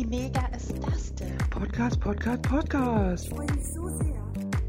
[0.00, 1.36] Wie mega ist das denn?
[1.50, 3.24] Podcast, Podcast, Podcast.
[3.26, 4.22] Ich freue mich so sehr.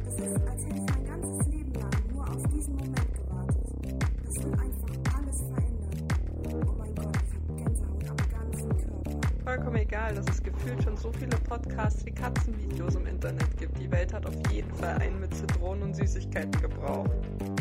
[0.04, 4.04] Das ist, als hätte ich mein ganzes Leben lang nur auf diesen Moment gewartet.
[4.26, 6.68] Das will einfach alles verändern.
[6.68, 9.28] Oh mein Gott, ich habe Gänsehaut am ganzen Körper.
[9.46, 13.80] Vollkommen egal, dass es gefühlt schon so viele Podcasts wie Katzenvideos im Internet gibt.
[13.80, 17.10] Die Welt hat auf jeden Fall einen mit Zitronen und Süßigkeiten gebraucht.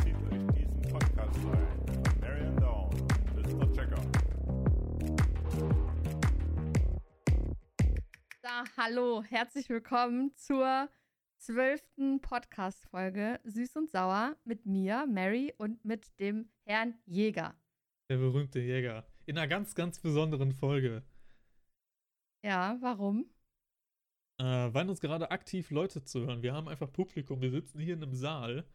[0.03, 1.80] Titel in diesem Podcast ein.
[8.91, 10.89] Hallo, herzlich willkommen zur
[11.39, 17.55] zwölften Podcast-Folge Süß und Sauer mit mir, Mary, und mit dem Herrn Jäger.
[18.09, 19.07] Der berühmte Jäger.
[19.27, 21.05] In einer ganz, ganz besonderen Folge.
[22.43, 23.31] Ja, warum?
[24.39, 26.43] Äh, weil uns gerade aktiv Leute zuhören.
[26.43, 27.41] Wir haben einfach Publikum.
[27.41, 28.67] Wir sitzen hier in einem Saal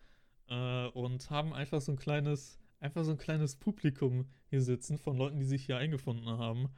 [0.47, 5.17] äh, und haben einfach so ein kleines, einfach so ein kleines Publikum hier sitzen von
[5.17, 6.69] Leuten, die sich hier eingefunden haben,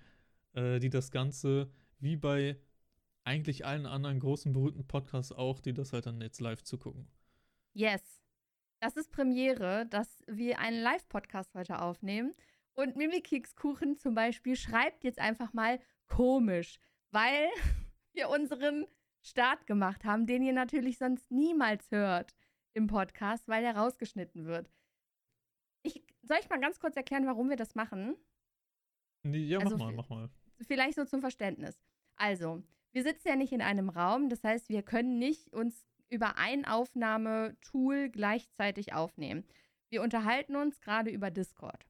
[0.53, 2.59] äh, die das Ganze wie bei
[3.28, 7.11] eigentlich allen anderen großen berühmten Podcasts auch, die das halt dann jetzt live zugucken.
[7.73, 8.22] Yes.
[8.80, 12.34] Das ist Premiere, dass wir einen Live-Podcast heute aufnehmen.
[12.73, 16.80] Und Mimi Kekskuchen zum Beispiel schreibt jetzt einfach mal komisch,
[17.11, 17.50] weil
[18.14, 18.86] wir unseren
[19.22, 22.34] Start gemacht haben, den ihr natürlich sonst niemals hört
[22.73, 24.72] im Podcast, weil der rausgeschnitten wird.
[25.84, 28.16] Ich, soll ich mal ganz kurz erklären, warum wir das machen?
[29.23, 30.30] Nee, ja, Also mach mal, mach mal.
[30.62, 31.78] vielleicht so zum Verständnis.
[32.16, 36.38] Also, wir sitzen ja nicht in einem Raum, das heißt, wir können nicht uns über
[36.38, 39.45] ein Aufnahmetool gleichzeitig aufnehmen.
[39.89, 41.85] Wir unterhalten uns gerade über Discord.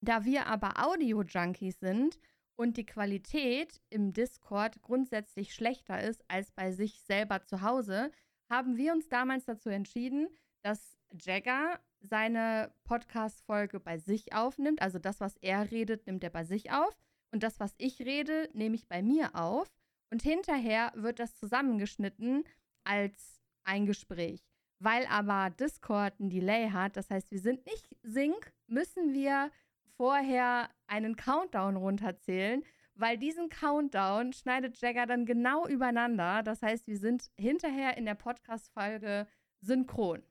[0.00, 2.18] Da wir aber Audio-Junkies sind
[2.56, 8.10] und die Qualität im Discord grundsätzlich schlechter ist als bei sich selber zu Hause,
[8.50, 10.28] haben wir uns damals dazu entschieden,
[10.62, 14.82] dass Jagger seine Podcast-Folge bei sich aufnimmt.
[14.82, 16.96] Also das, was er redet, nimmt er bei sich auf.
[17.32, 19.68] Und das, was ich rede, nehme ich bei mir auf.
[20.10, 22.44] Und hinterher wird das zusammengeschnitten
[22.84, 24.42] als ein Gespräch.
[24.78, 29.50] Weil aber Discord ein Delay hat, das heißt, wir sind nicht Sync, müssen wir
[29.96, 32.62] vorher einen Countdown runterzählen,
[32.94, 36.42] weil diesen Countdown schneidet Jagger dann genau übereinander.
[36.42, 39.26] Das heißt, wir sind hinterher in der Podcast-Folge
[39.60, 40.22] synchron.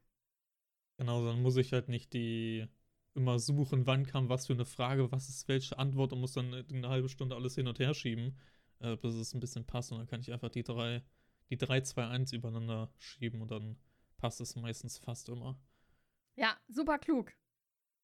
[0.98, 2.68] Genau, dann muss ich halt nicht die
[3.16, 6.54] immer suchen, wann kam was für eine Frage, was ist welche Antwort und muss dann
[6.54, 8.38] eine halbe Stunde alles hin und her schieben,
[8.84, 9.92] äh, bis es ein bisschen passt.
[9.92, 11.02] Und dann kann ich einfach die drei,
[11.50, 13.78] die 3, 2, 1 übereinander schieben und dann
[14.18, 15.58] passt es meistens fast immer.
[16.36, 17.34] Ja, super klug.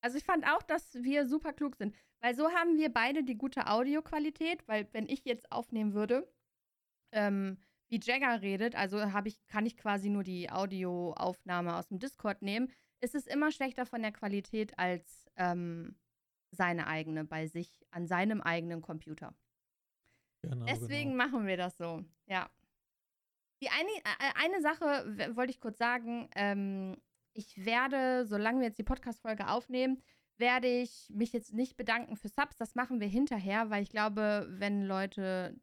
[0.01, 3.38] Also ich fand auch, dass wir super klug sind, weil so haben wir beide die
[3.38, 6.31] gute Audioqualität, weil wenn ich jetzt aufnehmen würde,
[7.11, 7.57] ähm,
[7.90, 12.41] wie Jagger redet, also habe ich, kann ich quasi nur die Audioaufnahme aus dem Discord
[12.41, 15.97] nehmen, ist es immer schlechter von der Qualität als ähm,
[16.51, 19.35] seine eigene bei sich an seinem eigenen Computer.
[20.42, 21.26] Genau, Deswegen genau.
[21.26, 22.50] machen wir das so, ja.
[23.62, 26.30] Die eine, äh, eine Sache wollte ich kurz sagen.
[26.36, 26.96] Ähm,
[27.34, 30.02] ich werde, solange wir jetzt die Podcast-Folge aufnehmen,
[30.38, 32.58] werde ich mich jetzt nicht bedanken für Subs.
[32.58, 35.60] Das machen wir hinterher, weil ich glaube, wenn Leute,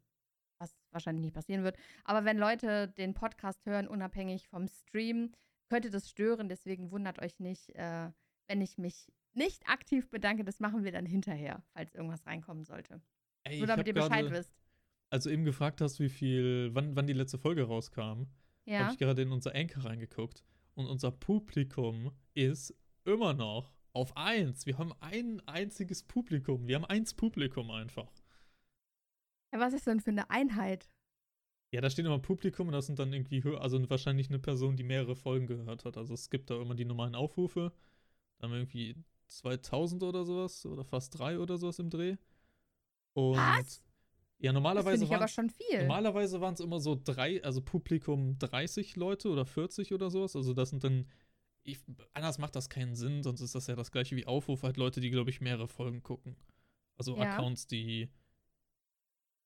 [0.59, 5.31] was wahrscheinlich nicht passieren wird, aber wenn Leute den Podcast hören, unabhängig vom Stream,
[5.69, 6.49] könnte das stören.
[6.49, 8.11] Deswegen wundert euch nicht, äh,
[8.47, 10.43] wenn ich mich nicht aktiv bedanke.
[10.43, 13.01] Das machen wir dann hinterher, falls irgendwas reinkommen sollte.
[13.43, 14.53] Ey, Nur damit ihr Bescheid wisst.
[15.09, 18.23] Als du eben gefragt hast, wie viel, wann, wann die letzte Folge rauskam,
[18.65, 18.79] Ja.
[18.79, 20.43] habe ich gerade in unser Anchor reingeguckt.
[20.75, 22.75] Und unser Publikum ist
[23.05, 24.65] immer noch auf 1.
[24.65, 26.67] Wir haben ein einziges Publikum.
[26.67, 28.11] Wir haben eins Publikum einfach.
[29.53, 30.89] Ja, was ist denn für eine Einheit?
[31.73, 34.83] Ja, da steht immer Publikum und das sind dann irgendwie also wahrscheinlich eine Person, die
[34.83, 35.97] mehrere Folgen gehört hat.
[35.97, 37.73] Also es gibt da immer die normalen Aufrufe.
[38.37, 38.95] Dann haben wir irgendwie
[39.27, 42.17] 2000 oder sowas oder fast drei oder sowas im Dreh.
[43.13, 43.83] Und Was?
[44.39, 45.79] Ja, Das normalerweise finde ich aber waren's- schon viel.
[45.81, 50.35] Normalerweise waren es immer so drei, also Publikum 30 Leute oder 40 oder sowas.
[50.35, 51.07] Also das sind dann,
[51.63, 51.79] ich,
[52.13, 54.99] anders macht das keinen Sinn, sonst ist das ja das gleiche wie Aufruf, halt Leute,
[55.01, 56.35] die, glaube ich, mehrere Folgen gucken.
[56.97, 57.33] Also Ja.
[57.33, 58.09] Accounts, die,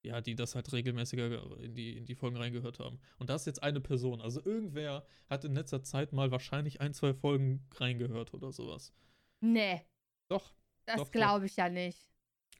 [0.03, 2.99] ja, die das halt regelmäßiger in die, in die Folgen reingehört haben.
[3.19, 4.19] Und das ist jetzt eine Person.
[4.19, 8.93] Also irgendwer hat in letzter Zeit mal wahrscheinlich ein, zwei Folgen reingehört oder sowas.
[9.41, 9.81] Nee,
[10.27, 10.53] Doch,
[10.85, 12.07] das glaube ich ja nicht.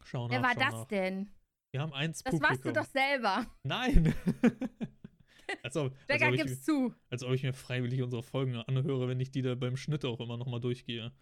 [0.03, 0.35] schau nach.
[0.35, 0.85] Wer war das nach.
[0.85, 1.29] denn?
[1.71, 2.49] Wir haben eins Das Publikum.
[2.49, 3.45] warst du doch selber.
[3.63, 4.13] Nein!
[5.63, 6.93] als ob, als Jagger, ob gib's zu.
[7.09, 10.19] Als ob ich mir freiwillig unsere Folgen anhöre, wenn ich die da beim Schnitt auch
[10.19, 11.13] immer nochmal durchgehe.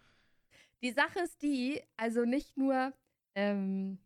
[0.82, 2.92] Die Sache ist die, also nicht nur,
[3.36, 3.98] ähm,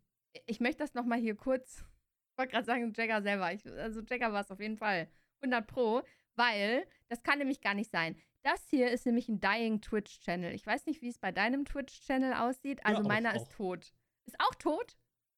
[0.45, 1.83] ich möchte das nochmal hier kurz,
[2.31, 3.51] ich wollte gerade sagen, Jagger selber.
[3.53, 5.07] Ich, also Jagger war es auf jeden Fall.
[5.41, 6.03] 100 Pro,
[6.35, 8.15] weil das kann nämlich gar nicht sein.
[8.43, 10.53] Das hier ist nämlich ein Dying Twitch-Channel.
[10.53, 12.85] Ich weiß nicht, wie es bei deinem Twitch-Channel aussieht.
[12.85, 13.35] Also auch, meiner auch.
[13.35, 13.93] ist tot.
[14.27, 14.95] Ist auch tot?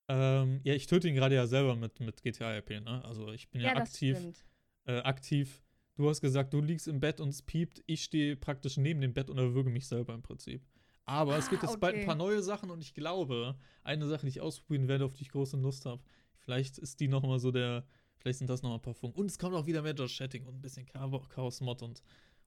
[0.09, 3.04] Ähm, ja, ich töte ihn gerade ja selber mit, mit GTA RP, ne?
[3.04, 4.18] Also ich bin ja, das aktiv,
[4.86, 5.62] äh, aktiv.
[5.95, 7.83] Du hast gesagt, du liegst im Bett und es piept.
[7.88, 10.62] Ich stehe praktisch neben dem Bett und erwürge mich selber im Prinzip.
[11.06, 12.06] Aber es gibt Ah, jetzt bald ein okay.
[12.06, 15.30] paar neue Sachen und ich glaube, eine Sache, die ich ausprobieren werde, auf die ich
[15.30, 16.01] große Lust habe.
[16.36, 17.86] Vielleicht ist die nochmal so der,
[18.18, 19.19] vielleicht sind das nochmal ein paar Funken.
[19.19, 22.01] Und es kommt auch wieder mehr Just Chatting und ein bisschen Chaos- Chaos-Mod und,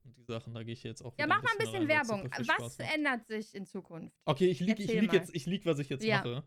[0.04, 2.30] und die Sachen, da gehe ich jetzt auch Ja, mach mal ein bisschen rein, Werbung.
[2.30, 2.94] Was macht.
[2.94, 4.14] ändert sich in Zukunft?
[4.26, 5.14] Okay, ich lieg, ich lieg mal.
[5.16, 6.18] jetzt, ich lieg, was ich jetzt Ja.
[6.18, 6.44] mache.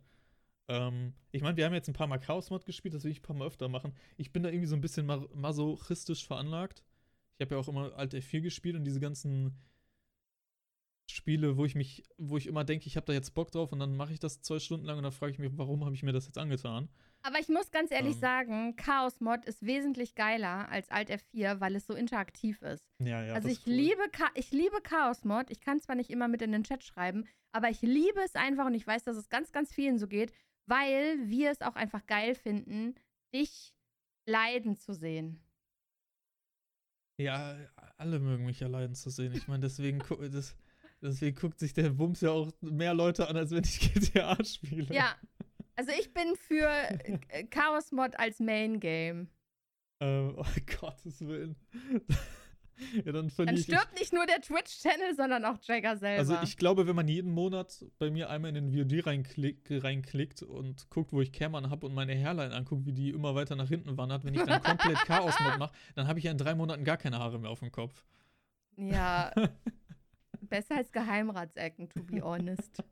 [0.74, 3.24] Ähm, ich meine, wir haben jetzt ein paar Mal Chaos-Mod gespielt, das will ich ein
[3.24, 3.94] paar Mal öfter machen.
[4.18, 6.84] Ich bin da irgendwie so ein bisschen ma masochistisch veranlagt.
[7.38, 9.56] Ich habe ja auch immer Alt F4 gespielt und diese ganzen
[11.10, 13.80] Spiele, wo ich mich, wo ich immer denke, ich habe da jetzt Bock drauf und
[13.80, 16.02] dann mache ich das zwei Stunden lang und dann frage ich mich, warum habe ich
[16.02, 16.90] mir das jetzt angetan?
[17.22, 18.20] Aber ich muss ganz ehrlich Ähm.
[18.20, 22.86] sagen, Chaos Mod ist wesentlich geiler als Alt F4, weil es so interaktiv ist.
[23.00, 23.34] Ja, ja.
[23.34, 23.74] also ich ist cool.
[23.74, 24.02] liebe
[24.36, 25.52] ich liebe Chaos Mod.
[25.52, 28.66] Ich kann zwar nicht immer mit in den Chat schreiben, aber ich liebe es einfach
[28.66, 30.34] und ich weiß, dass es ganz, ganz vielen so geht,
[30.66, 32.96] weil wir es auch einfach geil finden,
[33.34, 33.74] dich
[34.26, 35.40] leiden zu sehen.
[37.18, 37.56] Ja,
[37.98, 39.34] alle mögen mich ja leiden zu sehen.
[39.34, 40.56] Ich meine, deswegen, gu das,
[41.02, 44.94] deswegen guckt sich der Bums ja auch mehr Leute an, als wenn ich GTA spiele.
[44.94, 45.16] Ja.
[45.76, 49.28] Also ich bin für äh, Chaos Mod als Main Game.
[50.00, 50.46] Ähm, oh
[50.80, 51.56] Gottes Willen.
[52.94, 53.64] Ja, dann Dann verliere ich.
[53.64, 56.20] stirbt nicht nur der Twitch-Channel, sondern auch Jagger selber.
[56.20, 60.42] Also ich glaube, wenn man jeden Monat bei mir einmal in den VOD reinklick, reinklickt
[60.44, 63.68] und guckt, wo ich Cameron habe und meine Hairline anguckt, wie die immer weiter nach
[63.70, 66.84] hinten wandert, wenn ich dann komplett Chaos-Mod mache, dann habe ich ja in drei Monaten
[66.84, 68.04] gar keine Haare mehr auf dem Kopf.
[68.78, 69.32] Ja,
[70.42, 72.84] besser als Geheimratsecken, to be honest.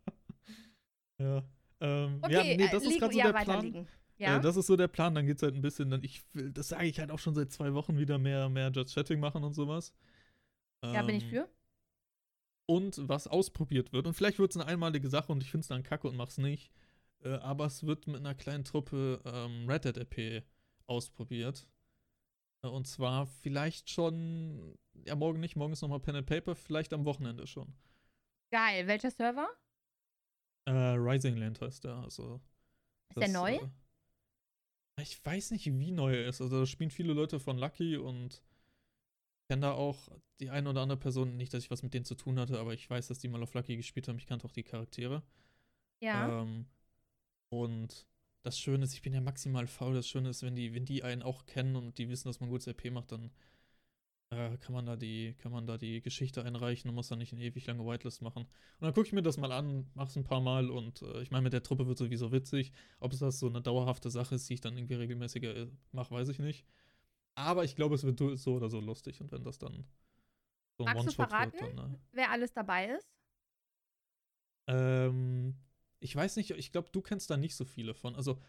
[1.18, 1.44] Ja.
[1.80, 3.48] Ähm, Okay, ja, nee, äh, das ist liegen- gerade so ja, der Plan.
[3.48, 3.88] weiterliegen.
[4.22, 6.52] Ja, Äh, das ist so der Plan, dann geht's halt ein bisschen, dann ich will,
[6.52, 9.44] das sage ich halt auch schon seit zwei Wochen wieder mehr, mehr Just Chatting machen
[9.44, 9.94] und sowas.
[10.84, 11.50] ja, bin ich Ähm, für.
[12.68, 14.08] und was ausprobiert wird.
[14.08, 16.38] Und vielleicht wird es eine einmalige Sache und ich finde es dann kacke und mach's
[16.38, 16.72] nicht.
[17.24, 20.44] Äh, aber es wird mit einer kleinen Truppe ähm, Red Dead RP
[20.88, 21.68] ausprobiert.
[22.64, 26.94] Äh, und zwar vielleicht schon, ja, morgen nicht, morgen ist nochmal Pen and Paper, vielleicht
[26.94, 27.74] am Wochenende schon.
[28.52, 28.86] Geil.
[28.88, 29.48] Welcher Server?
[30.66, 31.96] Äh, Rising Land heißt der.
[31.98, 32.40] Also,
[33.10, 33.56] Ist der neu?
[33.56, 33.70] äh,
[35.02, 36.42] ich weiß nicht, wie neu er ist.
[36.42, 38.42] Also, da spielen viele Leute von Lucky und
[39.42, 40.10] ich kenne da auch
[40.40, 41.38] die eine oder andere Person.
[41.38, 43.44] Nicht, dass ich was mit denen zu tun hatte, aber ich weiß, dass die mal
[43.44, 44.18] auf Lucky gespielt haben.
[44.18, 45.24] Ich kannte auch die Charaktere.
[46.00, 46.42] Ja.
[46.42, 46.66] Ähm,
[47.50, 48.08] und
[48.44, 49.94] das Schöne ist, ich bin ja maximal faul.
[49.94, 52.50] Das Schöne ist, wenn die, wenn die einen auch kennen und die wissen, dass man
[52.50, 53.32] gutes RP macht, dann
[54.32, 57.34] äh, kann man da die, kann man da die Geschichte einreichen und muss dann nicht
[57.34, 58.44] eine ewig lange Whitelist machen.
[58.44, 58.50] Und
[58.80, 61.44] dann gucke ich mir das mal an, mach's ein paar Mal und äh, ich meine,
[61.44, 62.72] mit der Truppe wird sowieso witzig.
[63.00, 66.12] Ob es das so eine dauerhafte Sache ist, die ich dann irgendwie regelmäßiger äh, mache,
[66.12, 66.66] weiß ich nicht.
[67.36, 69.86] Aber ich glaube, es wird so oder so lustig und wenn das dann
[70.78, 71.94] so ein One-Shot wird, dann.
[71.94, 73.08] Äh, Wer alles dabei ist?
[74.68, 75.56] ähm,
[76.00, 78.16] ich weiß nicht, ich glaube, du kennst da nicht so viele von.
[78.16, 78.42] Also,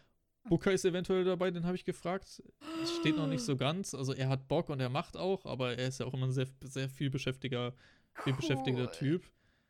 [0.49, 2.43] Booker ist eventuell dabei, den habe ich gefragt.
[2.81, 3.93] Es steht noch nicht so ganz.
[3.93, 6.31] Also, er hat Bock und er macht auch, aber er ist ja auch immer ein
[6.31, 7.73] sehr, sehr viel beschäftiger,
[8.23, 8.91] viel beschäftigter.
[8.91, 9.23] Typ.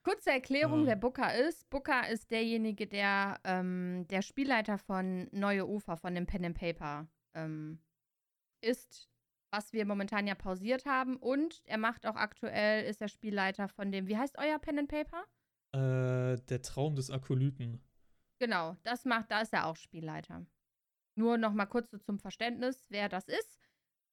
[0.04, 0.86] Kurze Erklärung, Ähm.
[0.88, 1.70] wer Booker ist.
[1.70, 7.08] Booker ist derjenige, der ähm, der Spielleiter von Neue Ufer, von dem Pen and Paper
[7.36, 7.80] ähm,
[8.62, 9.10] ist,
[9.51, 11.15] was wir momentan ja pausiert haben.
[11.18, 14.89] Und er macht auch aktuell, ist er Spielleiter von dem, wie heißt euer Pen and
[14.89, 15.24] Paper?
[15.72, 17.82] Äh, der Traum des Akolyten.
[18.39, 20.46] Genau, das macht, da ist er auch Spielleiter.
[21.15, 23.60] Nur noch mal kurz so zum Verständnis, wer das ist.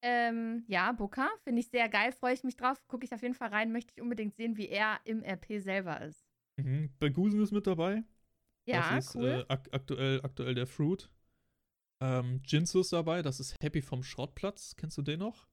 [0.03, 2.81] Ähm, ja, Booker, finde ich sehr geil, freue ich mich drauf.
[2.87, 6.01] Gucke ich auf jeden Fall rein, möchte ich unbedingt sehen, wie er im RP selber
[6.01, 6.25] ist.
[6.57, 6.91] Mhm.
[6.99, 8.03] Bagusen ist mit dabei.
[8.65, 9.45] Ja, das ist cool.
[9.47, 11.09] äh, ak aktuell, aktuell der Fruit.
[12.01, 14.75] Ähm, Jinsu ist dabei, das ist Happy vom Schrottplatz.
[14.75, 15.47] Kennst du den noch?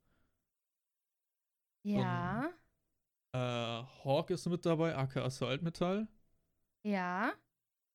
[1.83, 2.50] ja,
[3.35, 3.38] Äh,
[4.05, 6.09] Hawk ist mit dabei, aka Assault Metall.
[6.85, 7.33] ja.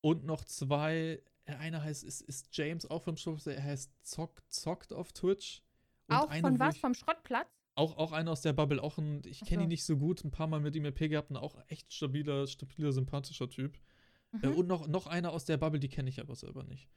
[0.02, 1.22] Und noch zwei.
[1.46, 5.62] Äh, Einer heißt, ist, ist James auch vom Show, er heißt Zock, Zockt auf Twitch.
[6.08, 6.74] Und Auch eine, von was?
[6.76, 7.48] Ich, Vom Schrottplatz?
[7.76, 9.68] auch, auch einer aus der Bubble, auch ein, ich kenne ihn so.
[9.68, 12.92] nicht so gut, ein paar Mal mit ihm RP gehabt, ein auch echt stabiler, stabiler,
[12.92, 13.76] sympathischer Typ.
[14.42, 14.56] Äh, Mhm.
[14.56, 16.88] und noch, noch einer aus der Bubble, die kenne ich aber selber nicht.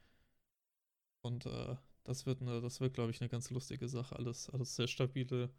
[1.20, 4.16] Und äh, das wird, eine, das wird, glaube ich, eine ganz lustige Sache.
[4.16, 5.50] Alles, alles sehr stabile,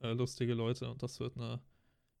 [0.00, 0.90] äh, lustige Leute.
[0.90, 1.60] Und das wird eine,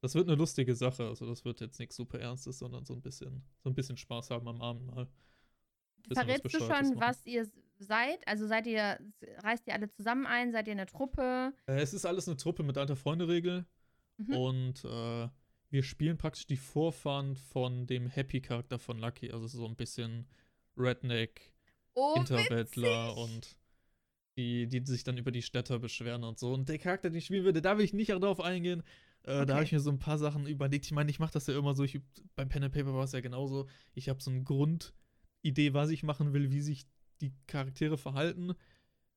[0.00, 1.06] das wird eine lustige Sache.
[1.08, 4.30] Also das wird jetzt nichts super Ernstes, sondern so ein bisschen, so ein bisschen Spaß
[4.30, 5.08] haben am Abend mal.
[6.12, 8.26] Verrätst du schon, was ihr seid?
[8.26, 8.98] Also seid ihr,
[9.38, 10.52] reist ihr alle zusammen ein?
[10.52, 11.52] Seid ihr eine Truppe?
[11.66, 13.66] Äh, es ist alles eine Truppe mit alter Freunde-Regel.
[14.18, 14.34] Mhm.
[14.36, 15.28] Und äh,
[15.70, 19.32] wir spielen praktisch die Vorfahren von dem Happy-Charakter von Lucky.
[19.32, 20.26] Also so ein bisschen
[20.76, 21.52] Redneck,
[21.94, 23.22] Oh, Interweltler witzig.
[23.24, 23.56] und
[24.36, 26.52] die, die sich dann über die Städter beschweren und so.
[26.52, 28.80] Und der Charakter, den ich spielen würde, da will ich nicht darauf eingehen.
[29.22, 29.62] Äh, Da habe Okay.
[29.64, 30.84] ich mir so ein paar Sachen überlegt.
[30.86, 31.84] Ich meine, ich mache das ja immer so.
[31.84, 32.00] Ich,
[32.34, 33.68] beim Pen and Paper war es ja genauso.
[33.94, 34.42] Ich habe so eine
[35.44, 36.86] Grundidee, was ich machen will, wie sich
[37.20, 38.54] die Charaktere verhalten.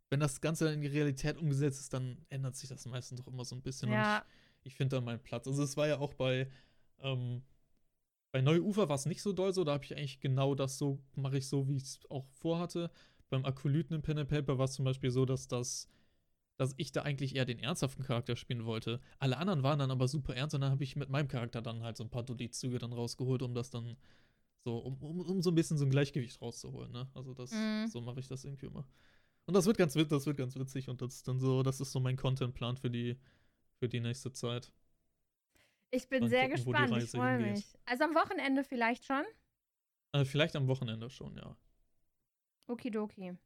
[0.09, 3.31] Wenn das Ganze dann in die Realität umgesetzt ist, dann ändert sich das meistens doch
[3.31, 3.89] immer so ein bisschen.
[3.89, 4.17] Ja.
[4.17, 4.23] Und
[4.63, 5.47] ich, ich finde da meinen Platz.
[5.47, 6.49] Also es war ja auch bei,
[6.99, 7.43] ähm,
[8.31, 9.63] bei Neuufer war es nicht so doll so.
[9.63, 12.91] Da habe ich eigentlich genau das so, mache ich so, wie ich es auch vorhatte.
[13.29, 15.89] Beim Akolyten im Pen and Paper war es zum Beispiel so, dass das
[16.59, 18.99] dass ich da eigentlich eher den ernsthaften Charakter spielen wollte.
[19.19, 21.83] Alle anderen waren dann aber super ernst und dann habe ich mit meinem Charakter dann
[21.83, 23.95] halt so ein paar Dulli-Züge dann rausgeholt, um das dann
[24.63, 27.09] so, um, um, um so ein bisschen so ein Gleichgewicht rauszuholen, ne?
[27.13, 27.87] Also das, Mhm.
[27.87, 28.85] so mache ich das irgendwie immer.
[29.45, 31.79] Und das wird ganz wit- das wird ganz witzig und das ist dann so, das
[31.79, 33.17] ist so mein Contentplan für die,
[33.79, 34.73] für die nächste Zeit.
[35.89, 37.03] Ich bin Mal sehr gucken, gespannt.
[37.03, 37.65] Ich freue mich.
[37.85, 39.23] Also am Wochenende vielleicht schon.
[40.11, 41.55] Äh, vielleicht am Wochenende schon, ja.
[42.67, 43.37] Okidoki.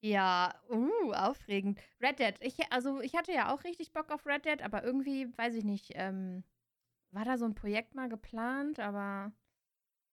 [0.00, 1.80] Ja, uh, aufregend.
[2.00, 2.34] Red Dead.
[2.40, 5.64] Ich, also ich hatte ja auch richtig Bock auf Red Dead, aber irgendwie, weiß ich
[5.64, 6.44] nicht, ähm,
[7.10, 9.32] war da so ein Projekt mal geplant, aber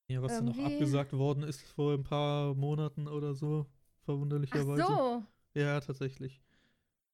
[0.08, 4.86] Ja, was dann noch abgesagt worden ist vor ein paar Monaten oder so, ach verwunderlicherweise.
[4.88, 5.26] so.
[5.56, 6.42] Ja, tatsächlich.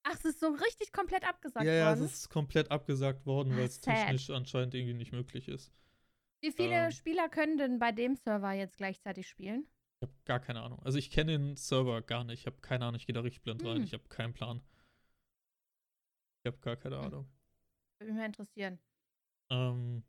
[0.04, 2.12] Ach, es ist so richtig komplett abgesagt ja, ja, es worden.
[2.12, 5.72] ist komplett abgesagt worden, Ah, weil es technisch anscheinend irgendwie nicht möglich ist.
[6.42, 9.68] Wie viele ähm, Spieler können denn bei dem Server jetzt gleichzeitig spielen?
[10.00, 10.80] Ich habe gar keine Ahnung.
[10.84, 12.42] Also ich kenne den Server gar nicht.
[12.42, 13.78] Ich habe keine Ahnung, ich gehe da richtig blind rein.
[13.78, 13.84] Hm.
[13.84, 14.62] Ich habe keinen Plan.
[16.44, 17.06] Ich habe gar keine Hm.
[17.06, 17.28] Ahnung.
[18.00, 18.80] Würde mich mal interessieren.
[19.50, 20.04] Ähm,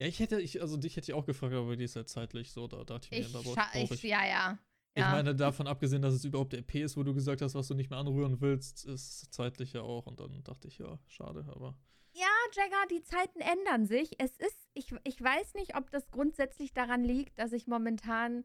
[0.00, 2.52] ja, ich hätte, ich, also dich hätte ich auch gefragt, aber die ist halt zeitlich
[2.52, 4.58] so, da dachte ich Ich, mir, da brauch scha- brauch ich, ja, ja.
[4.94, 5.10] Ich ja.
[5.12, 7.74] meine, davon abgesehen, dass es überhaupt der EP ist, wo du gesagt hast, was du
[7.74, 10.06] nicht mehr anrühren willst, ist zeitlich ja auch.
[10.06, 11.76] Und dann dachte ich, ja, schade, aber.
[12.14, 14.18] Ja, Jagger, die Zeiten ändern sich.
[14.18, 18.44] Es ist, ich, ich weiß nicht, ob das grundsätzlich daran liegt, dass ich momentan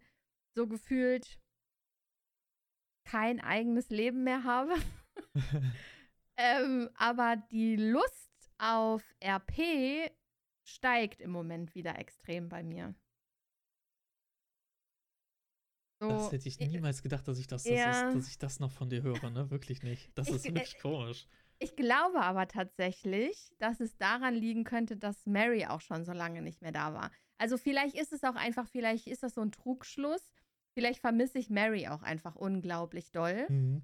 [0.55, 1.39] so gefühlt
[3.05, 4.73] kein eigenes Leben mehr habe.
[6.37, 8.29] ähm, aber die Lust
[8.59, 10.11] auf RP
[10.63, 12.95] steigt im Moment wieder extrem bei mir.
[15.99, 18.09] So, Das hätte ich niemals gedacht, dass ich das, das Ja.
[18.09, 19.49] ist, dass ich das noch von dir höre, ne?
[19.49, 20.09] Wirklich nicht.
[20.15, 21.27] Das Ich- ist äh, wirklich komisch.
[21.59, 26.41] Ich glaube aber tatsächlich, dass es daran liegen könnte, dass Mary auch schon so lange
[26.41, 27.09] nicht mehr da war.
[27.37, 30.33] Also vielleicht ist es auch einfach, vielleicht ist das so ein Trugschluss.
[30.73, 33.45] Vielleicht vermisse ich Mary auch einfach unglaublich doll.
[33.49, 33.81] Mhm.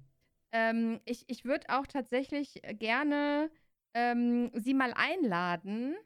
[0.52, 3.50] Ähm, ich ich würde auch tatsächlich gerne
[3.94, 5.96] ähm, sie mal einladen,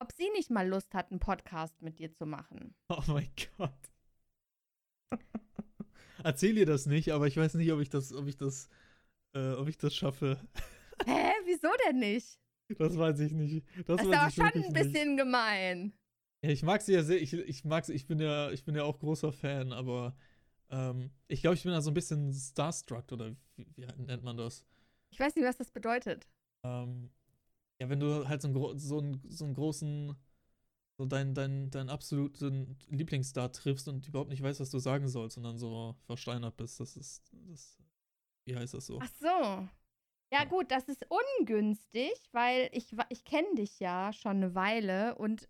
[0.00, 2.74] ob sie nicht mal Lust hat, einen Podcast mit dir zu machen.
[2.88, 3.72] Oh mein Gott.
[6.24, 8.68] Erzähl ihr das nicht, aber ich weiß nicht, ob ich das, ob ich das,
[9.34, 10.40] äh, ob ich das schaffe.
[11.06, 11.30] Hä?
[11.44, 12.38] Wieso denn nicht?
[12.76, 13.64] Das weiß ich nicht.
[13.86, 14.72] Das, Das ist aber schon ein nicht.
[14.74, 15.92] bisschen gemein.
[16.42, 17.20] Ja, ich mag sie ja sehr.
[17.22, 20.16] Ich, ich mag sie, ich bin ja, ich bin ja auch großer Fan, aber
[20.70, 24.36] ähm, ich glaube, ich bin da so ein bisschen starstruck oder wie, wie nennt man
[24.36, 24.66] das?
[25.10, 26.28] Ich weiß nicht, was das bedeutet.
[26.64, 27.10] Ähm,
[27.80, 30.16] ja, wenn du halt so einen, so einen, so einen großen,
[30.98, 35.36] so deinen dein, dein absoluten Lieblingsstar triffst und überhaupt nicht weißt, was du sagen sollst
[35.36, 37.78] und dann so versteinert bist, das ist, das,
[38.44, 38.98] wie heißt das so?
[39.00, 39.68] Ach so.
[40.30, 41.06] Ja, gut, das ist
[41.38, 45.48] ungünstig, weil ich, ich kenne dich ja schon eine Weile und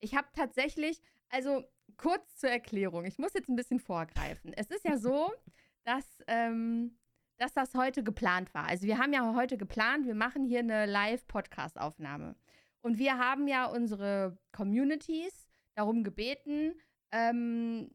[0.00, 1.00] ich habe tatsächlich,
[1.30, 1.64] also
[1.96, 4.52] kurz zur Erklärung, ich muss jetzt ein bisschen vorgreifen.
[4.52, 5.32] Es ist ja so,
[5.84, 6.98] dass, ähm,
[7.40, 8.66] dass das heute geplant war.
[8.66, 12.36] Also wir haben ja heute geplant, wir machen hier eine Live-Podcast-Aufnahme.
[12.82, 16.74] Und wir haben ja unsere Communities darum gebeten,
[17.12, 17.90] ähm,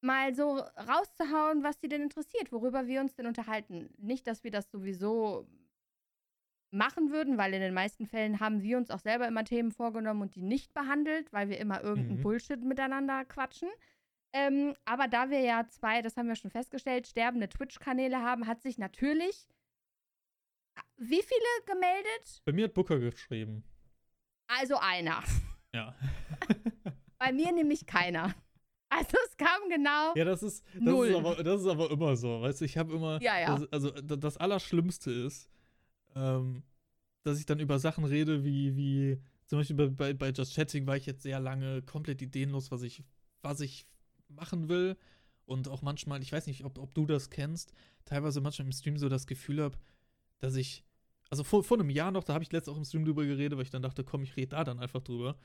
[0.00, 3.90] mal so rauszuhauen, was die denn interessiert, worüber wir uns denn unterhalten.
[3.98, 5.46] Nicht, dass wir das sowieso
[6.72, 10.22] machen würden, weil in den meisten Fällen haben wir uns auch selber immer Themen vorgenommen
[10.22, 12.22] und die nicht behandelt, weil wir immer irgendeinen Mhm.
[12.22, 13.68] Bullshit miteinander quatschen.
[14.32, 18.62] Ähm, aber da wir ja zwei, das haben wir schon festgestellt, sterbende Twitch-Kanäle haben, hat
[18.62, 19.48] sich natürlich
[20.96, 22.42] wie viele gemeldet?
[22.44, 23.64] Bei mir hat Booker geschrieben.
[24.46, 25.22] Also einer.
[25.72, 25.94] Ja.
[27.20, 28.34] Bei mir nämlich keiner.
[28.88, 30.14] Also es kam genau.
[30.16, 31.06] Ja, das ist, das Null.
[31.06, 32.40] ist, aber, das ist aber immer so.
[32.40, 33.22] Weißt du, ich habe immer.
[33.22, 33.56] Ja, ja.
[33.56, 35.48] Das, also, da- das Allerschlimmste ist,
[36.16, 36.64] ähm,
[37.22, 40.88] dass ich dann über Sachen rede, wie, wie zum Beispiel bei, bei, bei Just Chatting
[40.88, 43.04] war ich jetzt sehr lange komplett ideenlos, was ich,
[43.42, 43.86] was ich
[44.30, 44.96] machen will.
[45.46, 47.72] Und auch manchmal, ich weiß nicht, ob, ob du das kennst,
[48.04, 49.78] teilweise manchmal im Stream so das Gefühl habe,
[50.38, 50.84] dass ich.
[51.28, 53.56] Also vor, vor einem Jahr noch, da habe ich letztens auch im Stream drüber geredet,
[53.56, 55.36] weil ich dann dachte, komm, ich rede da dann einfach drüber.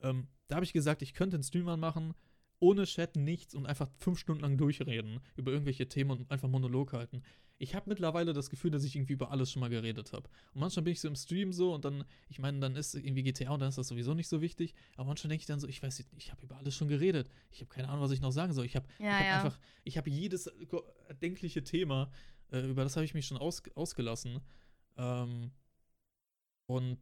[0.00, 2.14] Ähm, da habe ich gesagt, ich könnte einen Stream anmachen,
[2.58, 6.92] ohne Chat, nichts und einfach fünf Stunden lang durchreden über irgendwelche Themen und einfach Monolog
[6.92, 7.22] halten.
[7.58, 10.28] Ich habe mittlerweile das Gefühl, dass ich irgendwie über alles schon mal geredet habe.
[10.52, 13.22] Und manchmal bin ich so im Stream so und dann, ich meine, dann ist irgendwie
[13.22, 14.74] GTA und dann ist das sowieso nicht so wichtig.
[14.96, 17.30] Aber manchmal denke ich dann so, ich weiß nicht, ich habe über alles schon geredet.
[17.50, 18.66] Ich habe keine Ahnung, was ich noch sagen soll.
[18.66, 19.34] Ich habe Ja, hab ja.
[19.36, 20.46] einfach, ich habe jedes
[21.08, 22.10] erdenkliche Thema,
[22.50, 24.40] äh, über das habe ich mich schon aus, ausgelassen.
[24.98, 25.50] Ähm,
[26.66, 26.98] Und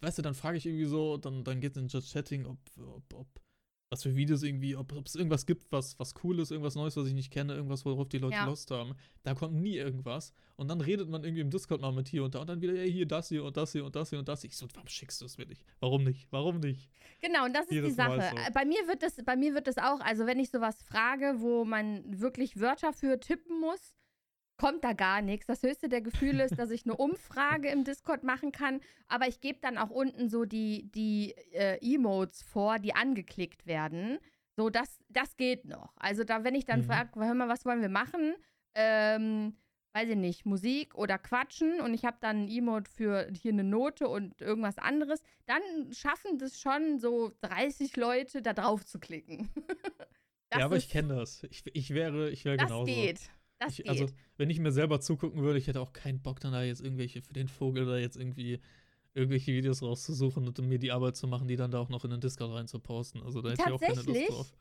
[0.00, 2.58] weißt du, dann frage ich irgendwie so, dann, dann geht es in Just Chatting, ob,
[2.78, 3.40] ob, ob,
[3.88, 7.06] was für Videos irgendwie, ob es irgendwas gibt, was, was cool ist, irgendwas Neues, was
[7.06, 8.44] ich nicht kenne, irgendwas, worauf die Leute Ja.
[8.46, 8.94] Lust haben.
[9.22, 10.32] Da kommt nie irgendwas.
[10.56, 12.74] Und dann redet man irgendwie im Discord mal mit hier und da und dann wieder,
[12.74, 14.42] ey, hier das hier und das hier und das hier und das.
[14.42, 15.64] Ich so, warum schickst du es mir nicht?
[15.78, 16.26] Warum nicht?
[16.30, 16.90] Warum nicht?
[17.20, 18.30] Genau, und das ist Jedes die Sache.
[18.32, 18.36] So.
[18.36, 21.36] Äh, Bei mir wird das, bei mir wird das auch, also wenn ich sowas frage,
[21.38, 23.94] wo man wirklich Wörter für tippen muss,
[24.56, 25.46] kommt da gar nichts.
[25.46, 29.40] Das höchste der Gefühle ist, dass ich eine Umfrage im Discord machen kann, aber ich
[29.40, 34.18] gebe dann auch unten so die, die äh, Emotes vor, die angeklickt werden.
[34.56, 35.94] So, das, das geht noch.
[35.98, 36.84] Also da, wenn ich dann Mhm.
[36.84, 38.34] frage, hör mal, was wollen wir machen?
[38.74, 39.54] Ähm,
[39.94, 43.64] weiß ich nicht, Musik oder Quatschen und ich habe dann ein Emote für hier eine
[43.64, 45.60] Note und irgendwas anderes, dann
[45.92, 49.50] schaffen das schon so 30 Leute, da drauf zu klicken.
[50.48, 51.42] Das ja, aber ich ist- kenne das.
[51.50, 52.84] Ich, ich wäre, ich wäre Das genauso.
[52.86, 53.18] geht.
[53.58, 53.88] Das ich, geht.
[53.88, 56.82] Also, wenn ich mir selber zugucken würde, ich hätte auch keinen Bock, dann da jetzt
[56.82, 58.60] irgendwelche für den Vogel da jetzt irgendwie
[59.14, 62.10] irgendwelche Videos rauszusuchen und mir die Arbeit zu machen, die dann da auch noch in
[62.10, 63.22] den Discord rein zu posten.
[63.22, 64.02] Also da hätte ich auch keine?
[64.02, 64.52] Lust drauf.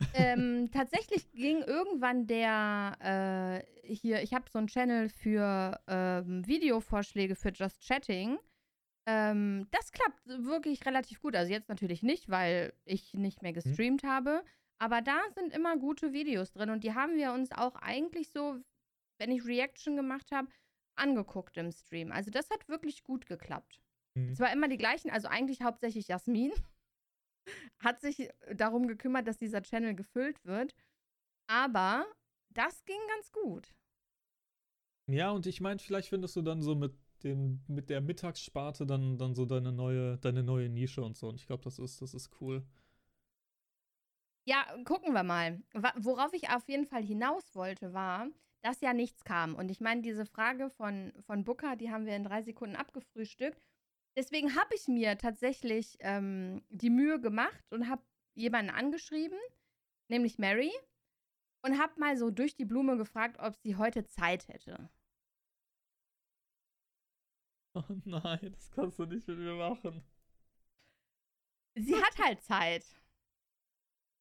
[0.14, 7.34] ähm, tatsächlich ging irgendwann der äh, hier, ich habe so einen Channel für ähm, Videovorschläge
[7.34, 8.38] für Just Chatting.
[9.06, 11.36] Ähm, das klappt wirklich relativ gut.
[11.36, 14.42] Also jetzt natürlich nicht, weil ich nicht mehr gestreamt habe.
[14.80, 18.60] Aber da sind immer gute Videos drin und die haben wir uns auch eigentlich so,
[19.18, 20.48] wenn ich Reaction gemacht habe,
[20.96, 22.12] angeguckt im Stream.
[22.12, 23.80] Also das hat wirklich gut geklappt.
[24.14, 24.32] Mhm.
[24.32, 26.52] Es war immer die gleichen, also eigentlich hauptsächlich Jasmin
[27.78, 30.74] hat sich darum gekümmert, dass dieser Channel gefüllt wird.
[31.48, 32.06] Aber
[32.50, 33.74] das ging ganz gut.
[35.10, 39.18] Ja, und ich meine, vielleicht findest du dann so mit dem, mit der Mittagssparte dann,
[39.18, 41.28] dann so deine neue, deine neue Nische und so.
[41.28, 42.64] Und ich glaube, das ist, das ist cool.
[44.46, 45.62] Ja, gucken wir mal.
[45.96, 48.28] Worauf ich auf jeden Fall hinaus wollte, war,
[48.62, 49.54] dass ja nichts kam.
[49.54, 53.62] Und ich meine, diese Frage von, von Booker, die haben wir in drei Sekunden abgefrühstückt.
[54.16, 58.02] Deswegen habe ich mir tatsächlich ähm, die Mühe gemacht und habe
[58.34, 59.38] jemanden angeschrieben,
[60.08, 60.72] nämlich Mary,
[61.62, 64.90] und habe mal so durch die Blume gefragt, ob sie heute Zeit hätte.
[67.74, 70.04] Oh nein, das kannst du nicht mit mir machen.
[71.74, 72.84] Sie hat halt Zeit.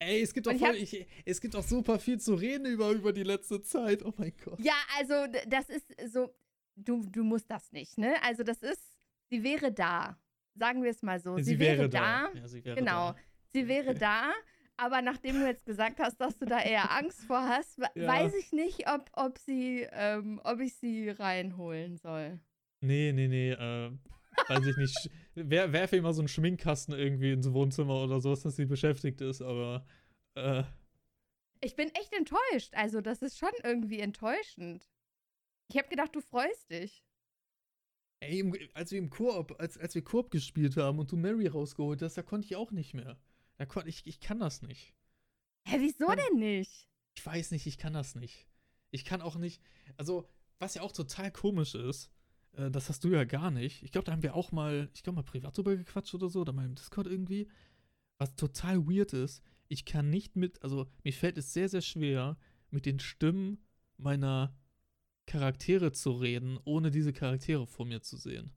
[0.05, 3.13] Ey, es gibt auch voll, ich, es gibt auch super viel zu reden über, über
[3.13, 4.03] die letzte Zeit.
[4.05, 4.59] Oh mein Gott.
[4.59, 5.13] Ja, also
[5.47, 6.33] das ist so,
[6.75, 8.15] du, du musst das nicht, ne?
[8.23, 8.97] Also das ist,
[9.29, 10.17] sie wäre da.
[10.55, 11.37] Sagen wir es mal so.
[11.39, 12.31] Sie, wäre, da.
[12.33, 13.11] Ja, sie wäre Genau.
[13.13, 13.15] da.
[13.53, 13.99] Sie wäre Okay.
[13.99, 14.31] da.
[14.77, 18.07] Aber nachdem du jetzt gesagt hast, dass du da eher Angst vor hast, Ja.
[18.07, 22.39] weiß ich nicht, ob, ob, sie, ähm, ob ich sie reinholen soll.
[22.81, 23.91] Nee, nee, nee, äh,
[24.48, 25.10] weiß ich nicht.
[25.36, 29.41] Wer, werfe immer so einen Schminkkasten irgendwie ins Wohnzimmer oder sowas, dass sie beschäftigt ist,
[29.41, 29.86] aber,
[30.36, 30.63] äh,
[31.62, 32.74] Ich bin echt enttäuscht.
[32.74, 34.89] Also, das ist schon irgendwie enttäuschend.
[35.69, 37.04] Ich habe gedacht, du freust dich.
[38.19, 42.02] ey, als wir im Koop, als, als wir Koop gespielt haben und du Mary rausgeholt
[42.02, 43.17] hast, da konnte ich auch nicht mehr.
[43.58, 44.93] Da kon, ich, ich kann das nicht.
[45.67, 46.88] Hä, wieso Kann- denn nicht?
[47.15, 48.48] Ich weiß nicht, ich kann das nicht.
[48.91, 49.62] Ich kann auch nicht.
[49.98, 50.28] Also,
[50.60, 52.10] was ja auch total komisch ist,
[52.53, 53.83] äh, das hast du ja gar nicht.
[53.83, 56.41] Ich glaube, da haben wir auch mal, ich glaube mal privat drüber gequatscht oder so,
[56.41, 57.47] oder mal im Discord irgendwie.
[58.17, 62.37] Was total weird ist, ich kann nicht mit, also mir fällt es sehr, sehr schwer,
[62.69, 63.57] mit den Stimmen
[63.97, 64.55] meiner
[65.25, 68.51] Charaktere zu reden, ohne diese Charaktere vor mir zu sehen.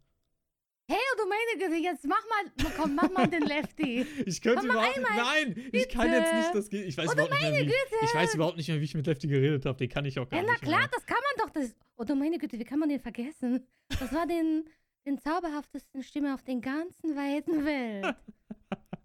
[1.27, 4.07] Du meine Güte, jetzt mach mal, komm, mach mal den Lefty.
[4.27, 7.43] Ich könnte überhaupt, einmal, nein, ich kann jetzt nicht das, ich weiß Oh, überhaupt nicht
[7.51, 10.05] mehr, wie, ich weiß überhaupt nicht mehr, wie ich mit Lefty geredet habe, den kann
[10.05, 10.89] ich auch gar Ja, na nicht klar, mehr.
[10.93, 11.53] das kann man doch.
[11.53, 13.67] Das, oh du meine Güte, wie kann man den vergessen?
[13.99, 14.69] Das war den,
[15.05, 18.15] den zauberhaftesten Stimme auf den ganzen weiten Welt.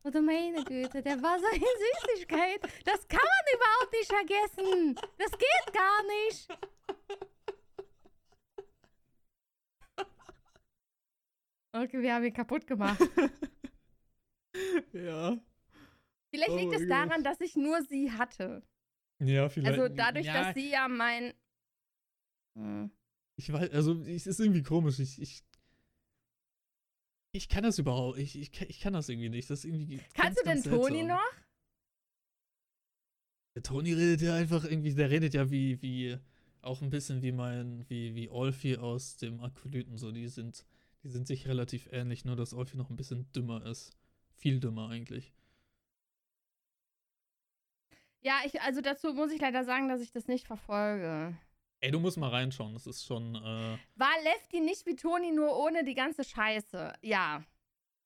[0.04, 2.60] Oh du meine Güte, der war so eine Süßigkeit.
[2.86, 4.96] Das kann man überhaupt nicht vergessen.
[5.18, 6.48] Das geht gar nicht.
[11.74, 13.00] Okay, wir haben ihn kaputt gemacht.
[14.94, 15.40] Ja.
[16.30, 18.64] Vielleicht Oh liegt es daran, dass ich nur sie hatte.
[19.20, 19.80] Ja, vielleicht.
[19.80, 21.34] Also dadurch, ja, dass sie ja mein...
[22.58, 22.92] Hm.
[23.38, 25.00] Ich weiß, also es ist irgendwie komisch.
[25.00, 25.44] Ich, ich,
[27.32, 28.18] ich kann das überhaupt.
[28.18, 29.50] Ich, ich, kann- ich kann das irgendwie nicht.
[29.50, 30.00] Das irgendwie.
[30.14, 31.32] Kannst ganz, du denn Toni noch?
[33.56, 36.18] Der Toni redet ja einfach irgendwie, der redet ja wie, wie,
[36.62, 39.98] auch ein bisschen wie mein, wie, wie Olfi aus dem Akolyten.
[39.98, 40.66] So, die sind,
[41.04, 43.92] die sind sich relativ ähnlich, nur dass Olfi noch ein bisschen dümmer ist.
[44.36, 45.34] Viel dümmer eigentlich.
[48.22, 51.36] Ja, ich, also dazu muss ich leider sagen, dass ich das nicht verfolge.
[51.80, 52.74] Ey, du musst mal reinschauen.
[52.74, 56.94] Das ist schon, äh, War Lefty nicht wie Toni, nur ohne die ganze Scheiße?
[57.02, 57.44] Ja.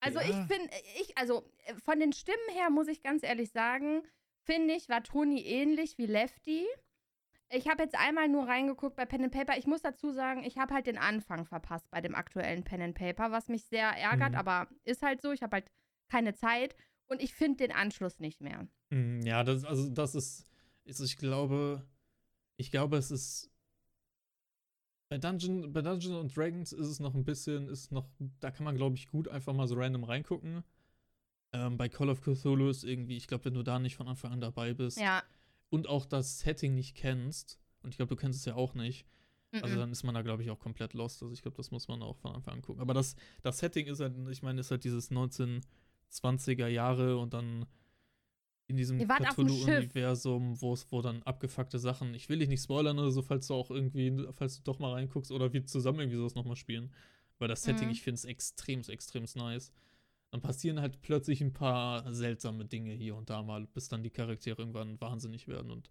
[0.00, 0.24] Also Ja.
[0.26, 4.02] ich finde, ich, also äh, von den Stimmen her muss ich ganz ehrlich sagen,
[4.44, 6.66] finde ich, war Toni ähnlich wie Lefty.
[7.50, 9.56] Ich habe jetzt einmal nur reingeguckt bei Pen and Paper.
[9.56, 12.94] Ich muss dazu sagen, ich habe halt den Anfang verpasst bei dem aktuellen Pen and
[12.96, 14.38] Paper, was mich sehr ärgert, Mhm.
[14.38, 15.32] aber ist halt so.
[15.32, 15.70] Ich habe halt
[16.08, 16.74] keine Zeit
[17.08, 18.66] und ich finde den Anschluss nicht mehr.
[18.90, 20.46] Hm, Ja, das, also das ist,
[20.84, 21.86] ist, ich glaube,
[22.56, 23.50] ich glaube, es ist
[25.08, 28.08] bei Dungeon, bei Dungeons und Dragons ist es noch ein bisschen, ist noch,
[28.40, 30.64] da kann man, glaube ich, gut einfach mal so random reingucken.
[31.52, 34.32] Ähm, bei Call of Cthulhu ist irgendwie, ich glaube, wenn du da nicht von Anfang
[34.32, 35.22] an dabei bist Ja.
[35.70, 39.06] Und auch das Setting nicht kennst, und ich glaube, du kennst es ja auch nicht,
[39.52, 39.80] also mhm.
[39.80, 41.22] dann ist man da, glaube ich, auch komplett lost.
[41.22, 42.80] Also ich glaube, das muss man auch von Anfang an gucken.
[42.82, 47.66] Aber das, das Setting ist halt, ich meine, ist halt dieses 1920er Jahre und dann
[48.66, 48.98] in diesem.
[48.98, 53.46] Cthulhu-Universum, wo es, wo dann abgefuckte Sachen, ich will dich nicht spoilern oder so, falls
[53.46, 56.92] du auch irgendwie, falls du doch mal reinguckst oder wir zusammen irgendwie sowas nochmal spielen.
[57.38, 57.92] Weil das Setting, Mhm.
[57.92, 59.72] ich finde es extrem, extrem nice.
[60.30, 64.10] Dann passieren halt plötzlich ein paar seltsame Dinge hier und da mal, bis dann die
[64.10, 65.90] Charaktere irgendwann wahnsinnig werden und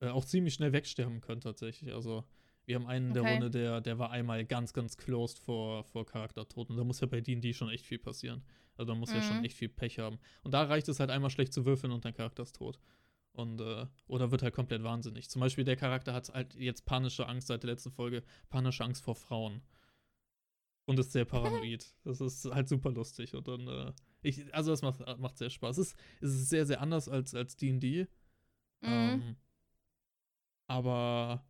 [0.00, 1.92] äh, auch ziemlich schnell wegsterben können tatsächlich.
[1.92, 2.24] Also
[2.64, 3.32] wir haben einen in der Okay.
[3.32, 6.70] Runde, der, der war einmal ganz, ganz closed vor, vor Charaktertod.
[6.70, 8.44] Und da muss ja bei D&D schon echt viel passieren.
[8.76, 9.44] Also da muss ja schon Mhm.
[9.44, 10.18] echt viel Pech haben.
[10.42, 12.78] Und da reicht es halt einmal schlecht zu würfeln und dein Charakter ist tot.
[13.32, 15.28] Und, äh, oder wird halt komplett wahnsinnig.
[15.30, 19.02] Zum Beispiel der Charakter hat halt jetzt panische Angst seit der letzten Folge, panische Angst
[19.04, 19.62] vor Frauen.
[20.86, 21.94] Und ist sehr paranoid.
[22.04, 23.34] das ist halt super lustig.
[23.34, 25.78] Und dann, äh, ich, also das macht, macht sehr Spaß.
[25.78, 28.06] Es ist, es ist sehr, sehr anders als, als D&D.
[28.82, 28.88] Mhm.
[28.88, 29.36] Ähm,
[30.68, 31.44] aber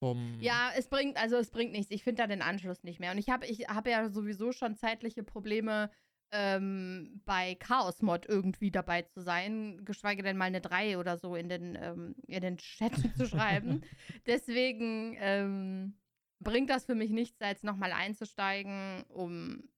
[0.00, 1.90] vom Ja, es bringt, also es bringt nichts.
[1.90, 3.12] Ich finde da den Anschluss nicht mehr.
[3.12, 5.90] Und ich habe ich hab ja sowieso schon zeitliche Probleme,
[6.30, 11.34] ähm, bei Chaos Mod irgendwie dabei zu sein, geschweige denn mal eine 3 oder so
[11.34, 13.82] in den, ähm, in den Chat zu schreiben.
[14.26, 15.94] Deswegen ähm,
[16.40, 19.68] bringt das für mich nichts, da jetzt nochmal einzusteigen, um.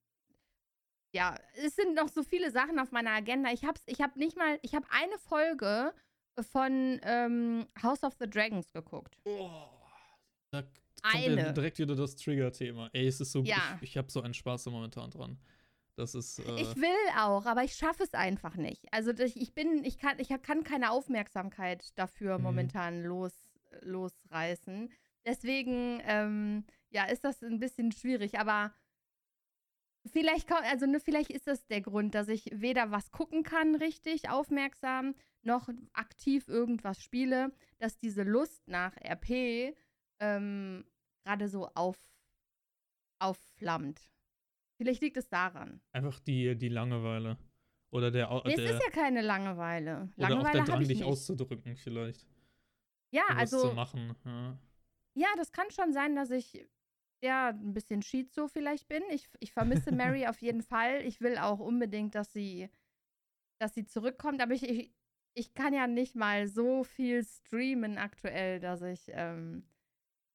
[1.13, 3.51] Ja, es sind noch so viele Sachen auf meiner Agenda.
[3.51, 5.93] Ich hab's, ich hab nicht mal, ich habe eine Folge
[6.51, 9.17] von ähm, House of the Dragons geguckt.
[9.25, 9.49] Oh,
[10.51, 11.53] da kommt ja Eine.
[11.53, 12.89] direkt wieder das Trigger-Thema.
[12.93, 13.57] Ey, es ist so, Ja.
[13.81, 15.37] ich, ich habe so einen Spaß da momentan dran.
[15.97, 18.85] Das ist, äh, Ich will auch, aber ich schaffe es einfach nicht.
[18.93, 22.43] Also ich bin, ich kann, ich kann keine Aufmerksamkeit dafür Mhm.
[22.45, 23.33] momentan los,
[23.81, 24.89] losreißen.
[25.25, 28.73] Deswegen, ähm, ja, ist das ein bisschen schwierig, aber
[30.05, 33.75] vielleicht kommt, also ne, vielleicht ist das der Grund, dass ich weder was gucken kann,
[33.75, 39.75] richtig aufmerksam, noch aktiv irgendwas spiele, dass diese Lust nach RP
[40.19, 40.85] ähm,
[41.23, 41.97] gerade so auf,
[43.19, 44.11] aufflammt.
[44.77, 45.81] Vielleicht liegt es daran.
[45.91, 47.37] einfach die, die Langeweile.
[47.91, 50.09] Oder der, Nee, es der ist ja keine Langeweile.
[50.15, 52.25] oder auch Langeweile der Drang, ich dich auszudrücken, vielleicht.
[53.11, 54.15] ja, um was zu also machen.
[54.25, 54.57] Ja.
[55.13, 56.67] Ja, das kann schon sein, dass ich
[57.23, 59.03] ja ein bisschen Schizo vielleicht bin.
[59.11, 61.01] Ich, ich vermisse Mary auf jeden Fall.
[61.05, 62.69] Ich will auch unbedingt, dass sie,
[63.59, 64.41] dass sie zurückkommt.
[64.41, 64.93] Aber ich, ich,
[65.35, 69.67] ich kann ja nicht mal so viel streamen aktuell, dass ich, ähm,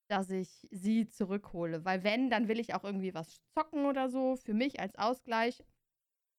[0.09, 1.85] dass ich sie zurückhole.
[1.85, 5.62] Weil wenn, dann will ich auch irgendwie was zocken oder so für mich als Ausgleich.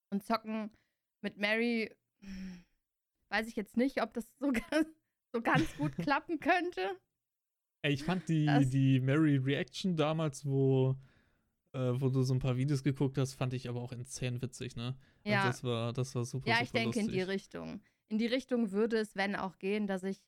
[0.10, 0.72] Und zocken
[1.22, 1.94] mit Mary,
[3.30, 4.88] weiß ich jetzt nicht, ob das so ganz,
[5.34, 6.98] so ganz gut klappen könnte.
[7.88, 10.96] Ey, ich fand die, Das- die Mary Reaction damals, wo,
[11.74, 14.76] äh, wo du so ein paar Videos geguckt hast, fand ich aber auch insane witzig,
[14.76, 14.98] ne?
[15.24, 15.38] Ja.
[15.44, 17.28] Also das war, das war super, Ja, ich super denke in die lustig.
[17.34, 17.82] Richtung.
[18.10, 20.22] In die Richtung würde es, wenn auch gehen, dass ich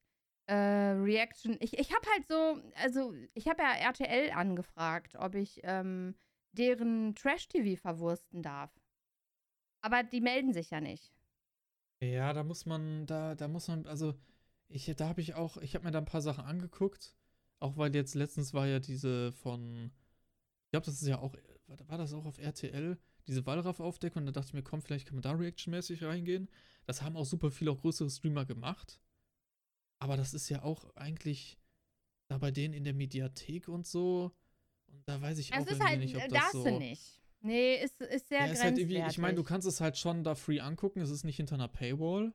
[0.48, 1.58] äh, Reaction.
[1.60, 6.16] Ich, ich habe halt so, also ich habe ja RTL angefragt, ob ich ähm,
[6.54, 8.72] deren Trash-TV verwursten darf.
[9.82, 11.14] Aber die melden sich ja nicht.
[12.02, 14.14] Ja, da muss man, da, da muss man, also,
[14.70, 17.16] ich, da habe ich auch, ich habe mir da ein paar Sachen angeguckt.
[17.60, 19.92] Auch weil jetzt letztens war ja diese von,
[20.66, 21.36] ich glaube, das ist ja auch,
[21.68, 24.22] war, das auch auf RTL, diese Wallraff-Aufdeckung.
[24.24, 26.50] Und da dachte ich mir, komm, vielleicht kann man da reactionmäßig reingehen.
[26.86, 29.00] Das haben auch super viele, auch größere Streamer gemacht.
[30.00, 31.60] Aber das ist ja auch eigentlich
[32.30, 34.32] da bei denen in der Mediathek und so.
[34.88, 36.64] Und da weiß ich Also auch ist halt, nicht, ob das darfst so.
[36.64, 37.22] du nicht.
[37.42, 38.80] Nee, ist, ist sehr Ja, halt grenzwertig.
[38.90, 41.56] irgendwie, ich meine, du kannst es halt schon da free angucken, es ist nicht hinter
[41.56, 42.34] einer Paywall.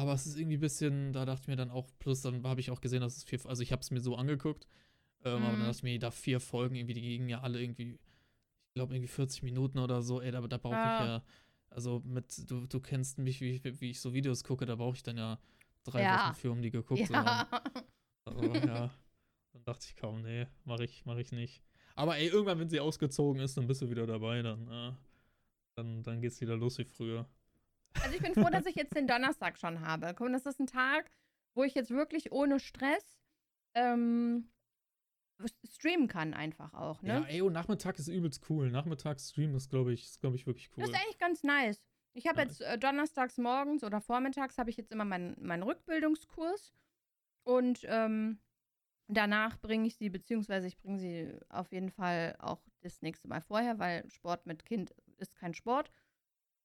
[0.00, 2.60] Aber es ist irgendwie ein bisschen, da dachte ich mir dann auch, plus dann habe
[2.60, 4.66] ich auch gesehen, dass es vier, also ich habe es mir so angeguckt,
[5.24, 5.58] ähm, aber Mhm.
[5.58, 7.92] dann dachte ich mir, da vier Folgen, irgendwie, die gingen ja alle irgendwie,
[8.68, 10.94] ich glaube irgendwie 40 Minuten oder so, ey, da, da brauche Ja.
[10.94, 11.22] ich ja,
[11.68, 14.96] also mit, du, du kennst mich, wie, ich- wie ich so Videos gucke, da brauche
[14.96, 15.38] ich dann ja
[15.84, 16.24] drei Ja.
[16.28, 17.46] Wochen für, um die geguckt zu haben.
[18.26, 18.32] Ja.
[18.32, 18.90] Also, ja.
[19.52, 21.62] Dann dachte ich kaum, nee, mache ich, mach ich nicht.
[21.96, 24.92] Aber ey, irgendwann, wenn sie ausgezogen ist, dann bist du wieder dabei, dann, äh,
[25.74, 27.28] dann, dann geht's wieder los wie früher.
[28.02, 30.14] Also ich bin froh, dass ich jetzt den Donnerstag schon habe.
[30.16, 31.10] Guck, das ist ein Tag,
[31.54, 33.18] wo ich jetzt wirklich ohne Stress
[33.74, 34.50] ähm,
[35.64, 37.26] streamen kann einfach auch, Ja, ne?
[37.28, 38.70] ey, und Nachmittag ist übelst cool.
[38.70, 40.82] Nachmittags streamen ist, glaube ich, ist, glaube ich, wirklich cool.
[40.84, 41.82] Das ist eigentlich ganz nice.
[42.12, 42.46] Ich habe Ja.
[42.46, 46.74] jetzt äh, donnerstags morgens oder vormittags habe ich jetzt immer meinen meinen Rückbildungskurs.
[47.44, 48.40] Und ähm,
[49.08, 53.40] danach bringe ich sie, beziehungsweise ich bringe sie auf jeden Fall auch das nächste Mal
[53.40, 55.90] vorher, weil Sport mit Kind ist kein Sport.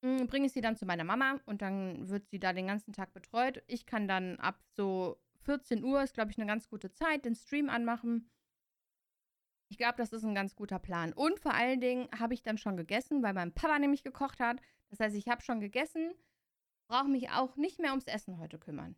[0.06, 2.94] Mm, Bringe ich sie dann zu meiner Mama und dann wird sie da den ganzen
[2.94, 3.64] Tag betreut.
[3.68, 7.34] Ich kann dann ab so 14 Uhr, ist glaube ich eine ganz gute Zeit, den
[7.36, 8.30] Stream anmachen.
[9.70, 11.12] Ich glaube, das ist ein ganz guter Plan.
[11.12, 14.62] Und vor allen Dingen habe ich dann schon gegessen, weil mein Papa nämlich gekocht hat.
[14.90, 16.14] Das heißt, ich habe schon gegessen,
[16.88, 18.96] brauche mich auch nicht mehr ums Essen heute kümmern.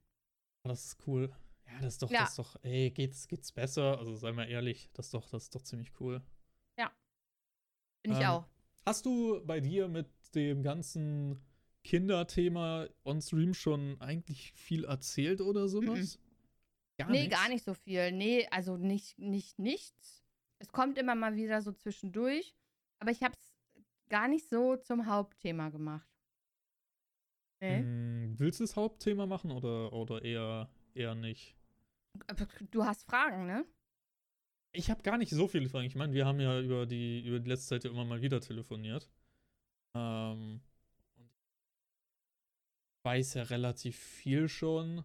[0.63, 1.34] Das ist cool.
[1.67, 2.20] Ja, das ist doch, Ja.
[2.20, 3.98] das ist doch, ey, geht's, geht's besser?
[3.98, 6.22] Also sei mal ehrlich, das ist doch, das ist doch ziemlich cool.
[8.04, 8.48] Bin ich Ähm, auch.
[8.86, 11.40] Hast du bei dir mit dem ganzen
[11.84, 16.20] Kinderthema on Stream schon eigentlich viel erzählt oder sowas?
[16.98, 17.36] Gar Nee, nichts?
[17.36, 18.12] gar nicht so viel.
[18.12, 20.24] Nee, also nicht, nicht nichts.
[20.60, 22.56] Es kommt immer mal wieder so zwischendurch.
[23.00, 26.08] Aber ich habe es gar nicht so zum Hauptthema gemacht.
[27.60, 27.80] Nee.
[27.80, 31.56] Hm, willst du das Hauptthema machen oder, oder eher, eher nicht?
[32.72, 33.66] Du hast Fragen, ne?
[34.72, 35.86] Ich habe gar nicht so viele Fragen.
[35.86, 38.42] Ich meine, wir haben ja über die, über die letzte Zeit ja immer mal wieder
[38.42, 39.10] telefoniert.
[39.95, 40.62] Ähm,
[41.17, 41.32] und
[43.04, 45.04] weiß ja relativ viel schon.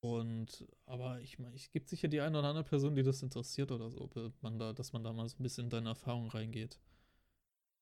[0.00, 3.72] Und, aber ich meine, es gibt sicher die eine oder andere Person, die das interessiert
[3.72, 4.08] oder so,
[4.40, 6.78] man da, dass man da mal so ein bisschen in deine Erfahrung reingeht.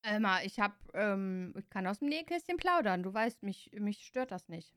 [0.02, 3.02] Emma, ich hab, ähm, ich kann aus dem Nähkästchen plaudern.
[3.02, 4.72] Du weißt, mich, mich stört das nicht.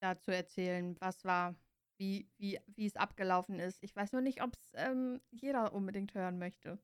[0.00, 1.54] Da zu erzählen, was war,
[1.96, 3.82] wie, wie, wie es abgelaufen ist.
[3.82, 6.78] Ich weiß nur nicht, ob es ähm, jeder unbedingt hören möchte.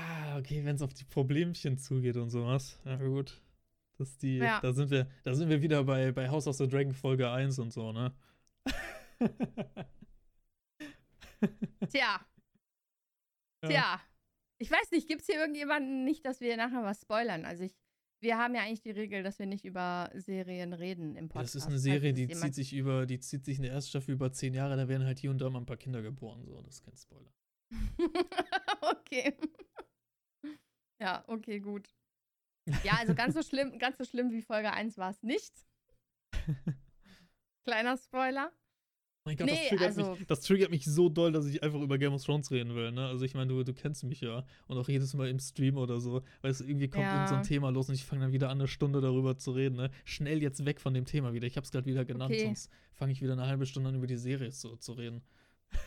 [0.00, 2.78] Ah, okay, wenn es auf die Problemchen zugeht und sowas.
[2.84, 3.40] Ja, gut.
[3.98, 4.60] Das die, Ja.
[4.60, 7.58] da sind wir, da sind wir wieder bei, bei House of the Dragon Folge 1
[7.58, 8.14] und so, ne?
[11.90, 12.20] Tja,
[13.62, 13.68] Ja.
[13.68, 14.00] tja.
[14.60, 17.44] Ich weiß nicht, gibt es hier irgendjemanden nicht, dass wir nachher was spoilern?
[17.44, 17.76] Also ich,
[18.20, 21.54] wir haben ja eigentlich die Regel, dass wir nicht über Serien reden im Podcast.
[21.54, 24.14] das ist eine Serie, die zieht sich über, die zieht sich in der ersten Staffel
[24.14, 26.60] über zehn Jahre, da werden halt hier und da mal ein paar Kinder geboren, so,
[26.62, 27.32] das ist kein Spoiler.
[29.00, 29.36] okay.
[31.00, 31.88] Ja, okay, gut.
[32.84, 35.54] Ja, also ganz so schlimm, ganz so schlimm wie Folge 1 war es nicht.
[37.64, 38.52] Kleiner Spoiler.
[39.24, 41.80] Mein Gott, Nee, das, triggert also- mich, das triggert mich so doll, dass ich einfach
[41.80, 43.06] über Game of Thrones reden will, ne?
[43.08, 44.44] Also ich meine, du, du kennst mich ja.
[44.66, 46.22] Und auch jedes Mal im Stream oder so.
[46.40, 47.14] Weißt du, irgendwie kommt Ja.
[47.14, 49.50] irgend so ein Thema los und ich fange dann wieder an, eine Stunde darüber zu
[49.52, 49.90] reden, ne?
[50.06, 51.46] Schnell jetzt weg von dem Thema wieder.
[51.46, 52.44] Ich hab's gerade wieder genannt, Okay.
[52.46, 55.22] sonst fange ich wieder eine halbe Stunde an, über die Serie zu, zu reden.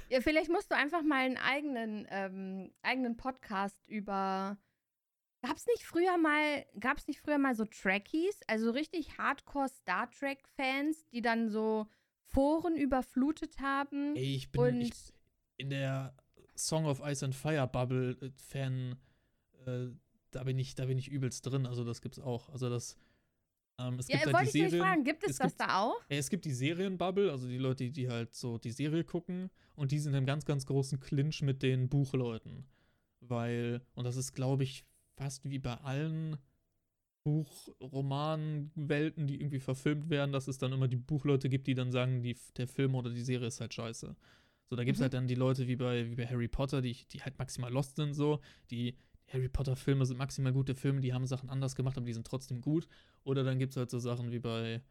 [0.10, 4.58] Ja, vielleicht musst du einfach mal einen eigenen, ähm, eigenen Podcast über.
[5.42, 10.40] Gab's nicht früher mal, gab's nicht früher mal so Trekkies, also richtig Hardcore Star Trek
[10.56, 11.88] Fans, die dann so
[12.26, 14.92] Foren überflutet haben Ey, ich bin und ich,
[15.58, 16.16] in der
[16.56, 18.96] Song of Ice and Fire Bubble äh, Fan,
[19.66, 19.88] äh,
[20.30, 21.66] da bin ich, da bin ich übelst drin.
[21.66, 22.50] Also das gibt's auch.
[22.50, 22.96] Also das,
[23.80, 24.86] ähm, es ja, gibt halt wollte die ich Serien.
[24.88, 26.00] fragen, gibt es, es das gibt- da auch?
[26.10, 29.50] Ja, es gibt die Serienbubble, also die Leute, die, die halt so die Serie gucken
[29.76, 32.66] und die sind im ganz, ganz großen Clinch mit den Buchleuten.
[33.22, 34.86] Weil, und das ist, glaube ich,
[35.22, 36.38] fast wie bei allen
[37.24, 42.24] Buchromanwelten, die irgendwie verfilmt werden, dass es dann immer die Buchleute gibt, die dann sagen,
[42.24, 44.16] die, der Film oder die Serie ist halt scheiße.
[44.70, 45.04] So, da gibt es Mhm.
[45.04, 47.98] halt dann die Leute wie bei, wie bei Harry Potter, die, die halt maximal lost
[47.98, 48.40] sind, so.
[48.72, 48.96] Die
[49.28, 52.62] Harry Potter-Filme sind maximal gute Filme, die haben Sachen anders gemacht, aber die sind trotzdem
[52.62, 52.88] gut.
[53.24, 54.82] Oder dann gibt es halt so Sachen wie bei,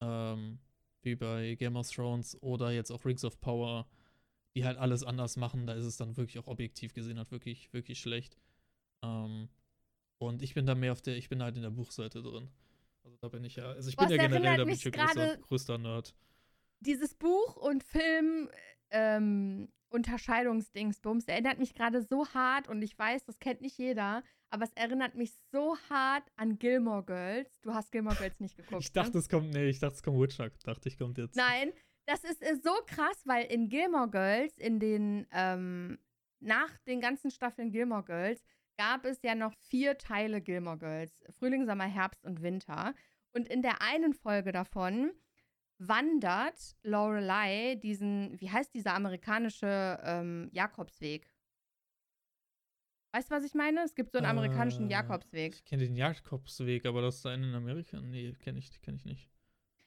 [0.00, 0.58] ähm,
[1.02, 3.86] wie bei Game of Thrones oder jetzt auch Rings of Power,
[4.56, 5.66] die halt alles anders machen.
[5.66, 8.36] Da ist es dann wirklich auch objektiv gesehen halt wirklich, wirklich schlecht.
[9.04, 9.48] Ähm,
[10.18, 12.48] und ich bin da mehr auf der, ich bin halt in der Buchseite drin.
[13.04, 15.36] Also da bin ich ja, also ich Boah, bin ja generell, da bin ich ja
[15.36, 16.14] größter, Nerd.
[16.80, 18.48] Dieses Buch und Film
[18.90, 24.64] ähm, Unterscheidungsdingsbums erinnert mich gerade so hart und ich weiß, das kennt nicht jeder, aber
[24.64, 27.60] es erinnert mich so hart an Gilmore Girls.
[27.60, 28.82] Du hast Gilmore Girls nicht geguckt.
[28.82, 29.18] Ich dachte, ne?
[29.18, 30.50] es kommt, nee, ich dachte, es kommt Witcher.
[30.64, 31.36] Dachte ich, kommt jetzt.
[31.36, 31.72] Nein,
[32.06, 35.98] das ist äh, so krass, weil in Gilmore Girls, in den, ähm,
[36.40, 38.42] nach den ganzen Staffeln Gilmore Girls,
[38.76, 41.24] gab es ja noch vier Teile Gilmore Girls.
[41.38, 42.94] Frühling, Sommer, Herbst und Winter.
[43.32, 45.12] Und in der einen Folge davon
[45.78, 51.30] wandert Lorelei diesen, wie heißt dieser amerikanische ähm, Jakobsweg?
[53.12, 53.80] Weißt du, was ich meine?
[53.84, 55.54] Es gibt so einen amerikanischen Äh, Jakobsweg.
[55.54, 58.00] Ich kenne den Jakobsweg, aber das ist einer in Amerika?
[58.00, 59.30] Nee, kenne ich, kenn ich nicht.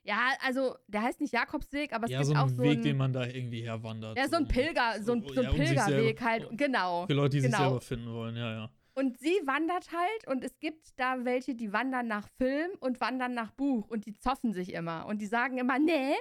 [0.04, 2.71] Ja, also der heißt nicht Jakobsweg, aber es ja, gibt so ein auch so Weg,
[2.76, 4.17] einen, den man da irgendwie herwandert.
[4.17, 7.06] Ja, so ein Pilger, so ein, so ein ja, um sich Pilgerweg selber- halt, genau.
[7.08, 7.63] Für Leute, die sich genau.
[7.63, 8.71] selber finden wollen, ja, ja.
[8.98, 13.36] Und sie wandert halt und es gibt da welche, die wandern nach Film und wandern
[13.36, 16.16] nach Buch und die zoffen sich immer und die sagen immer, nee,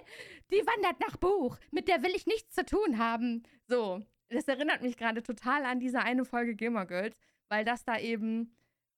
[0.50, 3.44] die wandert nach Buch, mit der will ich nichts zu tun haben.
[3.66, 7.98] So, das erinnert mich gerade total an diese eine Folge Gilmore Girls, weil das da
[7.98, 8.54] eben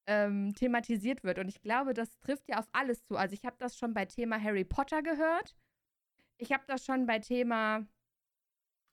[0.07, 1.39] ähm, thematisiert wird.
[1.39, 3.15] Und ich glaube, das trifft ja auf alles zu.
[3.15, 5.55] Also ich habe das schon bei Thema Harry Potter gehört.
[6.37, 7.87] Ich habe das schon bei Thema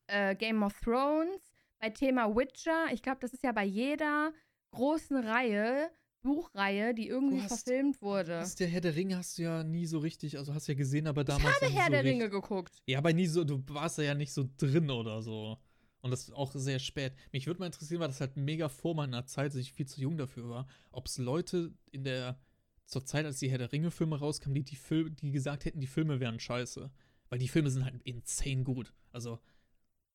[0.06, 2.86] äh, Game of Thrones, bei Thema Witcher.
[2.92, 4.32] Ich glaube, das ist ja bei jeder
[4.76, 5.90] großen Reihe,
[6.22, 8.30] Buchreihe, die irgendwie Du hast- verfilmt wurde.
[8.32, 11.06] Das der Herr der Ringe hast du ja nie so richtig, also hast ja gesehen,
[11.06, 11.56] aber damals.
[11.56, 12.82] Ich habe Herr so der richtig- Ringe geguckt.
[12.86, 15.58] Ja, aber nie so, du warst ja nicht so drin oder so.
[16.02, 17.14] Und das auch sehr spät.
[17.32, 20.00] Mich würde mal interessieren, weil das halt mega vor meiner Zeit, als ich viel zu
[20.00, 22.38] jung dafür war, ob es Leute in der,
[22.86, 25.86] zur Zeit, als die Herr der Ringe-Filme rauskamen, die, die, Fil die gesagt hätten, die
[25.88, 26.90] Filme wären scheiße.
[27.28, 28.92] Weil die Filme sind halt insane gut.
[29.10, 29.40] Also,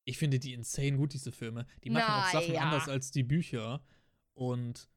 [0.05, 1.65] ich finde die insane gut, diese Filme.
[1.83, 2.61] Die machen auch Sachen Naja.
[2.61, 3.83] anders als die Bücher.
[4.41, 4.89] Und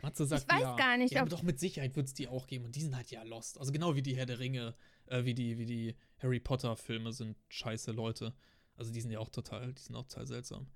[0.00, 2.64] Matze sagt, weiß ja, gar nicht, ja, doch mit Sicherheit wird es die auch geben.
[2.64, 3.60] Und die sind halt ja lost.
[3.60, 7.36] Also genau wie die Herr der Ringe, äh, wie die, wie die Harry Potter-Filme sind
[7.50, 8.32] scheiße Leute.
[8.74, 10.68] Also die sind ja auch total, die sind auch total seltsam.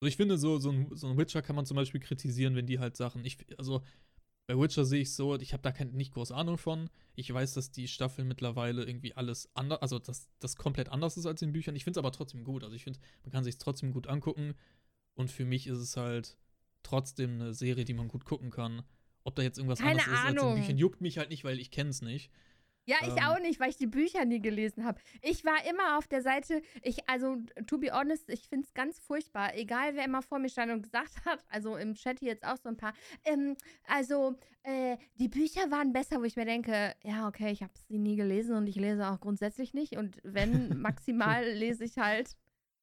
[0.00, 2.66] Also ich finde, so, so, ein, so ein Witcher kann man zum Beispiel kritisieren, wenn
[2.66, 3.22] die halt Sachen.
[3.26, 3.82] Ich, also
[4.46, 6.88] bei Witcher sehe ich so, ich habe da kein, nicht groß Ahnung von.
[7.14, 11.26] Ich weiß, dass die Staffeln mittlerweile irgendwie alles anders, also dass das komplett anders ist
[11.26, 11.76] als in Büchern.
[11.76, 12.64] Ich finde es aber trotzdem gut.
[12.64, 14.54] Also ich finde, man kann sich trotzdem gut angucken.
[15.18, 16.38] Und für mich ist es halt
[16.84, 18.84] trotzdem eine Serie, die man gut gucken kann.
[19.24, 20.54] Ob da jetzt irgendwas Keine anderes ist als in Ahnung.
[20.60, 22.30] Büchern, juckt mich halt nicht, weil ich kenne es nicht.
[22.86, 23.24] Ja, ich Ähm.
[23.24, 25.00] auch nicht, weil ich die Bücher nie gelesen habe.
[25.20, 29.00] Ich war immer auf der Seite, ich, also, to be honest, ich finde es ganz
[29.00, 29.56] furchtbar.
[29.56, 32.56] Egal, wer immer vor mir stand und gesagt hat, also im Chat hier jetzt auch
[32.56, 33.56] so ein paar, ähm,
[33.88, 37.98] also, äh, die Bücher waren besser, wo ich mir denke, ja, okay, ich habe sie
[37.98, 39.96] nie gelesen und ich lese auch grundsätzlich nicht.
[39.96, 42.36] Und wenn, maximal lese ich halt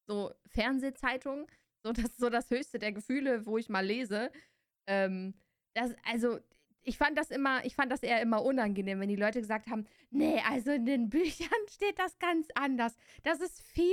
[0.06, 1.46] so Fernsehzeitungen.
[1.86, 4.32] So das ist so das höchste der Gefühle, wo ich mal lese.
[4.88, 5.34] Ähm,
[5.74, 6.38] das, also,
[6.82, 9.86] ich fand das immer, ich fand das eher immer unangenehm, wenn die Leute gesagt haben,
[10.10, 12.96] nee, also in den Büchern steht das ganz anders.
[13.22, 13.84] Das ist viel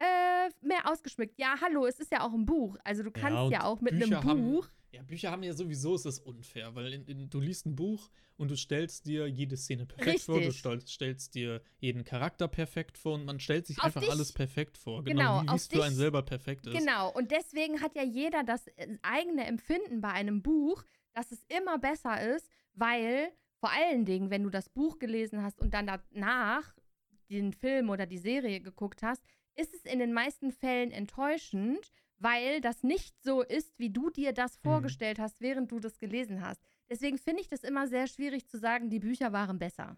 [0.00, 1.38] äh, mehr ausgeschmückt.
[1.38, 2.76] Ja, hallo, es ist ja auch ein Buch.
[2.82, 4.68] Also du Ja, kannst und ja, auch mit Bücher einem haben- Buch.
[4.92, 8.10] Ja, Bücher haben ja sowieso, ist das unfair, weil in, in, du liest ein Buch
[8.36, 10.58] und du stellst dir jede Szene perfekt vor, du Richtig.
[10.58, 14.32] stell, stellst dir jeden Charakter perfekt vor und man stellt sich Auf einfach dich- alles
[14.32, 15.02] perfekt vor.
[15.02, 16.78] Genau, Genau, wie es für einen selber perfekt ist.
[16.78, 21.42] Genau, und deswegen hat ja jeder das äh, eigene Empfinden bei einem Buch, dass es
[21.48, 25.86] immer besser ist, weil vor allen Dingen, wenn du das Buch gelesen hast und dann
[25.86, 26.74] danach
[27.30, 29.22] den Film oder die Serie geguckt hast,
[29.54, 31.92] ist es in den meisten Fällen enttäuschend,
[32.22, 36.40] weil das nicht so ist, wie du dir das vorgestellt hast, während du das gelesen
[36.40, 36.62] hast.
[36.88, 39.96] Deswegen finde ich das immer sehr schwierig zu sagen, die Bücher waren besser.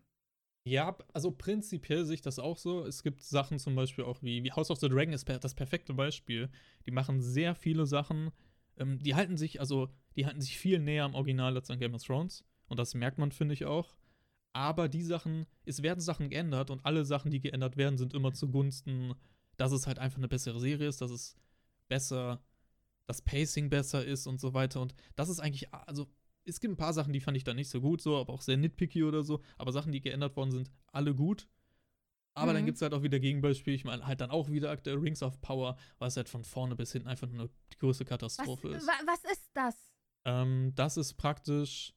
[0.67, 2.87] Ja, also prinzipiell sehe ich das auch so.
[2.87, 5.55] Es gibt Sachen zum Beispiel auch wie, wie House of the Dragon ist per, das
[5.55, 6.49] perfekte Beispiel.
[6.87, 8.31] Die machen sehr viele Sachen,
[8.79, 11.95] ähm, die halten sich, also die halten sich viel näher am Original als an Game
[11.95, 12.45] of Thrones.
[12.69, 13.95] Und das merkt man, finde ich auch.
[14.55, 18.33] Aber die Sachen, es werden Sachen geändert und alle Sachen, die geändert werden, sind immer
[18.33, 19.15] zugunsten,
[19.59, 21.37] dass es halt einfach eine bessere Serie ist, dass es
[21.89, 22.43] besser,
[23.07, 24.81] das Pacing besser ist und so weiter.
[24.81, 26.07] Und das ist eigentlich, also
[26.45, 28.43] es gibt ein paar Sachen, die fand ich da nicht so gut, so, aber auch
[28.43, 29.41] sehr nitpicky oder so.
[29.59, 31.49] Aber Sachen, die geändert worden sind, alle gut.
[32.37, 32.67] Aber dann Mhm.
[32.67, 33.77] gibt es halt auch wieder Gegenbeispiele.
[33.77, 36.91] Ich meine, halt dann auch wieder aktuell Rings of Power, was halt von vorne bis
[36.93, 38.87] hinten einfach nur eine die größte Was, Katastrophe ist.
[38.87, 39.77] wa- was ist das?
[40.25, 41.95] Ähm, das ist praktisch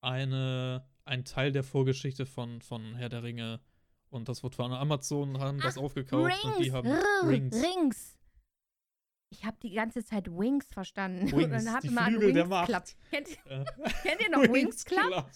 [0.00, 3.60] eine, ein Teil der Vorgeschichte von, von Herr der Ringe.
[4.08, 6.88] Und das wird von Amazon, haben das aufgekauft und die haben
[7.24, 7.54] Rings.
[7.62, 8.15] Rings.
[9.30, 11.24] Ich habe die ganze Zeit Wings verstanden.
[11.24, 12.66] und Wings, dann habe die ich mal an Flügel der Wings.
[12.66, 12.84] Club.
[13.10, 13.28] Kennt,
[14.02, 15.26] kennt ihr noch Wings Club?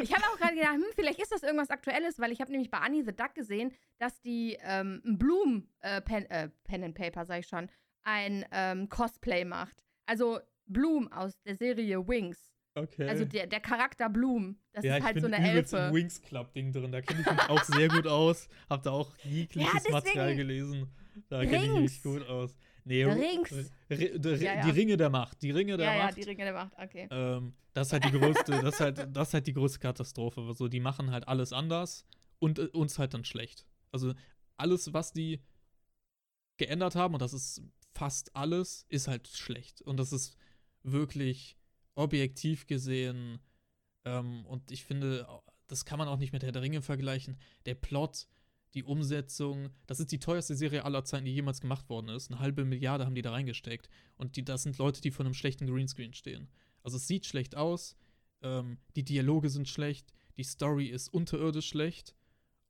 [0.00, 2.70] Ich habe auch gerade gedacht, hm, vielleicht ist das irgendwas Aktuelles, weil ich habe nämlich
[2.70, 6.94] bei Annie the Duck gesehen, dass die ähm, ein Bloom äh, Pen, äh, Pen and
[6.96, 7.68] Paper, sag ich schon,
[8.02, 9.84] ein ähm, Cosplay macht.
[10.06, 12.38] Also Bloom aus der Serie Wings.
[12.74, 13.06] Okay.
[13.08, 14.58] Also der, der Charakter Bloom.
[14.72, 15.76] Das ja, ist halt ich so bin eine Elfe.
[15.76, 16.90] im Wings Club Ding drin.
[16.90, 18.48] Da kenne ich mich auch sehr gut aus.
[18.68, 20.90] Hab da auch jegliches Ja, deswegen- Material gelesen.
[21.28, 22.56] Da kenne ich mich gut aus.
[22.84, 23.50] Nee, Rings.
[23.88, 23.96] Ja,
[24.36, 24.64] ja.
[24.64, 25.40] Die Ringe der Macht.
[25.42, 26.16] Die Ringe der Ja, ja, Macht.
[26.16, 27.08] die Ringe der Macht, okay.
[27.10, 30.52] Ähm, das ist halt die größte, das ist halt, das ist halt die größte Katastrophe.
[30.54, 32.04] So, die machen halt alles anders
[32.38, 33.66] und äh, uns halt dann schlecht.
[33.90, 34.12] Also
[34.56, 35.40] alles, was die
[36.56, 37.62] geändert haben, und das ist
[37.94, 39.80] fast alles, ist halt schlecht.
[39.82, 40.36] Und das ist
[40.82, 41.56] wirklich
[41.94, 43.38] objektiv gesehen.
[44.04, 45.26] Ähm, und ich finde,
[45.68, 47.38] das kann man auch nicht mit Herr der Ringe vergleichen.
[47.66, 48.28] Der Plot,
[48.74, 52.30] die Umsetzung, das ist die teuerste Serie aller Zeiten, die jemals gemacht worden ist.
[52.30, 53.88] Eine halbe Milliarde haben die da reingesteckt.
[54.16, 56.48] Und die, das sind Leute, die vor einem schlechten Greenscreen stehen.
[56.82, 57.96] Also es sieht schlecht aus,
[58.42, 62.14] ähm, die Dialoge sind schlecht, die Story ist unterirdisch schlecht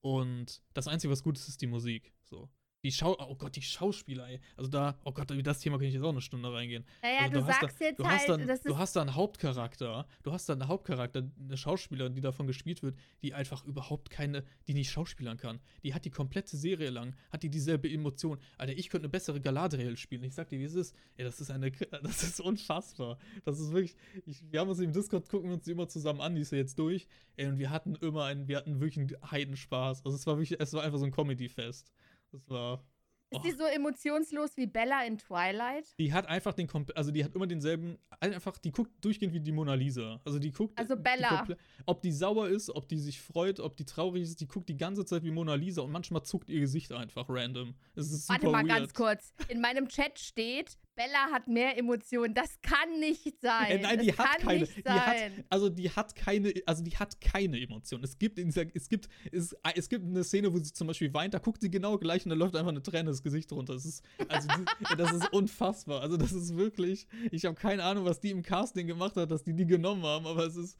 [0.02, 2.12] und das Einzige, was gut ist, ist die Musik.
[2.24, 2.48] So.
[2.84, 4.40] Die Schau oh Gott, die Schauspieler, ey.
[4.58, 6.84] Also da, oh Gott, über das Thema kann ich jetzt auch eine Stunde reingehen.
[7.02, 9.14] Naja, Also du hast sagst da, jetzt du halt, hast dann, du hast da einen
[9.14, 14.10] Hauptcharakter, du hast da einen Hauptcharakter, eine Schauspielerin, die davon gespielt wird, die einfach überhaupt
[14.10, 15.60] keine, die nicht schauspielern kann.
[15.82, 18.38] Die hat die komplette Serie lang, hat die dieselbe Emotion.
[18.58, 20.22] Alter, ich könnte eine bessere Galadriel spielen.
[20.22, 20.94] Ich sag dir, wie es ist.
[21.16, 21.70] Ey, das ist eine,
[22.02, 23.18] das ist unfassbar.
[23.46, 26.20] Das ist wirklich, ich, wir haben uns im Discord, gucken wir uns die immer zusammen
[26.20, 27.06] an, die ist ja jetzt durch.
[27.36, 30.04] Ey, und wir hatten immer einen, wir hatten wirklich einen Heidenspaß.
[30.04, 31.90] Also es war wirklich, es war einfach so ein Comedy-Fest.
[32.34, 32.84] Das war,
[33.30, 35.86] Ist die so emotionslos wie Bella in Twilight?
[35.98, 39.52] die hat einfach den, also die hat immer denselben, einfach, die guckt durchgehend wie die
[39.52, 40.20] Mona Lisa.
[40.24, 40.76] Also die guckt.
[40.78, 41.28] Also die Bella.
[41.44, 41.56] komple-
[41.86, 44.76] ob die sauer ist, ob die sich freut, ob die traurig ist, die guckt die
[44.76, 47.74] ganze Zeit wie Mona Lisa und manchmal zuckt ihr Gesicht einfach random.
[47.94, 48.78] Es ist super Warte mal weird.
[48.80, 49.32] ganz kurz.
[49.48, 52.34] In meinem Chat steht, Bella hat mehr Emotionen.
[52.34, 53.70] Das kann nicht sein.
[53.70, 54.60] Äh, nein, das die hat kann keine.
[54.60, 55.44] Nicht Die hat, sein.
[55.50, 58.02] also die hat keine, also die hat keine Emotion.
[58.04, 61.12] Es gibt in dieser, es gibt, es, es gibt eine Szene, wo sie zum Beispiel
[61.12, 63.74] weint, da guckt sie genau gleich und da läuft einfach eine Träne das Gesicht runter.
[63.74, 64.64] Das ist, also die,
[64.96, 66.00] das ist unfassbar.
[66.02, 69.42] Also das ist wirklich, ich habe keine Ahnung, was die im Casting gemacht hat, dass
[69.42, 70.78] die die genommen haben, aber es ist.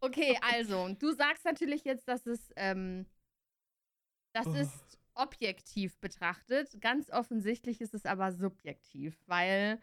[0.00, 3.04] Okay, also, du sagst natürlich jetzt, dass es, ähm,
[4.32, 4.54] das Oh.
[4.54, 6.80] ist objektiv betrachtet.
[6.80, 9.78] Ganz offensichtlich ist es aber subjektiv, weil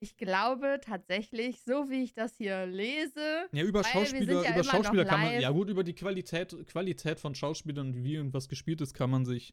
[0.00, 5.04] ich glaube tatsächlich, so wie ich das hier lese, Ja, über Schauspieler, ja über Schauspieler
[5.04, 9.10] kann man, ja gut, über die Qualität, Qualität von Schauspielern, wie irgendwas gespielt ist, kann
[9.10, 9.52] man sich,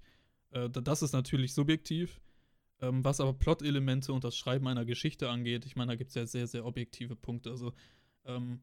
[0.51, 2.19] äh, da- das ist natürlich subjektiv.
[2.79, 6.15] Ähm, was aber Plot-Elemente und das Schreiben einer Geschichte angeht, ich meine, da gibt es
[6.15, 7.49] ja sehr, sehr objektive Punkte.
[7.49, 7.73] Also,
[8.25, 8.61] ähm,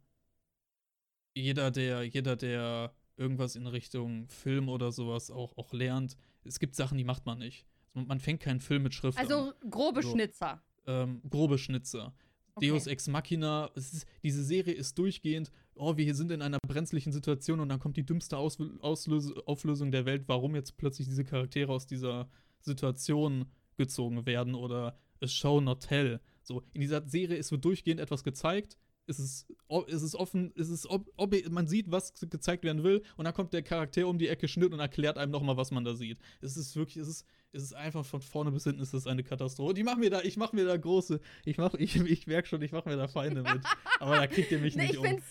[1.34, 6.74] jeder, der, jeder, der irgendwas in Richtung Film oder sowas auch, auch lernt, es gibt
[6.74, 7.66] Sachen, die macht man nicht.
[7.92, 10.12] Man, man fängt keinen Film mit Schrift an also grobe So.
[10.12, 10.62] Schnitzer.
[10.86, 12.14] ähm, grobe Schnitzer.
[12.56, 12.68] Okay.
[12.68, 17.12] Deus Ex Machina, ist, diese Serie ist durchgehend, oh, wir hier sind in einer brenzlichen
[17.12, 21.24] Situation und dann kommt die dümmste Aus Auslöse Auflösung der Welt, warum jetzt plötzlich diese
[21.24, 22.28] Charaktere aus dieser
[22.60, 26.20] Situation gezogen werden oder a show not tell.
[26.42, 29.46] So, in dieser Serie ist wird durchgehend etwas gezeigt, es ist,
[29.88, 33.24] es ist offen, es ist ob, ob, man sieht, was ge- gezeigt werden will, und
[33.24, 35.94] dann kommt der Charakter um die Ecke Schnitt und erklärt einem nochmal, was man da
[35.94, 36.18] sieht.
[36.40, 39.22] Es ist wirklich, es ist, es ist einfach von vorne bis hinten ist das eine
[39.22, 39.74] Katastrophe.
[39.74, 42.62] Die machen mir da, ich mache mir da große, ich mach, ich, ich merke schon,
[42.62, 43.62] ich mache mir da Feinde mit.
[44.00, 45.04] Aber da kriegt ihr mich Nee, nicht ich um.
[45.06, 45.24] find's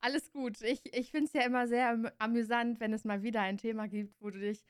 [0.00, 0.62] alles gut.
[0.62, 4.14] Ich, ich find's ja immer sehr am amüsant, wenn es mal wieder ein Thema gibt,
[4.20, 4.62] wo du dich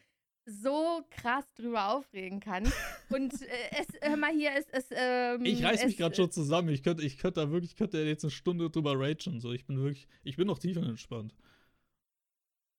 [0.47, 2.72] so krass drüber aufregen kannst.
[3.11, 6.68] Und äh, es, hör mal hier, es, es, ähm, Ich reiß mich gerade schon zusammen.
[6.70, 9.40] Ich könnte, ich könnte da wirklich, ich könnte jetzt eine Stunde drüber ragen.
[9.40, 11.34] So, ich bin wirklich, ich bin noch tiefer entspannt.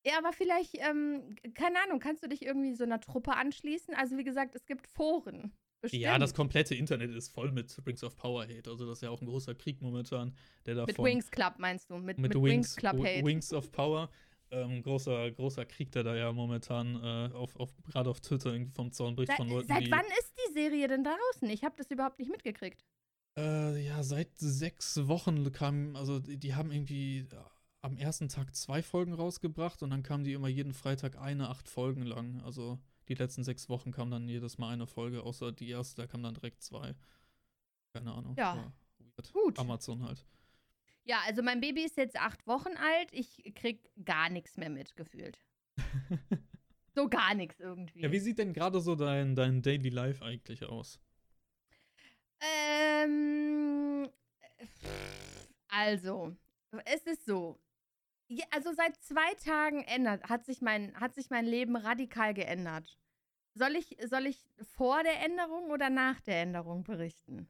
[0.06, 3.94] Ja, aber vielleicht, ähm, keine Ahnung, kannst du dich irgendwie so einer Truppe anschließen?
[3.94, 5.52] Also wie gesagt, es gibt Foren.
[5.80, 6.02] Bestimmt.
[6.02, 8.68] Ja, das komplette Internet ist voll mit Rings of Power Hate.
[8.68, 10.34] Also das ist ja auch ein großer Krieg momentan,
[10.66, 11.98] der da Mit Wings Club meinst du?
[11.98, 13.24] Mit, mit, mit, Wings, Club W- Hate.
[13.24, 14.10] Wings of Power.
[14.50, 18.72] Ähm, großer, großer Krieg, der da ja momentan äh, auf, auf, gerade auf Twitter irgendwie
[18.72, 21.50] vom Zaun bricht von Leuten, seit wann ist die Serie denn draußen?
[21.50, 22.84] Ich habe das überhaupt nicht mitgekriegt.
[23.36, 27.36] Äh, ja, seit sechs Wochen kamen, also die, die haben irgendwie äh,
[27.82, 31.68] am ersten Tag zwei Folgen rausgebracht und dann kamen die immer jeden Freitag eine, acht
[31.68, 32.40] Folgen lang.
[32.42, 32.78] Also
[33.08, 36.22] die letzten sechs Wochen kam dann jedes Mal eine Folge, außer die erste, da kam
[36.22, 36.94] dann direkt zwei.
[37.92, 38.34] Keine Ahnung.
[38.36, 38.72] Ja.
[39.32, 39.58] Gut.
[39.58, 40.24] Amazon halt.
[41.08, 43.08] Ja, also mein Baby ist jetzt acht Wochen alt.
[43.12, 45.40] Ich krieg gar nichts mehr mitgefühlt.
[46.94, 48.00] So gar nichts irgendwie.
[48.00, 50.98] ja, wie sieht denn gerade so dein, dein Daily Life eigentlich aus?
[52.40, 54.08] Ähm,
[55.68, 56.34] also,
[56.84, 57.60] es ist so.
[58.26, 62.98] Ja, also seit zwei Tagen ändert, hat sich mein, hat sich mein Leben radikal geändert.
[63.54, 64.44] Soll ich, soll ich
[64.76, 67.48] vor der Änderung oder nach der Änderung berichten?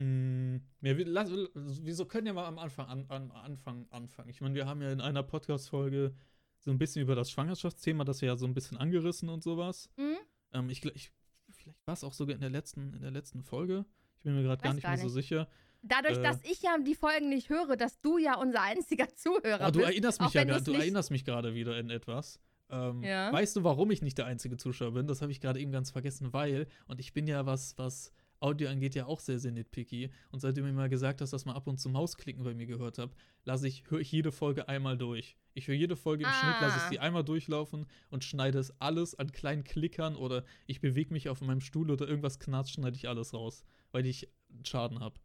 [0.00, 4.28] Hm, ja, wir, lass, wieso können ja mal am Anfang an, an, Anfang anfangen?
[4.28, 6.14] Ich meine, wir haben ja in einer Podcast-Folge
[6.60, 9.90] so ein bisschen über das Schwangerschaftsthema, das ja so ein bisschen angerissen und sowas.
[9.96, 10.16] Hm?
[10.52, 11.10] Ähm, ich, ich,
[11.50, 13.84] vielleicht war es auch sogar in der letzten, in der letzten Folge.
[14.18, 15.14] Ich bin mir gerade gar nicht gar mehr so nicht.
[15.14, 15.48] sicher.
[15.82, 16.22] Dadurch, Äh.
[16.22, 19.78] dass ich ja die Folgen nicht höre, dass du ja unser einziger Zuhörer Oh, du
[19.80, 19.90] bist.
[19.90, 22.40] erinnerst mich ja du's du erinnerst mich gerade wieder in etwas.
[22.70, 23.32] Ähm, Ja.
[23.32, 25.06] Weißt du, warum ich nicht der einzige Zuschauer bin?
[25.06, 28.68] Das habe ich gerade eben ganz vergessen, weil, und ich bin ja was, was Audio
[28.68, 30.10] angeht, ja auch sehr, sehr nitpicky.
[30.30, 32.66] Und seitdem du mir mal gesagt hast, dass man ab und zu Mausklicken bei mir
[32.66, 33.14] gehört habe,
[33.44, 35.36] lasse ich, höre ich jede Folge einmal durch.
[35.54, 36.88] Ich höre jede Folge im Schnitt, lasse ich Ah.
[36.90, 41.40] sie einmal durchlaufen und schneide es alles an kleinen Klickern oder ich bewege mich auf
[41.40, 44.28] meinem Stuhl oder irgendwas knatscht, schneide ich alles raus, weil ich
[44.64, 45.18] Schaden habe.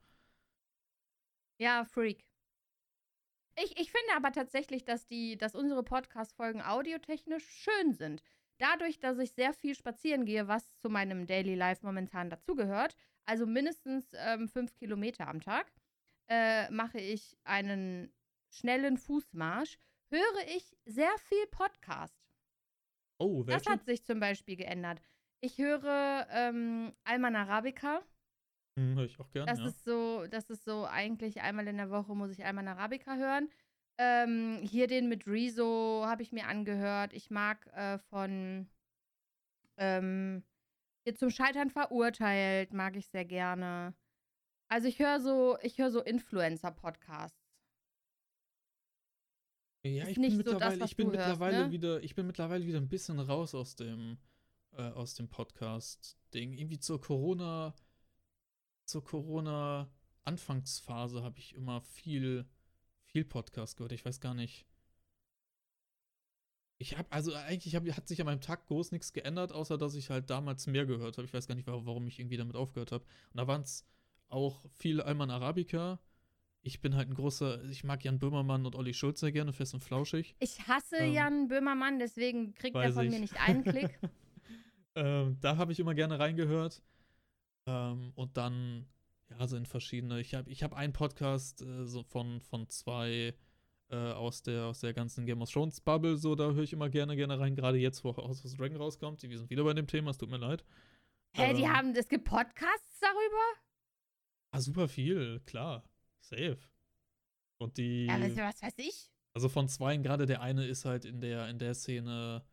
[1.59, 2.25] Ja, Freak.
[3.63, 8.23] Ich, ich finde aber tatsächlich, dass, die, dass unsere Podcast-Folgen audiotechnisch schön sind.
[8.59, 12.95] Dadurch, dass ich sehr viel spazieren gehe, was zu meinem Daily Life momentan dazugehört,
[13.25, 15.71] also mindestens ähm, fünf Kilometer am Tag,
[16.29, 18.13] äh, mache ich einen
[18.51, 19.77] schnellen Fußmarsch,
[20.09, 22.15] höre ich sehr viel Podcast.
[23.19, 23.69] Oh, Das welche?
[23.71, 25.01] hat sich zum Beispiel geändert.
[25.41, 28.01] Ich höre ähm, Alman Arabica.
[28.77, 29.65] Hm, höre ich auch gerne, Das ja.
[29.67, 33.49] ist so, das ist so eigentlich einmal in der Woche muss ich Alman Arabica hören.
[33.97, 37.13] Ähm, hier den mit Rezo habe ich mir angehört.
[37.13, 38.67] Ich mag äh, von
[39.77, 40.43] ähm,
[41.03, 43.93] hier zum Scheitern verurteilt, mag ich sehr gerne.
[44.69, 47.37] Also ich höre so, ich höre so Influencer-Podcasts.
[49.85, 51.71] Ja, ich bin so das, mittlerweile, ich bin du hörst, mittlerweile ne?
[51.71, 54.17] wieder, ich bin mittlerweile wieder ein bisschen raus aus dem,
[54.71, 56.53] äh, aus dem Podcast-Ding.
[56.53, 57.75] Irgendwie zur Corona,
[58.85, 62.47] zur Corona-Anfangsphase habe ich immer viel,
[63.13, 63.91] viel Podcast gehört.
[63.93, 64.65] Ich weiß gar nicht.
[66.79, 69.95] Ich habe, also eigentlich hab, hat sich an meinem Tag groß nichts geändert, außer dass
[69.95, 71.25] ich halt damals mehr gehört habe.
[71.25, 73.05] Ich weiß gar nicht, wa- warum ich irgendwie damit aufgehört habe.
[73.05, 73.85] Und da waren es
[74.27, 75.99] auch viel Alman Arabica.
[76.63, 79.73] Ich bin halt ein großer, ich mag Jan Böhmermann und Olli Schulz sehr gerne, fest
[79.75, 80.35] und flauschig.
[80.39, 83.11] Ich hasse Ähm, Jan Böhmermann, deswegen kriegt er von ich.
[83.11, 83.99] mir nicht einen Klick.
[84.95, 86.81] ähm, da habe ich immer gerne reingehört.
[87.67, 88.87] Ähm, und dann,
[89.29, 90.19] ja, so in verschiedene.
[90.19, 93.33] Ich habe ich hab einen Podcast äh, so von, von zwei
[93.89, 96.89] äh, aus, der, aus der ganzen Game of Thrones Bubble, so, da höre ich immer
[96.89, 97.55] gerne, gerne rein.
[97.55, 99.21] Gerade jetzt, wo House of Dragon rauskommt.
[99.23, 100.63] Wir sind wieder bei dem Thema, es tut mir leid.
[101.35, 103.59] Hä, die Ähm, haben, es gibt Podcasts darüber?
[104.51, 105.83] Ah, super viel, klar.
[106.19, 106.57] Safe.
[107.57, 108.05] Und die.
[108.05, 109.09] Ja, was, was weiß ich?
[109.33, 112.43] Also von zweien, gerade der eine ist halt in der, in der Szene,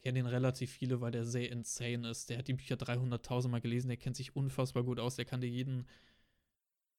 [0.00, 2.30] kennen ihn relativ viele, weil der sehr insane ist.
[2.30, 5.16] Der hat die Bücher 300.000 Mal gelesen, der kennt sich unfassbar gut aus.
[5.16, 5.86] Der kann dir jeden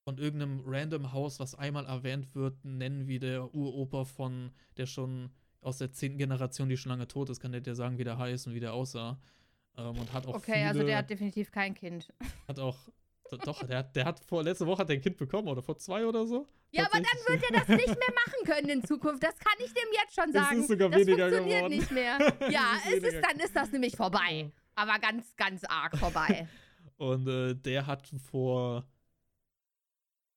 [0.10, 5.30] von irgendeinem random Haus, was einmal erwähnt wird, nennen wie der Uropa von, der schon
[5.62, 8.18] aus der zehnten Generation, die schon lange tot ist, kann der dir sagen, wie der
[8.18, 9.20] heißt und wie der aussah.
[9.78, 12.12] Ähm, und hat auch Okay, viele, also der hat definitiv kein Kind.
[12.48, 12.90] hat auch,
[13.46, 15.78] doch, der hat, der hat vor, letzte Woche hat er ein Kind bekommen oder vor
[15.78, 16.48] zwei oder so.
[16.72, 19.22] Ja, aber dann wird er das nicht mehr machen können in Zukunft.
[19.22, 20.60] Das kann ich dem jetzt schon sagen.
[20.62, 21.78] ist sogar das weniger funktioniert geworden.
[21.78, 22.18] nicht mehr.
[22.52, 24.52] Ja, Es ist es ist, dann ist das nämlich vorbei.
[24.74, 26.48] Aber ganz, ganz arg vorbei.
[26.98, 28.88] Und äh, der hat vor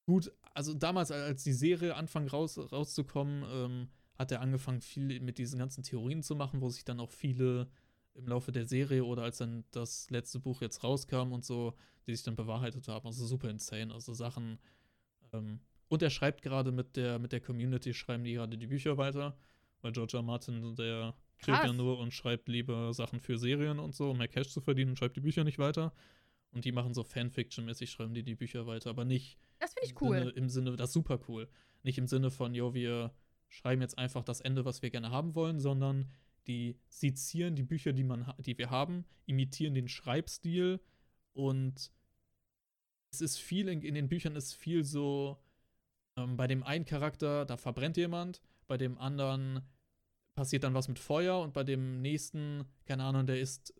[0.04, 3.88] gut, also damals, als die Serie anfang raus, rauszukommen, ähm,
[4.18, 7.68] hat er angefangen, viel mit diesen ganzen Theorien zu machen, wo sich dann auch viele
[8.14, 11.74] im Laufe der Serie oder als dann das letzte Buch jetzt rauskam und so,
[12.06, 13.06] die sich dann bewahrheitet haben.
[13.06, 13.92] Also super insane.
[13.92, 14.58] Also Sachen.
[15.32, 18.96] Ähm, und er schreibt gerade mit der, mit der Community, schreiben die gerade die Bücher
[18.96, 19.36] weiter,
[19.82, 20.22] weil George R.
[20.22, 24.28] Martin, der chillt ja nur und schreibt lieber Sachen für Serien und so, um mehr
[24.28, 25.92] Cash zu verdienen und schreibt die Bücher nicht weiter.
[26.52, 29.92] Und die machen so Fanfiction-mäßig, schreiben die die Bücher weiter, aber nicht Das finde ich
[29.92, 30.32] im Sinne, cool.
[30.34, 31.48] im Sinne, das ist super cool.
[31.84, 33.14] Nicht im Sinne von, jo, wir
[33.48, 36.10] schreiben jetzt einfach das Ende, was wir gerne haben wollen, sondern
[36.48, 40.80] die sezieren die Bücher, die, man, die wir haben, imitieren den Schreibstil
[41.32, 41.92] und
[43.12, 45.38] es ist viel, in, in den Büchern ist viel so,
[46.16, 49.62] ähm, bei dem einen Charakter, da verbrennt jemand, bei dem anderen
[50.34, 53.72] passiert dann was mit Feuer und bei dem nächsten, keine Ahnung, der isst,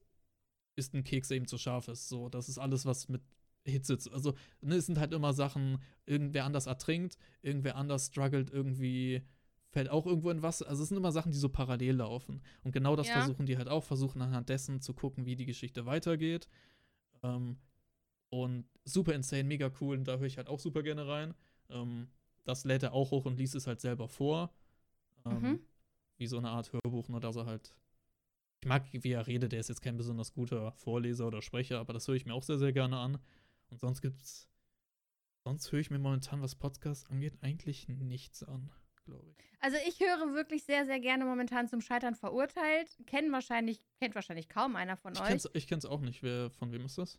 [0.76, 2.08] isst ein Keks, der ihm zu scharf ist.
[2.08, 3.22] So, das ist alles, was mit
[3.64, 8.50] Hitze, zu- also ne, es sind halt immer Sachen, irgendwer anders ertrinkt, irgendwer anders struggelt
[8.50, 9.22] irgendwie,
[9.70, 10.68] fällt auch irgendwo in Wasser.
[10.68, 12.42] Also es sind immer Sachen, die so parallel laufen.
[12.64, 13.14] Und genau das Ja.
[13.14, 16.48] versuchen die halt auch, versuchen anhand dessen zu gucken, wie die Geschichte weitergeht.
[17.22, 17.56] Ähm,
[18.30, 19.96] und super insane, mega cool.
[19.98, 21.34] Und da höre ich halt auch super gerne rein.
[21.70, 22.08] Ähm,
[22.44, 24.52] das lädt er auch hoch und liest es halt selber vor.
[25.24, 25.60] Ähm, Mhm.
[26.18, 27.74] Wie so eine Art Hörbuch, nur dass er halt.
[28.60, 31.92] Ich mag, wie er redet, der ist jetzt kein besonders guter Vorleser oder Sprecher, aber
[31.92, 33.18] das höre ich mir auch sehr, sehr gerne an.
[33.72, 34.50] Und sonst gibt's.
[35.44, 38.70] Sonst höre ich mir momentan, was Podcasts angeht, eigentlich nichts an,
[39.06, 39.36] glaube ich.
[39.60, 42.94] Also ich höre wirklich sehr, sehr gerne momentan zum Scheitern verurteilt.
[43.06, 45.28] Kennen wahrscheinlich, kennt wahrscheinlich kaum einer von Ich euch.
[45.28, 46.22] kenn's, ich kenn's auch nicht.
[46.22, 47.18] Wer, von wem ist das?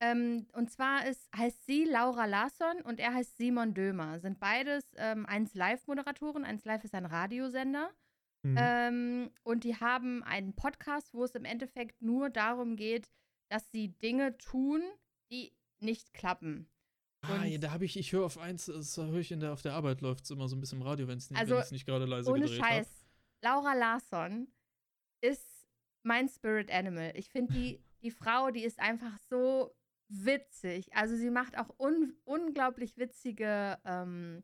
[0.00, 4.18] Ähm, und zwar ist, heißt sie Laura Larsson und er heißt Simon Dömer.
[4.18, 6.44] Sind beides ähm, 1 Live-Moderatoren.
[6.44, 7.90] 1 Live ist ein Radiosender.
[8.42, 8.56] Mhm.
[8.58, 13.08] Ähm, und die haben einen Podcast, wo es im Endeffekt nur darum geht,
[13.48, 14.82] dass sie Dinge tun,
[15.30, 15.52] die
[15.82, 16.68] nicht klappen.
[17.22, 19.52] ah, und- ja, da habe ich, ich höre auf eins, das höre ich in der,
[19.52, 21.54] auf der Arbeit, läuft es immer so ein bisschen im Radio, wenn es nicht, Also,
[21.54, 22.58] wenn ich's nicht gerade leise Ohne gedreht.
[22.64, 23.06] Scheiß.
[23.42, 24.48] Laura Larsson
[25.20, 25.66] ist
[26.02, 27.12] mein Spirit Animal.
[27.16, 29.72] Ich finde die, die Frau, die ist einfach so
[30.08, 30.94] witzig.
[30.94, 34.42] Also sie macht auch un unglaublich witzige ähm,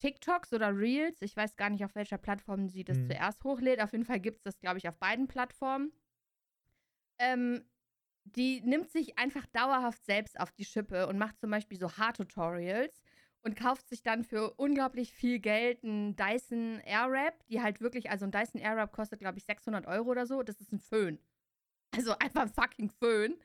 [0.00, 1.20] TikToks oder Reels.
[1.22, 3.06] Ich weiß gar nicht, auf welcher Plattform sie das Mhm.
[3.10, 3.80] zuerst hochlädt.
[3.80, 5.92] Auf jeden Fall gibt es das, glaube ich, auf beiden Plattformen.
[7.18, 7.62] Ähm,
[8.36, 13.02] die nimmt sich einfach dauerhaft selbst auf die Schippe und macht zum Beispiel so Haartutorials
[13.42, 18.26] und kauft sich dann für unglaublich viel Geld einen Dyson Airwrap, die halt wirklich, also
[18.26, 20.42] ein Dyson Airwrap kostet, glaube ich, 600 Euro oder so.
[20.42, 21.18] Das ist ein Föhn.
[21.94, 23.36] Also einfach ein fucking Föhn.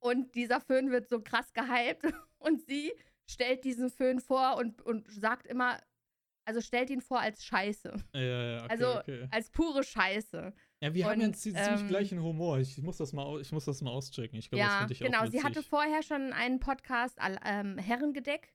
[0.00, 2.04] Und dieser Föhn wird so krass gehypt
[2.38, 2.92] und sie
[3.28, 5.80] stellt diesen Föhn vor und, und sagt immer,
[6.44, 7.94] also stellt ihn vor als Scheiße.
[8.14, 9.28] Ja, ja, okay, Also okay.
[9.30, 10.52] als pure Scheiße.
[10.80, 12.58] Ja, wir haben ja Und, einen zie- ziemlich ähm, gleichen Humor.
[12.58, 14.38] Ich, muss das mal, ich muss das mal auschecken.
[14.38, 15.20] Ich glaube, das ja, finde ich genau.
[15.22, 18.52] auch Sie hatte vorher schon einen Podcast, ähm, Herrengedeck.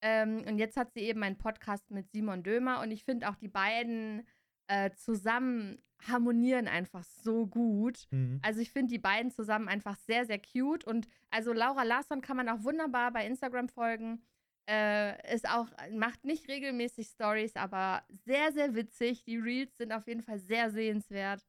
[0.00, 2.80] Ähm, und jetzt hat sie eben einen Podcast mit Simon Dömer.
[2.80, 4.26] Und ich finde auch die beiden
[4.68, 5.78] äh, zusammen
[6.08, 8.06] harmonieren einfach so gut.
[8.10, 8.40] Mhm.
[8.42, 10.84] Also ich finde die beiden zusammen einfach sehr, sehr cute.
[10.84, 14.22] Und also Laura Larsson kann man auch wunderbar bei Instagram folgen.
[14.68, 19.24] Äh, ist auch, macht nicht regelmäßig Stories, aber sehr, sehr witzig.
[19.24, 21.44] Die Reels sind auf jeden Fall sehr sehenswert.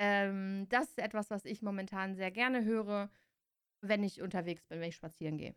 [0.00, 3.10] Ähm, das ist etwas, was ich momentan sehr gerne höre,
[3.80, 5.54] wenn ich unterwegs bin, wenn ich spazieren gehe.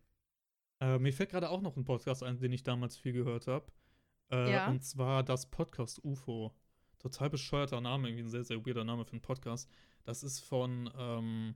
[0.79, 3.71] Äh, mir fällt gerade auch noch ein Podcast ein, den ich damals viel gehört habe.
[4.31, 4.67] Äh, Ja.
[4.67, 6.55] Und zwar das Podcast UFO.
[6.99, 9.69] Total bescheuerter Name, irgendwie ein sehr, sehr weirder Name für einen Podcast.
[10.03, 11.55] Das ist von ähm,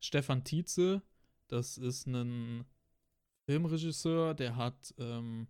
[0.00, 1.02] Stefan Tietze.
[1.48, 2.64] Das ist ein
[3.46, 5.48] Filmregisseur, der hat ähm,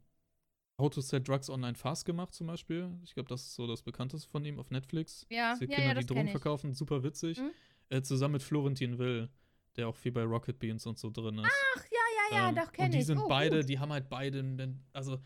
[0.80, 2.90] How to Sell Drugs Online Fast gemacht zum Beispiel.
[3.05, 5.26] Ich glaube, das ist so das bekannteste von ihm auf Netflix.
[5.30, 6.30] Ja, Diese ja, Kinder, ja, die das Drogen ich.
[6.32, 7.38] verkaufen, super witzig.
[7.38, 7.51] Mhm.
[7.90, 9.28] Äh, zusammen mit Florentin Will,
[9.76, 11.51] der auch viel bei Rocket Beans und so drin ist.
[11.76, 11.99] Ach ja,
[12.30, 13.01] ja, ja, Ähm, doch kenne Und ich.
[13.01, 13.68] die sind oh, beide, gut.
[13.68, 15.18] die haben halt beide, also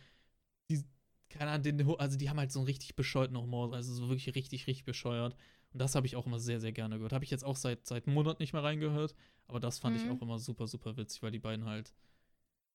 [0.69, 0.83] die,
[1.29, 4.35] keine Ahnung, den, also die haben halt so einen richtig bescheuerten Humor, also so wirklich
[4.35, 5.37] richtig, richtig bescheuert.
[5.73, 7.13] Und das habe ich auch immer sehr, sehr gerne gehört.
[7.13, 9.15] Habe ich jetzt auch seit, seit einem Monat nicht mehr reingehört,
[9.47, 10.13] aber das fand ich Mhm.
[10.13, 11.95] auch immer super, super witzig, weil die beiden halt,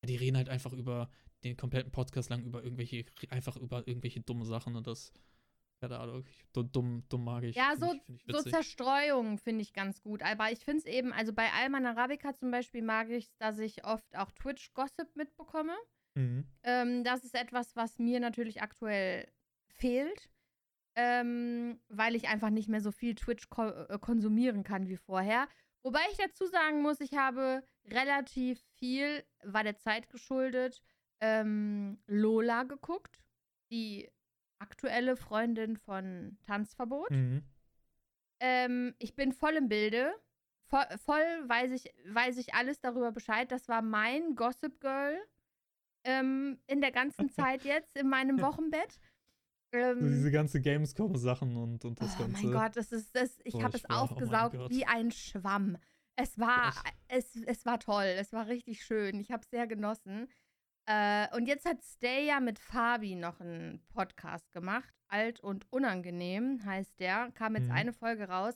[0.08, 1.10] die reden halt einfach über
[1.44, 5.12] den kompletten Podcast lang über irgendwelche, einfach über irgendwelche dumme Sachen und das,
[5.80, 7.56] keine Ahnung, dumm, dumm, mag ich.
[7.56, 8.50] Ja, find so, ich, find ich so.
[8.50, 10.22] Zerstreuung finde ich ganz gut.
[10.22, 13.60] Aber ich finde es eben, also bei Alman Arabica zum Beispiel mag ich es, dass
[13.60, 15.76] ich oft auch Twitch-Gossip mitbekomme.
[16.16, 16.46] Mhm.
[16.64, 19.28] Ähm, das ist etwas, was mir natürlich aktuell
[19.70, 20.30] fehlt,
[20.96, 25.48] ähm, weil ich einfach nicht mehr so viel Twitch ko äh, konsumieren kann wie vorher.
[25.84, 30.82] Wobei ich dazu sagen muss, ich habe relativ viel, war der Zeit geschuldet,
[31.20, 33.22] ähm, Lola geguckt,
[33.72, 34.10] die
[34.60, 37.10] aktuelle Freundin von Tanzverbot.
[37.12, 37.44] Mhm.
[38.40, 40.14] Ähm, ich bin voll im Bilde.
[40.68, 43.52] Voll, voll weiß, ich, weiß ich alles darüber Bescheid.
[43.52, 45.18] Das war mein Gossip Girl
[46.04, 49.00] ähm, in der ganzen Zeit jetzt in meinem Wochenbett.
[49.74, 52.46] Ähm, diese ganze Gamescom-Sachen und, und das oh Ganze.
[52.46, 53.40] mein Gott, das ist das.
[53.44, 54.70] Ich habe es oh aufgesaugt Gott.
[54.70, 55.78] wie ein Schwamm.
[56.16, 56.74] Es war,
[57.08, 58.04] es, es war toll.
[58.06, 59.20] Es war richtig schön.
[59.20, 60.28] Ich habe es sehr genossen.
[60.88, 64.94] Äh, und jetzt hat Stay ja mit Fabi noch einen Podcast gemacht.
[65.08, 67.32] Alt und unangenehm heißt der.
[67.32, 67.72] Kam jetzt Mhm.
[67.72, 68.56] eine Folge raus.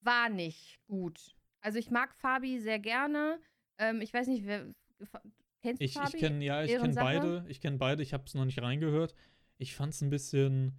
[0.00, 1.34] War nicht gut.
[1.60, 3.40] Also ich mag Fabi sehr gerne.
[3.78, 4.72] Ähm, ich weiß nicht, wer.
[5.62, 6.10] Kennst du Ich, Fabi?
[6.16, 7.44] ich kenne ja, ich kenne beide.
[7.48, 8.02] Ich kenne beide.
[8.02, 9.14] Ich habe es noch nicht reingehört.
[9.58, 10.72] Ich fand es ein bisschen.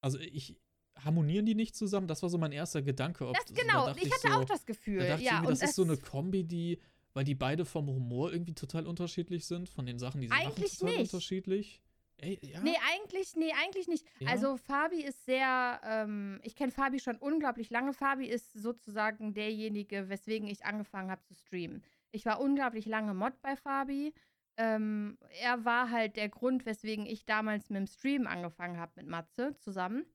[0.00, 0.58] Also ich
[1.04, 2.08] harmonieren die nicht zusammen.
[2.08, 3.26] Das war so mein erster Gedanke.
[3.26, 3.90] Ob, Das da genau.
[3.96, 4.98] Ich hatte so, auch das Gefühl.
[5.00, 6.80] Da dachte ich ja, irgendwie, und das ist so eine Kombi, die,
[7.14, 10.46] weil die beide vom Humor irgendwie total unterschiedlich sind, von den Sachen, die sie machen,
[10.46, 11.12] Eigentlich total nicht.
[11.12, 11.82] unterschiedlich.
[12.18, 12.60] Ey, ja.
[12.62, 14.06] Nee, eigentlich, nee, eigentlich nicht.
[14.20, 14.30] Ja?
[14.30, 17.92] Also Fabi ist sehr, ähm, ich kenne Fabi schon unglaublich lange.
[17.92, 21.82] Fabi ist sozusagen derjenige, weswegen ich angefangen habe zu streamen.
[22.12, 24.14] Ich war unglaublich lange Mod bei Fabi.
[24.56, 29.06] Ähm, er war halt der Grund, weswegen ich damals mit dem Stream angefangen habe mit
[29.06, 30.06] Matze zusammen.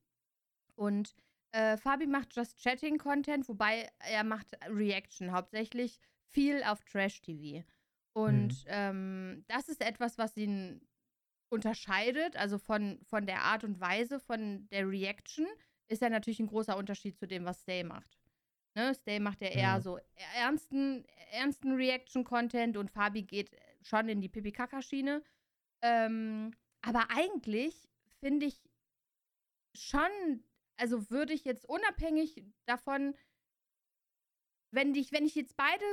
[0.76, 1.14] Und
[1.52, 5.98] äh, Fabi macht Just Chatting Content, wobei er macht Reaction hauptsächlich
[6.30, 7.64] viel auf Trash TV.
[8.14, 10.80] Und ähm, das ist etwas, was ihn
[11.50, 15.46] unterscheidet, also von, von der Art und Weise von der Reaction,
[15.88, 18.18] ist ja natürlich ein großer Unterschied zu dem, was Stay macht.
[18.74, 18.94] Ne?
[18.94, 19.80] Stay macht ja eher Ja.
[19.80, 19.98] so
[20.36, 23.50] ernsten, ernsten Reaction-Content und Fabi geht
[23.82, 25.22] schon in die Pipi-Kaka-Schiene.
[25.82, 28.62] Ähm, aber eigentlich finde ich
[29.74, 30.42] schon,
[30.76, 33.14] also würde ich jetzt unabhängig davon,
[34.70, 35.84] wenn ich, wenn ich jetzt beide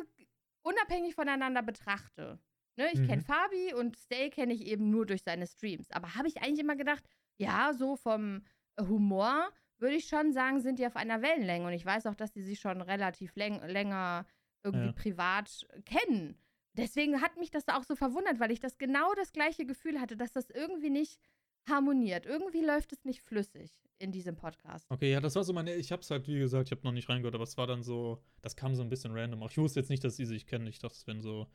[0.63, 2.39] unabhängig voneinander betrachte,
[2.77, 3.05] ne, ich Mhm.
[3.07, 5.91] kenne Fabi und Stay kenne ich eben nur durch seine Streams.
[5.91, 7.03] Aber habe ich eigentlich immer gedacht,
[7.37, 8.43] ja, so vom
[8.79, 11.67] Humor würde ich schon sagen, sind die auf einer Wellenlänge.
[11.67, 14.25] Und ich weiß auch, dass die sich schon relativ läng länger
[14.63, 14.93] irgendwie Ja.
[14.93, 16.37] privat kennen.
[16.73, 20.17] Deswegen hat mich das auch so verwundert, weil ich das genau das gleiche Gefühl hatte,
[20.17, 21.19] dass das irgendwie nicht
[21.67, 22.25] harmoniert.
[22.25, 24.89] Irgendwie läuft es nicht flüssig in diesem Podcast.
[24.89, 25.75] Okay, ja, das war so meine.
[25.75, 28.23] Ich hab's halt, wie gesagt, ich habe noch nicht reingehört, aber es war dann so,
[28.41, 29.43] das kam so ein bisschen random.
[29.43, 30.67] Auch ich wusste jetzt nicht, dass sie sich kennen.
[30.67, 31.47] Ich dachte, es wären so,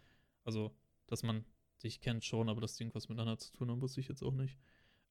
[0.45, 0.71] also,
[1.07, 1.45] dass man
[1.79, 4.35] sich kennt schon, aber dass die irgendwas miteinander zu tun haben, wusste ich jetzt auch
[4.35, 4.59] nicht.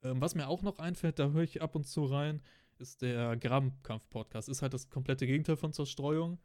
[0.03, 2.41] Ähm, was mir auch noch einfällt, da höre ich ab und zu rein,
[2.77, 4.49] ist der Grabenkampf-Podcast.
[4.49, 6.39] Ist halt das komplette Gegenteil von Zerstreuung.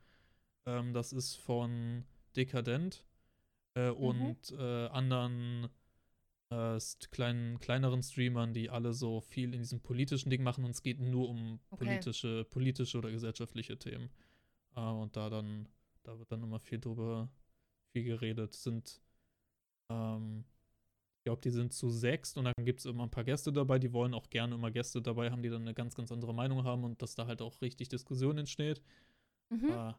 [0.66, 2.04] Ähm, das ist von
[2.36, 3.04] Dekadent
[3.74, 5.68] äh, und äh, anderen
[6.50, 6.78] äh,
[7.10, 11.00] kleinen, kleineren Streamern, die alle so viel in diesem politischen Ding machen und es geht
[11.00, 11.84] nur um Okay.
[11.84, 14.10] politische, politische oder gesellschaftliche Themen.
[14.76, 15.68] Äh, und da dann,
[16.02, 17.28] da wird dann immer viel drüber,
[17.92, 18.54] viel geredet.
[18.54, 19.00] Sind,
[19.90, 20.44] ähm,
[21.28, 23.92] glaube, die sind zu sechst und dann gibt es immer ein paar Gäste dabei, die
[23.92, 26.84] wollen auch gerne immer Gäste dabei haben, die dann eine ganz, ganz andere Meinung haben
[26.84, 28.80] und dass da halt auch richtig Diskussion entsteht.
[29.50, 29.68] Mhm.
[29.68, 29.92] Äh,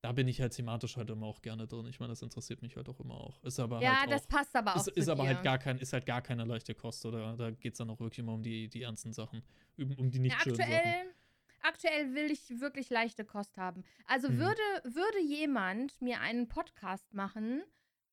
[0.00, 1.86] da bin ich halt thematisch halt immer auch gerne drin.
[1.86, 3.42] Ich meine, das interessiert mich halt auch immer auch.
[3.42, 5.28] Ist aber Ja, halt das auch, passt aber auch ist, ist aber dir.
[5.34, 7.36] halt gar kein, ist halt gar keine leichte Kost, oder?
[7.36, 9.42] Da geht es dann auch wirklich immer um die, die ernsten Sachen.
[9.76, 10.70] Um, um die nicht Ja, schönen Sachen.
[10.72, 11.14] aktuell,
[11.62, 13.82] aktuell will ich wirklich leichte Kost haben.
[14.06, 14.38] Also Mhm.
[14.38, 17.62] würde, würde jemand mir einen Podcast machen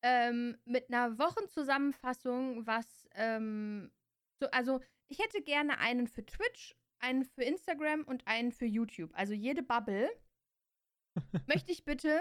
[0.02, 3.90] ähm, mit einer Wochenzusammenfassung, was, ähm,
[4.40, 9.10] so, also ich hätte gerne einen für Twitch, einen für Instagram und einen für YouTube.
[9.14, 10.10] Also jede Bubble
[11.46, 12.20] möchte ich bitte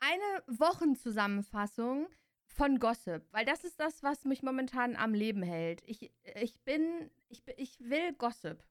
[0.00, 2.08] eine Wochenzusammenfassung
[2.46, 5.82] von Gossip, weil das ist das, was mich momentan am Leben hält.
[5.86, 8.64] Ich, ich bin, ich, ich will Gossip.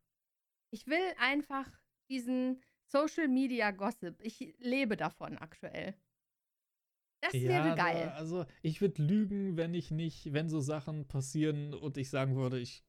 [0.70, 1.70] Ich will einfach
[2.10, 4.16] diesen Social Media Gossip.
[4.22, 5.96] Ich lebe davon aktuell.
[7.22, 8.12] Das wäre geil.
[8.16, 12.60] Also, ich würde lügen, wenn ich nicht, wenn so Sachen passieren und ich sagen würde,
[12.60, 12.84] ich,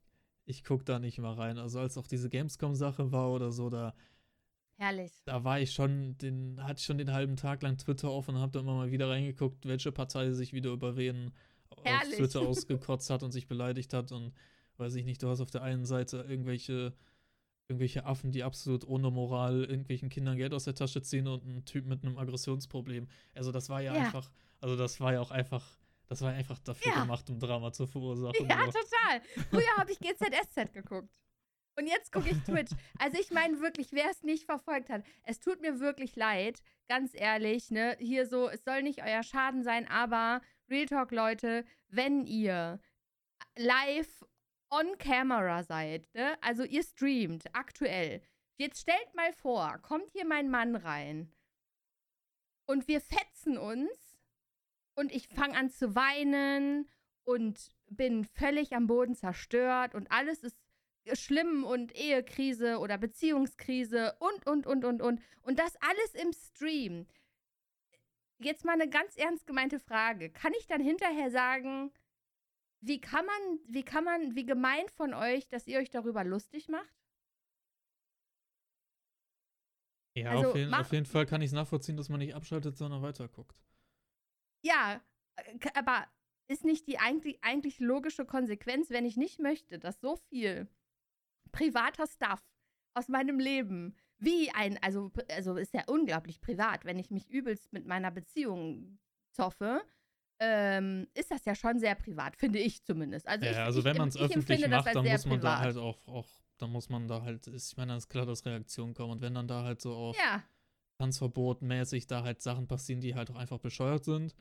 [0.45, 1.57] ich gucke da nicht mal rein.
[1.57, 3.95] Also, als auch diese Gamescom-Sache war oder so, da,
[4.77, 5.13] Herrlich.
[5.25, 8.41] da war ich schon, den, hatte ich schon den halben Tag lang Twitter offen und
[8.41, 11.33] habe da immer mal wieder reingeguckt, welche Partei sich wieder über wen
[11.71, 12.17] auf Herrlich.
[12.17, 14.33] Twitter ausgekotzt hat und sich beleidigt hat und
[14.77, 16.93] weiß ich nicht, du hast auf der einen Seite irgendwelche,
[17.69, 21.65] irgendwelche Affen, die absolut ohne Moral irgendwelchen Kindern Geld aus der Tasche ziehen und einen
[21.65, 23.07] Typ mit einem Aggressionsproblem.
[23.35, 24.01] Also das war ja, Ja.
[24.01, 25.65] einfach, also das war ja auch einfach,
[26.09, 27.01] das war einfach dafür Ja.
[27.03, 28.47] gemacht, um Drama zu verursachen.
[28.49, 29.21] Ja, total.
[29.51, 31.09] Früher habe ich GZSZ geguckt.
[31.77, 32.73] Und jetzt gucke ich Twitch.
[32.99, 37.13] Also ich meine wirklich, wer es nicht verfolgt hat, es tut mir wirklich leid, ganz
[37.15, 37.97] ehrlich, ne?
[37.99, 42.81] Hier so, es soll nicht euer Schaden sein, aber Real Talk, Leute, wenn ihr
[43.57, 44.25] live
[44.71, 46.37] on camera seid, ne?
[46.43, 48.23] Also ihr streamt aktuell.
[48.57, 51.33] Jetzt stellt mal vor, kommt hier mein Mann rein
[52.67, 54.17] und wir fetzen uns
[54.97, 56.89] und ich fange an zu weinen
[57.25, 60.57] und bin völlig am Boden zerstört und alles ist
[61.13, 65.21] schlimm und Ehekrise oder Beziehungskrise und, und, und, und, und.
[65.43, 67.07] Und das alles im Stream.
[68.39, 70.31] Jetzt mal eine ganz ernst gemeinte Frage.
[70.31, 71.93] Kann ich dann hinterher sagen,
[72.81, 76.69] wie kann man, wie kann man, wie gemein von euch, dass ihr euch darüber lustig
[76.69, 76.95] macht?
[80.17, 82.77] Ja, Also, auf, jeden, auf jeden Fall kann ich es nachvollziehen, dass man nicht abschaltet,
[82.77, 83.57] sondern weiterguckt.
[84.63, 85.01] Ja,
[85.37, 86.07] äh, aber
[86.47, 90.69] ist nicht die eigentlich, eigentlich logische Konsequenz, wenn ich nicht möchte, dass so viel
[91.55, 92.41] privater Stuff
[92.95, 97.73] aus meinem Leben, wie ein, also, also ist ja unglaublich privat, wenn ich mich übelst
[97.73, 98.99] mit meiner Beziehung
[99.33, 99.83] zoffe,
[100.41, 103.27] ähm, ist das ja schon sehr privat, finde ich zumindest.
[103.27, 105.55] Also, ich, Ja, also ich, wenn man es ich öffentlich macht, dann muss man da
[105.57, 105.61] privat.
[105.61, 106.29] halt auch, auch,
[106.59, 109.13] dann muss man da halt, ich meine, dann ist klar, dass Reaktionen kommen.
[109.13, 110.43] Und wenn dann da halt so auf Ja,
[110.99, 114.35] Tanzverbot-mäßig da halt Sachen passieren, die halt auch einfach bescheuert sind.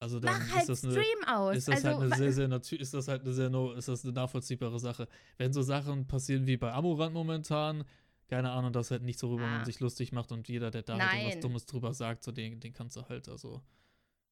[0.00, 1.56] Also dann mach halt ist das eine, Stream aus.
[1.56, 3.86] ist das also, halt eine sehr, sehr natürlich, ist das halt eine sehr, no, ist
[3.86, 5.06] das eine nachvollziehbare Sache.
[5.36, 7.84] Wenn so Sachen passieren wie bei Amorant momentan,
[8.26, 9.56] keine Ahnung, das halt nicht so, worüber Ah.
[9.58, 12.60] man sich lustig macht und jeder, der da halt irgendwas Dummes drüber sagt, so den,
[12.60, 13.62] den kannst du halt, also.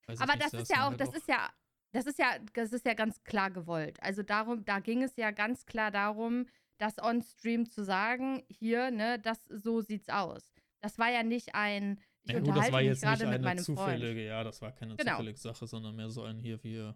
[0.06, 1.50] Aber nicht, das ist ja auch, halt das ist ja,
[1.92, 4.02] das ist ja, das ist ja ganz klar gewollt.
[4.02, 6.46] Also darum, da ging es ja ganz klar darum,
[6.78, 10.54] das on Stream zu sagen, hier, ne, das so sieht's aus.
[10.80, 14.26] Das war ja nicht ein, Ja, gut, das war jetzt nicht eine zufällige, Freund.
[14.29, 15.12] ja, das war keine Genau.
[15.12, 16.95] zufällige Sache, sondern mehr so ein hier, wir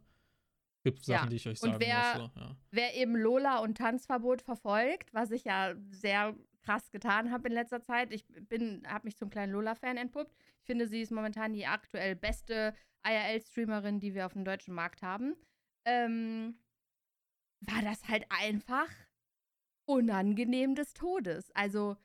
[0.84, 2.30] gibt Sachen, Ja, die ich euch und sagen wer- muss.
[2.36, 2.56] Ja.
[2.70, 7.80] Wer eben Lola und Tanzverbot verfolgt, was ich ja sehr krass getan habe in letzter
[7.82, 8.12] Zeit.
[8.12, 10.34] Ich bin, habe mich zum kleinen Lola-Fan entpuppt.
[10.60, 12.74] Ich finde, sie ist momentan die aktuell beste
[13.06, 15.34] IRL-Streamerin, die wir auf dem deutschen Markt haben.
[15.84, 16.56] Ähm,
[17.60, 18.88] war das halt einfach
[19.88, 21.50] unangenehm des Todes.
[21.54, 21.96] Also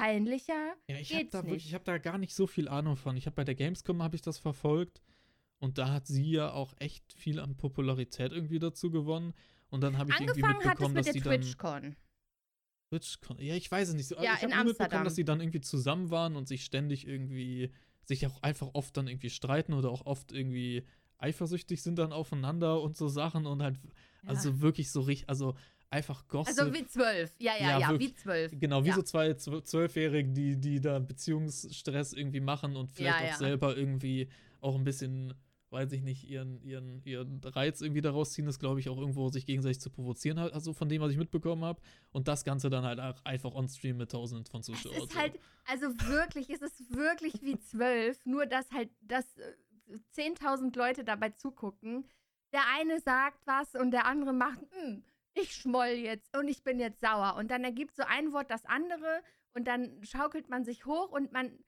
[0.00, 1.66] peinlicher Ja, ich habe da wirklich, nicht.
[1.66, 3.16] ich habe da gar nicht so viel Ahnung von.
[3.16, 5.00] Ich habe bei der Gamescom habe ich das verfolgt
[5.58, 9.32] und da hat sie ja auch echt viel an Popularität irgendwie dazu gewonnen.
[9.68, 11.96] Und dann habe ich irgendwie Angefangen hat es mitbekommen, mit dass der die dann TwitchCon.
[12.90, 13.38] TwitchCon.
[13.40, 14.06] Ja, ich weiß es nicht.
[14.08, 17.06] So, Ja, ich in habe mitbekommen, dass die dann irgendwie zusammen waren und sich ständig
[17.06, 17.72] irgendwie,
[18.04, 20.86] sich auch einfach oft dann irgendwie streiten oder auch oft irgendwie
[21.18, 23.78] eifersüchtig sind dann aufeinander und so Sachen und halt,
[24.22, 24.28] Ja.
[24.30, 25.54] also wirklich so richtig, also
[25.96, 26.58] einfach Gossip.
[26.58, 27.34] Also wie zwölf.
[27.38, 28.10] Ja, ja, Ja, ja, wirklich.
[28.10, 28.52] wie zwölf.
[28.58, 28.94] Genau, wie Ja.
[28.94, 33.76] so zwei Zw- Zwölfjährige, die, die da Beziehungsstress irgendwie machen und vielleicht Ja, auch selber
[33.76, 34.28] irgendwie
[34.60, 35.34] auch ein bisschen,
[35.70, 39.28] weiß ich nicht, ihren, ihren, ihren Reiz irgendwie daraus ziehen, ist, glaube ich, auch irgendwo
[39.28, 41.80] sich gegenseitig zu provozieren, halt, also von dem, was ich mitbekommen habe.
[42.12, 44.96] Und das Ganze dann halt auch einfach on-stream mit tausenden von Es Zuschauern.
[45.02, 45.18] ist so.
[45.18, 49.54] halt, also wirklich, es ist wirklich wie zwölf, nur dass halt, dass äh,
[50.16, 52.04] 10.000 Leute dabei zugucken.
[52.52, 55.02] Der eine sagt was und der andere macht, "Hm,
[55.36, 57.36] ich schmoll jetzt und ich bin jetzt sauer.
[57.38, 59.22] Und dann ergibt so ein Wort das andere
[59.54, 61.58] und dann schaukelt man sich hoch und man,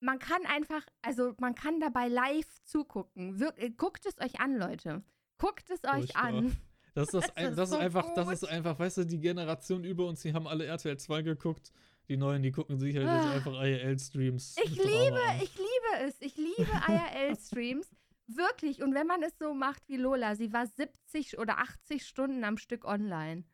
[0.00, 3.38] man kann einfach, also man kann dabei live zugucken.
[3.40, 5.02] Wir, äh, guckt es euch an, Leute.
[5.38, 6.22] Guckt es euch Furchtbar.
[6.24, 6.56] an.
[6.94, 9.04] Das ist, das, Das ein, ist das ist so einfach, das ist einfach, weißt du,
[9.04, 11.72] die Generation über uns, die haben alle RTL 2 geguckt.
[12.08, 13.32] Die Neuen, die gucken sich halt jetzt Ah.
[13.32, 14.56] einfach IRL-Streams.
[14.62, 16.14] Ich liebe, ich liebe es.
[16.20, 17.88] Ich liebe IRL-Streams.
[18.28, 18.82] Wirklich.
[18.82, 22.58] Und wenn man es so macht wie Lola, sie war 70 oder 80 Stunden am
[22.58, 23.44] Stück online.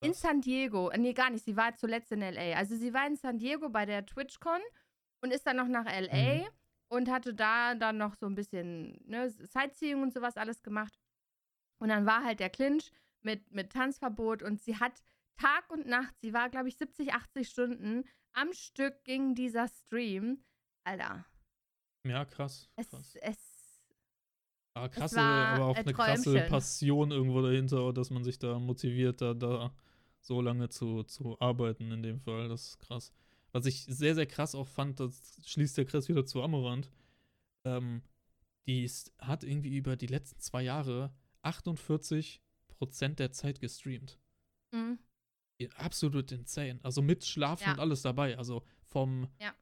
[0.00, 0.14] In?
[0.14, 0.92] San Diego.
[0.96, 1.44] Nee, gar nicht.
[1.44, 2.56] Sie war zuletzt in LA.
[2.56, 4.60] Also sie war in San Diego bei der TwitchCon
[5.22, 6.48] und ist dann noch nach LA Mhm.
[6.88, 10.96] und hatte da dann noch so ein bisschen ne, Sightseeing und sowas alles gemacht.
[11.80, 12.92] Und dann war halt der Clinch
[13.22, 15.02] mit, mit Tanzverbot und sie hat
[15.36, 20.44] Tag und Nacht, sie war, glaube ich, 70, 80 Stunden am Stück ging dieser Stream.
[20.84, 21.24] Alter,
[22.04, 22.68] Ja, krass.
[22.76, 23.16] es, krass.
[23.20, 23.36] es,
[24.74, 26.40] Aber krasse, war aber auch ein eine krasse.
[26.48, 29.74] Passion irgendwo dahinter, dass man sich da motiviert, da, da
[30.20, 32.48] so lange zu, zu arbeiten in dem Fall.
[32.48, 33.12] Das ist krass.
[33.52, 36.90] Was ich sehr, sehr krass auch fand, das schließt der Chris wieder zu Amorant.
[37.64, 38.02] Ähm,
[38.66, 42.40] die ist, hat irgendwie über die letzten zwei Jahre 48%
[43.16, 44.18] der Zeit gestreamt.
[44.72, 44.98] mh,
[45.76, 46.78] Absolut insane.
[46.84, 47.72] Also mit Schlafen Ja.
[47.72, 48.38] und alles dabei.
[48.38, 49.52] Also vom Ja.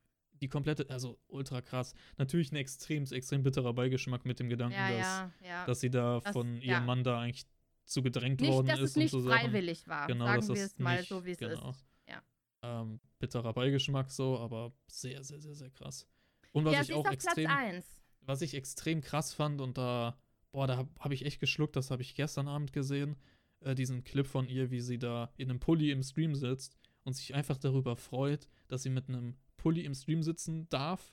[0.41, 1.95] Die komplette, also ultra krass.
[2.19, 6.21] Natürlich ein extrem, extrem bitterer Beigeschmack mit dem Gedanken, ja, dass, ja, dass sie da
[6.21, 7.47] Das- von ihrem Mann da eigentlich
[7.85, 9.39] zu gedrängt nicht, worden dass ist es nicht so Sachen.
[9.39, 10.07] freiwillig war.
[10.09, 11.71] Genau, Sagen dass wir es mal nicht- so, wie es genau.
[11.71, 11.85] ist.
[12.09, 12.23] Ja.
[12.63, 16.07] Ähm, bitterer Beigeschmack so, aber sehr, sehr, sehr, sehr krass.
[16.53, 17.85] Und was ja, ich auch extrem, 1.
[18.23, 20.19] was ich extrem krass fand und da,
[20.51, 23.17] boah, da habe hab ich echt geschluckt, das habe ich gestern Abend gesehen,
[23.61, 27.13] äh, diesen Clip von ihr, wie sie da in einem Pulli im Stream sitzt und
[27.15, 31.13] sich einfach darüber freut, dass sie mit einem Pulli im Stream sitzen darf,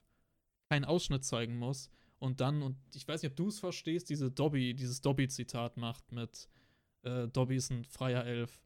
[0.69, 1.89] keinen Ausschnitt zeigen muss
[2.19, 6.11] und dann, und ich weiß nicht, ob du es verstehst, diese Dobby, dieses Dobby-Zitat macht
[6.11, 6.47] mit
[7.01, 8.61] äh, Dobby ist ein freier Elf.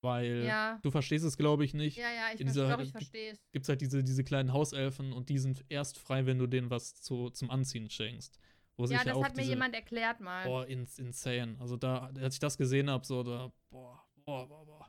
[0.00, 0.78] Weil Ja.
[0.82, 3.38] du verstehst es, glaube ich, nicht Ja, ja, ich glaube, ich verstehe es.
[3.52, 6.70] gibt es halt diese, diese kleinen Hauselfen und die sind erst frei, wenn du denen
[6.70, 8.38] was zu, zum Anziehen schenkst.
[8.78, 10.44] Wo sich Ja, das auch hat mir diese, jemand erklärt mal.
[10.46, 11.56] Boah, ins, insane.
[11.60, 14.86] Also da, als ich das gesehen habe, so da, boah, boah, boah, boah.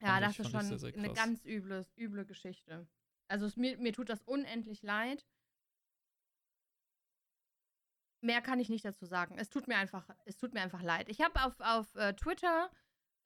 [0.00, 2.88] ja, fand das ich- ist schon sehr, sehr eine ganz üble, üble Geschichte.
[3.28, 5.26] Also es, mir, mir tut das unendlich leid.
[8.20, 9.36] Mehr kann ich nicht dazu sagen.
[9.38, 11.08] Es tut mir einfach, es tut mir einfach leid.
[11.08, 12.70] Ich habe auf, auf äh, Twitter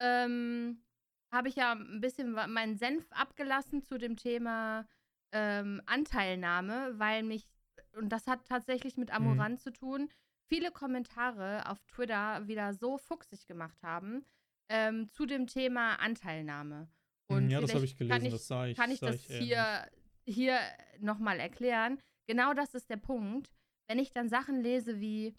[0.01, 0.83] ähm,
[1.31, 4.87] habe ich ja ein bisschen meinen Senf abgelassen zu dem Thema
[5.33, 7.47] ähm, Anteilnahme, weil mich,
[7.93, 10.09] und das hat tatsächlich mit Amorant zu tun,
[10.49, 14.25] viele Kommentare auf Twitter wieder so fuchsig gemacht haben
[14.69, 16.89] ähm, zu dem Thema Anteilnahme.
[17.29, 18.77] Und ja, das habe ich kann gelesen, das sah ich.
[18.77, 19.49] kann ich das ähnlich.
[19.49, 19.89] hier,
[20.25, 20.59] hier
[21.01, 21.99] nochmal erklären.
[22.27, 23.51] Genau das ist der Punkt.
[23.89, 25.35] Wenn ich dann Sachen lese wie,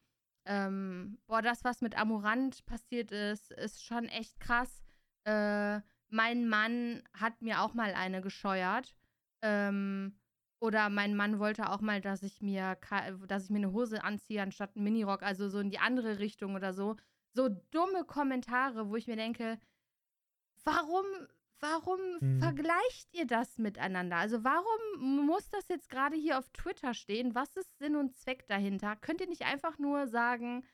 [0.45, 4.83] ähm, boah, das, was mit Amorant passiert ist, ist schon echt krass.
[5.25, 8.95] Äh, mein Mann hat mir auch mal eine gescheuert.
[9.41, 10.17] Ähm,
[10.59, 12.77] oder mein Mann wollte auch mal, dass ich mir,
[13.27, 16.55] dass ich mir eine Hose anziehe anstatt einen Minirock, also so in die andere Richtung
[16.55, 16.95] oder so.
[17.33, 19.59] So dumme Kommentare, wo ich mir denke,
[20.63, 21.05] warum,
[21.59, 22.39] warum Mhm.
[22.39, 24.17] vergleicht ihr das miteinander?
[24.17, 27.35] Also warum muss das jetzt gerade hier auf Twitter stehen?
[27.35, 28.95] Was ist Sinn und Zweck dahinter?
[28.95, 30.65] Könnt ihr nicht einfach nur sagen,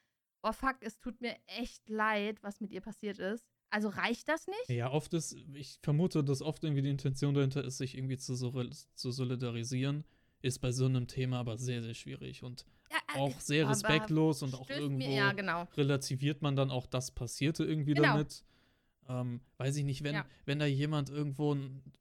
[0.44, 3.46] oh fuck, es tut mir echt leid, was mit ihr passiert ist?
[3.70, 4.70] Also reicht das nicht?
[4.70, 8.36] Ja, oft ist, ich vermute, dass oft irgendwie die Intention dahinter ist, sich irgendwie zu,
[8.36, 10.04] zu solidarisieren.
[10.42, 14.44] Ist bei so einem Thema aber sehr, sehr schwierig und Ja, äh, auch sehr respektlos
[14.44, 15.68] und auch irgendwo Mir, ja, genau.
[15.78, 18.10] relativiert man dann auch das Passierte irgendwie Genau.
[18.10, 18.44] damit.
[19.10, 20.26] Ähm, weiß ich nicht, wenn, Ja.
[20.45, 21.56] wenn da jemand irgendwo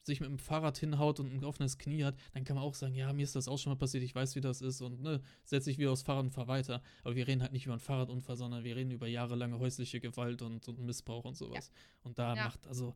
[0.04, 2.94] sich mit dem Fahrrad hinhaut und ein offenes Knie hat, dann kann man auch sagen,
[2.94, 5.20] ja, mir ist das auch schon mal passiert, ich weiß, wie das ist und ne,
[5.44, 6.82] setze ich wieder aufs Fahrrad und fahr weiter.
[7.02, 10.42] Aber wir reden halt nicht über einen Fahrradunfall, sondern wir reden über jahrelange häusliche Gewalt
[10.42, 11.70] und, und Missbrauch und sowas.
[12.02, 12.44] Und da Ja.
[12.44, 12.94] macht also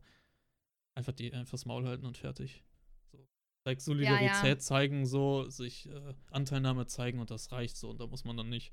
[0.95, 2.63] einfach die einfach das Maul halten und fertig.
[3.11, 3.25] So.
[3.65, 7.89] Zeig Solidarität zeigen, so, sich äh, Anteilnahme zeigen und das reicht so.
[7.89, 8.71] Und da muss man dann nicht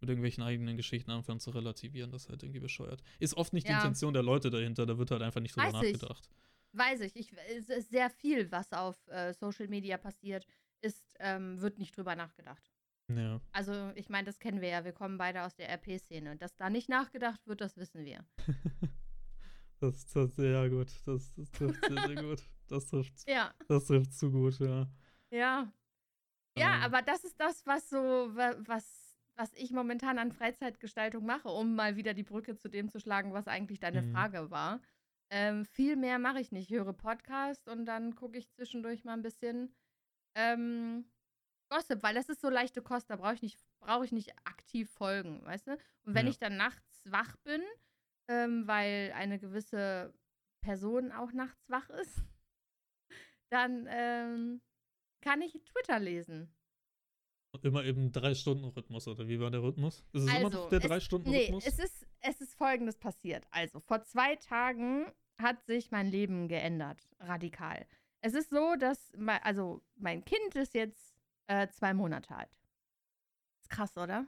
[0.00, 3.02] mit irgendwelchen eigenen Geschichten anfangen zu relativieren, das ist halt irgendwie bescheuert.
[3.18, 3.78] Ist oft nicht die Ja.
[3.78, 5.92] Intention der Leute dahinter, da wird halt einfach nicht drüber Weiß ich.
[5.94, 6.28] nachgedacht.
[6.72, 7.16] Weiß ich.
[7.16, 7.32] ich.
[7.56, 10.46] Es ist sehr viel, was auf äh, Social Media passiert,
[10.82, 12.70] ist, ähm, wird nicht drüber nachgedacht.
[13.08, 13.40] Ja.
[13.52, 14.84] Also, ich meine, das kennen wir ja.
[14.84, 16.36] Wir kommen beide aus der RP-Szene.
[16.36, 18.24] Dass da nicht nachgedacht wird, das wissen wir.
[19.78, 20.88] Das, das sehr gut.
[21.04, 22.42] Das, das trifft sehr, sehr gut.
[22.68, 23.54] Das trifft, Ja.
[23.68, 24.88] das trifft zu gut, ja.
[25.30, 25.70] Ja.
[26.56, 26.82] Ja, Ähm.
[26.84, 29.05] aber das ist das, was so, wa- was,
[29.36, 33.32] was ich momentan an Freizeitgestaltung mache, um mal wieder die Brücke zu dem zu schlagen,
[33.34, 34.12] was eigentlich deine Mhm.
[34.12, 34.80] Frage war.
[35.30, 36.70] Ähm, viel mehr mache ich nicht.
[36.70, 39.74] Ich höre Podcast und dann gucke ich zwischendurch mal ein bisschen
[40.36, 41.10] ähm,
[41.68, 44.90] Gossip, weil das ist so leichte Kost, da brauche ich nicht, brauche ich nicht aktiv
[44.90, 45.72] folgen, weißt du?
[46.04, 46.30] Und wenn Ja.
[46.30, 47.62] ich dann nachts wach bin,
[48.28, 50.14] ähm, weil eine gewisse
[50.62, 52.22] Person auch nachts wach ist,
[53.50, 54.62] dann ähm,
[55.22, 56.54] kann ich Twitter lesen.
[57.62, 60.04] Immer eben drei Stunden Rhythmus, oder wie war der Rhythmus?
[60.12, 61.66] Ist es immer Also, noch der es- drei Stunden Nee, Rhythmus?
[61.66, 63.46] es ist, es ist folgendes passiert.
[63.50, 65.06] Also, vor zwei Tagen
[65.38, 67.86] hat sich mein Leben geändert, radikal.
[68.22, 71.14] Es ist so, dass, mein, also, mein Kind ist jetzt
[71.48, 72.50] äh, zwei Monate alt.
[73.60, 74.26] Ist krass, oder?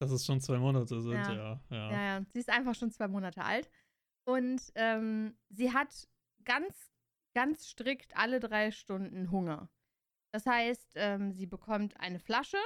[0.00, 1.32] Dass es schon zwei Monate sind, Ja.
[1.32, 1.60] ja.
[1.70, 2.26] Ja, Ja, ja.
[2.32, 3.70] Sie ist einfach schon zwei Monate alt.
[4.26, 6.08] Und ähm, sie hat
[6.44, 6.90] ganz,
[7.34, 9.68] ganz strikt alle drei Stunden Hunger.
[10.34, 12.58] Das heißt, ähm, sie bekommt eine Flasche,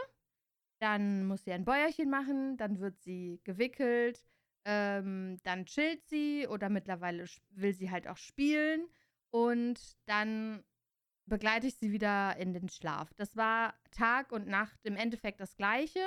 [0.80, 4.24] dann muss sie ein Bäuerchen machen, dann wird sie gewickelt,
[4.64, 8.88] ähm, dann chillt sie oder mittlerweile will sie halt auch spielen
[9.28, 10.64] und dann
[11.26, 13.12] begleite ich sie wieder in den Schlaf.
[13.18, 16.00] Das war Tag und Nacht im Endeffekt das gleiche.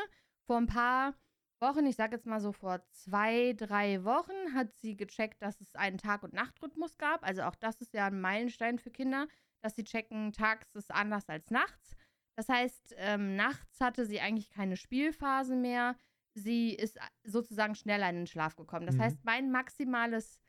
[0.47, 1.14] Vor ein paar
[1.59, 5.76] Wochen, ich sage jetzt mal so vor zwei, drei Wochen, hat sie gecheckt, dass es
[5.76, 7.24] einen Tag- und Nachtrhythmus gab.
[7.24, 9.28] Also auch das ist ja ein Meilenstein für Kinder,
[9.62, 11.95] dass sie checken, tags ist anders als nachts.
[12.36, 15.95] Das heißt, ähm, nachts hatte sie eigentlich keine Spielphase mehr.
[16.34, 18.86] Sie ist sozusagen schneller in den Schlaf gekommen.
[18.86, 19.01] Das Mhm.
[19.01, 20.39] heißt, mein maximales,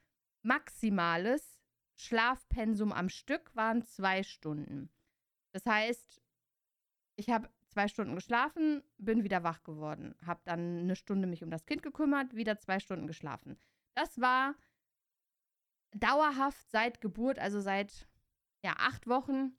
[0.43, 1.61] maximales
[1.97, 4.91] Schlafpensum am Stück waren zwei Stunden.
[5.53, 6.23] Das heißt,
[7.17, 11.51] ich habe zwei Stunden geschlafen, bin wieder wach geworden, habe dann eine Stunde mich um
[11.51, 13.59] das Kind gekümmert, wieder zwei Stunden geschlafen.
[13.95, 14.55] Das war
[15.95, 18.09] dauerhaft seit Geburt, also seit
[18.65, 19.57] ja, acht Wochen,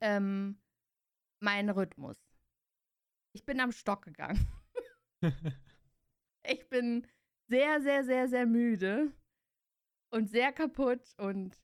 [0.00, 0.60] ähm,
[1.40, 2.18] mein Rhythmus.
[3.32, 4.46] Ich bin am Stock gegangen.
[6.42, 7.06] Ich bin
[7.48, 9.12] sehr, sehr, sehr, sehr müde
[10.10, 11.14] und sehr kaputt.
[11.18, 11.56] Und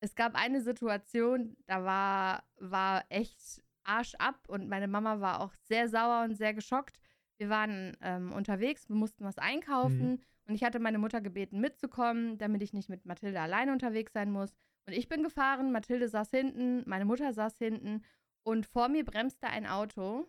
[0.00, 5.52] es gab eine Situation, da war, war echt Arsch ab und meine Mama war auch
[5.64, 6.98] sehr sauer und sehr geschockt.
[7.38, 12.38] Wir waren ähm, unterwegs, wir mussten was einkaufen und ich hatte meine Mutter gebeten, mitzukommen,
[12.38, 14.54] damit ich nicht mit Mathilde alleine unterwegs sein muss.
[14.86, 18.04] Und ich bin gefahren, Mathilde saß hinten, meine Mutter saß hinten
[18.42, 20.26] und vor mir bremste ein Auto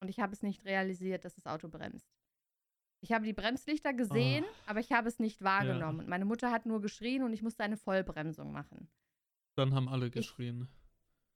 [0.00, 2.12] und ich habe es nicht realisiert, dass das Auto bremst.
[3.00, 6.00] Ich habe die Bremslichter gesehen, aber ich habe es nicht wahrgenommen.
[6.00, 8.88] Und meine Mutter hat nur geschrien und ich musste eine Vollbremsung machen.
[9.56, 10.68] Dann haben alle geschrien.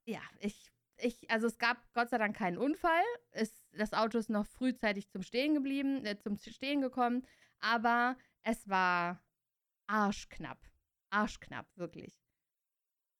[0.05, 3.03] Ja, ich, ich, also es gab Gott sei Dank keinen Unfall.
[3.31, 7.27] Es, das Auto ist noch frühzeitig zum Stehen geblieben, äh, zum Stehen gekommen,
[7.59, 9.21] aber es war
[9.87, 10.59] arschknapp.
[11.09, 12.26] Arschknapp, wirklich.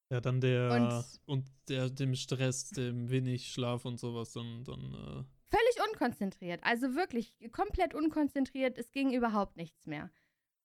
[0.09, 5.25] Ja, dann der Und- und, der dem Stress, dem wenig Schlaf und sowas, dann, dann
[5.49, 6.61] Völlig unkonzentriert.
[6.63, 8.77] Also wirklich komplett unkonzentriert.
[8.77, 10.11] Es ging überhaupt nichts mehr.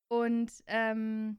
[0.09, 1.39] Und ähm,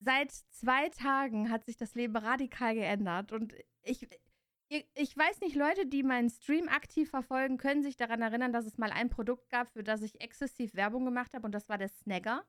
[0.00, 3.32] seit zwei Tagen hat sich das Leben radikal geändert.
[3.32, 4.08] Und ich,
[4.68, 8.66] ich, ich weiß nicht, Leute, die meinen Stream aktiv verfolgen, können sich daran erinnern, dass
[8.66, 11.44] es mal ein Produkt gab, für das ich exzessiv Werbung gemacht habe.
[11.44, 12.44] Und das war der Snagger.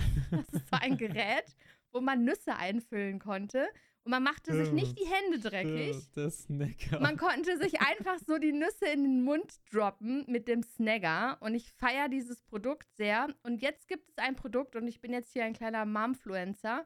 [0.30, 1.54] Das ist so ein Gerät,
[1.94, 3.68] wo man Nüsse einfüllen konnte.
[4.04, 5.96] Und man machte sich nicht die Hände dreckig.
[6.14, 7.00] Der, Snacker.
[7.00, 11.38] Man konnte sich einfach so die Nüsse in den Mund droppen mit dem Snagger.
[11.40, 13.28] Und ich feiere dieses Produkt sehr.
[13.44, 16.84] Und jetzt gibt es ein Produkt, und ich bin jetzt hier ein kleiner Momfluencer.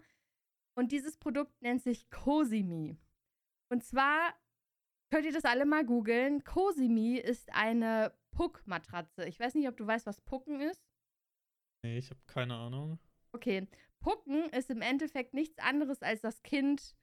[0.77, 2.97] Und dieses Produkt nennt sich Cosimi.
[3.69, 4.33] Und zwar
[5.11, 6.45] könnt ihr das alle mal googeln.
[6.45, 9.27] Cosimi ist eine Puck-Matratze.
[9.27, 10.87] Ich weiß nicht, ob du weißt, was Pucken ist.
[11.83, 13.01] nee, ich habe keine Ahnung.
[13.33, 13.67] Okay,
[14.01, 16.94] Pucken ist im Endeffekt nichts anderes als das Kind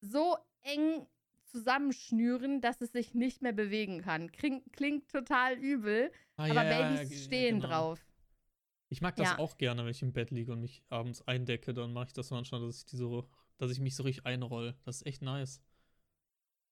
[0.00, 1.06] so eng
[1.44, 4.30] zusammenschnüren, dass es sich nicht mehr bewegen kann.
[4.32, 7.68] Klingt, klingt total übel, Ah, aber ja, ja, Babys ja, stehen genau.
[7.68, 8.06] drauf.
[8.88, 9.38] Ich mag das Ja.
[9.38, 12.30] auch gerne, wenn ich im Bett liege und mich abends eindecke, dann mache ich das
[12.30, 13.28] manchmal, dass ich die so,
[13.58, 14.74] dass ich mich so richtig einroll.
[14.84, 15.60] Das ist echt nice.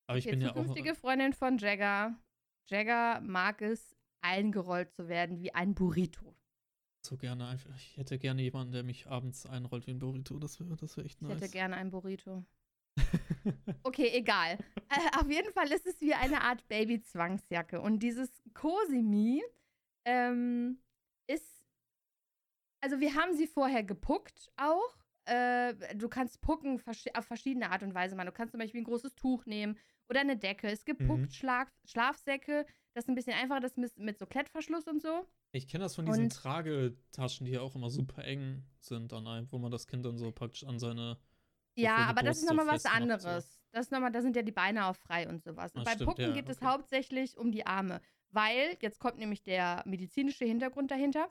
[0.06, 0.54] Aber ich Okay, bin ja auch.
[0.54, 2.16] zukünftige Freundin von Jagger.
[2.66, 6.34] Jagger mag es, eingerollt zu werden wie ein Burrito.
[7.08, 7.74] So gerne einfach.
[7.76, 10.38] Ich hätte gerne jemanden, der mich abends einrollt wie ein Burrito.
[10.38, 11.40] Das wäre das wär echt Ich nice.
[11.40, 12.44] hätte gerne ein Burrito.
[13.82, 14.58] Okay, egal.
[14.90, 17.80] Äh, auf jeden Fall ist es wie eine Art Baby-Zwangsjacke.
[17.80, 19.42] Und dieses Cosimi
[20.04, 20.78] ähm,
[21.26, 21.62] ist.
[22.82, 24.96] Also, wir haben sie vorher gepuckt auch.
[25.24, 28.26] Äh, du kannst pucken verschi- auf verschiedene Art und Weise machen.
[28.26, 29.78] Du kannst zum Beispiel ein großes Tuch nehmen
[30.08, 30.68] oder eine Decke.
[30.68, 31.06] Es gibt Mhm.
[31.08, 32.66] puckt Schlaf Schlafsäcke.
[32.94, 35.26] Das ist ein bisschen einfacher, das mit, mit so Klettverschluss und so.
[35.52, 39.26] Ich kenne das von diesen Und- Tragetaschen, die ja auch immer super eng sind, an
[39.26, 41.14] einem, wo man das Kind dann so praktisch an seine.
[41.74, 43.62] so Ja, aber das ist Brust so nochmal was anderes.
[43.72, 45.72] Das ist nochmal, da sind ja die Beine auch frei und sowas.
[45.74, 46.66] Ah, Bei stimmt, Pucken ja, geht es okay.
[46.66, 51.28] hauptsächlich um die Arme, weil, jetzt kommt nämlich der medizinische Hintergrund dahinter.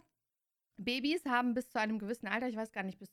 [0.78, 3.12] Babys haben bis zu einem gewissen Alter, ich weiß gar nicht, bis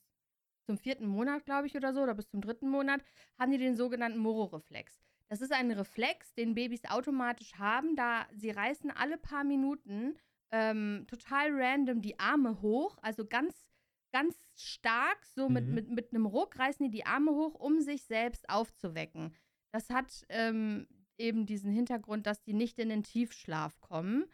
[0.67, 3.03] zum vierten Monat, glaube ich, oder so, oder bis zum dritten Monat,
[3.39, 5.01] haben die den sogenannten Moro-Reflex.
[5.29, 10.17] Das ist ein Reflex, den Babys automatisch haben, da sie reißen alle paar Minuten
[10.53, 13.67] ähm, total random die Arme hoch, also ganz,
[14.13, 15.75] ganz stark, so mit, Mhm.
[15.75, 19.35] mit, mit einem Ruck reißen die die Arme hoch, um sich selbst aufzuwecken.
[19.73, 20.87] Das hat ähm,
[21.19, 24.27] eben diesen Hintergrund, dass die nicht in den Tiefschlaf kommen.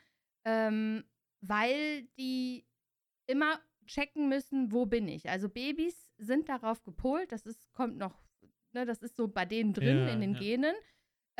[0.44, 1.04] Ähm,
[1.42, 2.66] weil die
[3.26, 5.28] immer checken müssen, wo bin ich.
[5.30, 8.22] Also Babys sind darauf gepolt, das ist, kommt noch,
[8.72, 10.38] ne, das ist so bei denen drin Ja, in den ja.
[10.40, 10.74] Genen,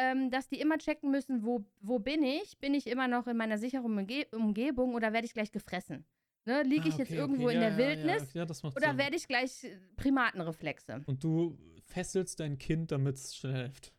[0.01, 2.59] ähm, dass die immer checken müssen, wo, wo bin ich?
[2.59, 6.07] Bin ich immer noch in meiner sicheren Umge Umgebung oder werde ich gleich gefressen?
[6.47, 7.57] Ne, Liege Ah, ich jetzt okay, irgendwo okay.
[7.57, 11.03] in ja, der ja, Wildnis Ja, oder werde ich gleich äh, Primatenreflexe?
[11.07, 13.93] Und du fesselst dein Kind, damit es schläft.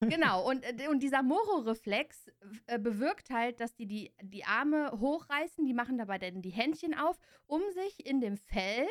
[0.00, 2.30] Genau, und, äh, und dieser Moro-Reflex
[2.66, 6.94] äh, bewirkt halt, dass die, die die Arme hochreißen, die machen dabei dann die Händchen
[6.94, 8.86] auf, um sich in dem Fell,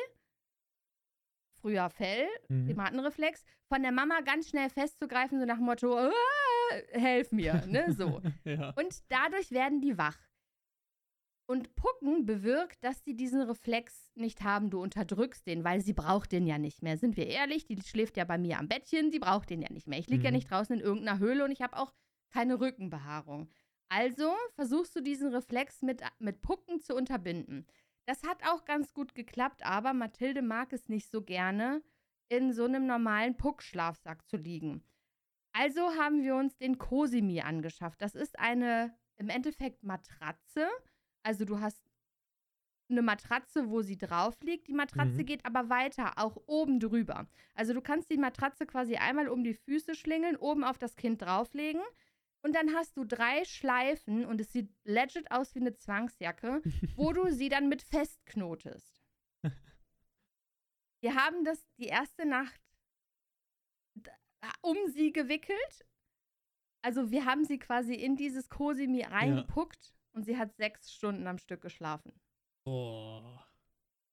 [1.64, 2.66] früher Fell, Mhm.
[2.66, 6.10] Primatenreflex, von der Mama ganz schnell festzugreifen, so nach dem Motto, "Ah,
[6.92, 8.20] helf mir, ne, so.
[8.44, 8.74] ja.
[8.76, 10.18] Und dadurch werden die wach.
[11.46, 16.32] Und Pucken bewirkt, dass sie diesen Reflex nicht haben, du unterdrückst den, weil sie braucht
[16.32, 16.96] den ja nicht mehr.
[16.98, 19.86] Sind wir ehrlich, die schläft ja bei mir am Bettchen, sie braucht den ja nicht
[19.86, 19.98] mehr.
[19.98, 20.36] Ich liege ja Mhm.
[20.36, 21.92] nicht draußen in irgendeiner Höhle und ich habe auch
[22.30, 23.48] keine Rückenbehaarung.
[23.88, 27.66] Also versuchst du diesen Reflex mit, mit Pucken zu unterbinden.
[28.06, 31.82] Das hat auch ganz gut geklappt, aber Mathilde mag es nicht so gerne,
[32.28, 34.82] in so einem normalen Puckschlafsack zu liegen.
[35.52, 38.02] Also haben wir uns den Cosimi angeschafft.
[38.02, 40.68] Das ist eine im Endeffekt Matratze.
[41.22, 41.82] Also du hast
[42.90, 44.68] eine Matratze, wo sie drauf liegt.
[44.68, 45.26] Die Matratze Mhm.
[45.26, 47.26] geht aber weiter, auch oben drüber.
[47.54, 51.22] Also du kannst die Matratze quasi einmal um die Füße schlingeln, oben auf das Kind
[51.22, 51.80] drauflegen.
[52.44, 56.60] Und dann hast du drei Schleifen und es sieht legit aus wie eine Zwangsjacke,
[56.96, 59.00] wo du sie dann mit festknotest.
[61.00, 62.60] Wir haben das die erste Nacht
[63.94, 64.10] d-
[64.62, 65.86] um sie gewickelt.
[66.82, 71.38] Also wir haben sie quasi in dieses Cosimi reingepuckt und sie hat sechs Stunden am
[71.38, 72.12] Stück geschlafen.
[72.66, 73.22] Oh.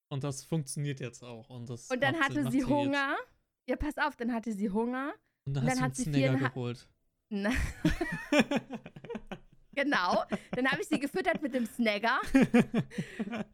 [0.09, 1.49] Und das funktioniert jetzt auch.
[1.49, 2.69] Und, das Und dann hatte sie jetzt.
[2.69, 3.17] Hunger.
[3.67, 5.13] Ja, pass auf, dann hatte sie Hunger.
[5.45, 6.87] Und dann, und dann hat sie Snagger geholt.
[7.33, 7.49] Na,
[9.73, 10.23] genau.
[10.51, 12.19] Dann habe ich sie gefüttert mit dem Snagger.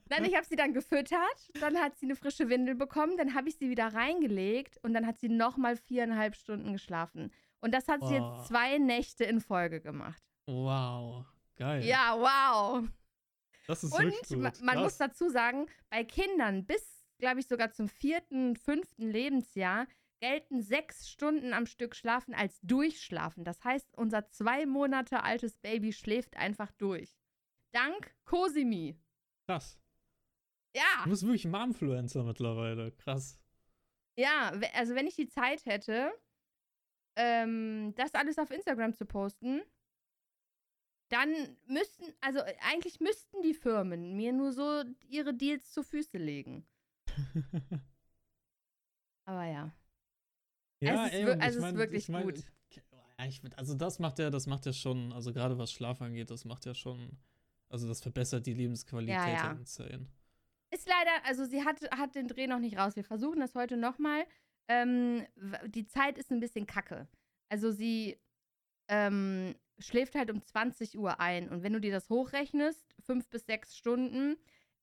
[0.09, 1.51] Nein, ich habe sie dann gefüttert.
[1.61, 3.17] Dann hat sie eine frische Windel bekommen.
[3.17, 4.77] Dann habe ich sie wieder reingelegt.
[4.83, 7.31] Und dann hat sie nochmal viereinhalb Stunden geschlafen.
[7.61, 8.37] Und das hat sie Boah.
[8.37, 10.21] jetzt zwei Nächte in Folge gemacht.
[10.47, 11.25] wow.
[11.55, 11.83] Geil.
[11.83, 12.87] Ja, wow.
[13.65, 14.29] Das ist Und gut.
[14.37, 14.83] ma- man Krass.
[14.83, 19.87] muss dazu sagen, bei Kindern bis, glaube ich, sogar zum vierten, fünften Lebensjahr
[20.19, 23.43] gelten sechs Stunden am Stück Schlafen als Durchschlafen.
[23.43, 27.17] Das heißt, unser zwei Monate altes Baby schläft einfach durch.
[27.71, 28.99] Dank Cosimi.
[29.47, 29.79] Krass.
[30.75, 32.91] Ja, Du bist wirklich ein Momfluencer mittlerweile.
[32.93, 33.39] Krass.
[34.17, 36.11] ja, also wenn ich die Zeit hätte,
[37.15, 39.61] ähm, das alles auf Instagram zu posten,
[41.09, 46.17] dann müssten, also äh, eigentlich müssten die Firmen mir nur so ihre Deals zu Füße
[46.17, 46.67] legen.
[49.25, 49.71] Aber ja.
[50.79, 52.43] Ja, Es ist ey, also es ich ist mein, wirklich ich mein, gut.
[52.69, 56.45] Ich, also das macht ja, das macht ja schon, also gerade was Schlaf angeht, das
[56.45, 57.17] macht ja schon,
[57.69, 59.51] also das verbessert die Lebensqualität Ja, ja.
[59.53, 60.07] insane.
[60.69, 62.95] Ist leider, also sie hat, hat den Dreh noch nicht raus.
[62.95, 64.25] Wir versuchen das heute nochmal.
[64.67, 65.25] Ähm,
[65.65, 67.07] die Zeit ist ein bisschen kacke.
[67.49, 68.19] Also sie
[68.89, 71.49] ähm, schläft halt um 20 Uhr ein.
[71.49, 74.35] Und wenn du dir das hochrechnest, fünf bis sechs Stunden,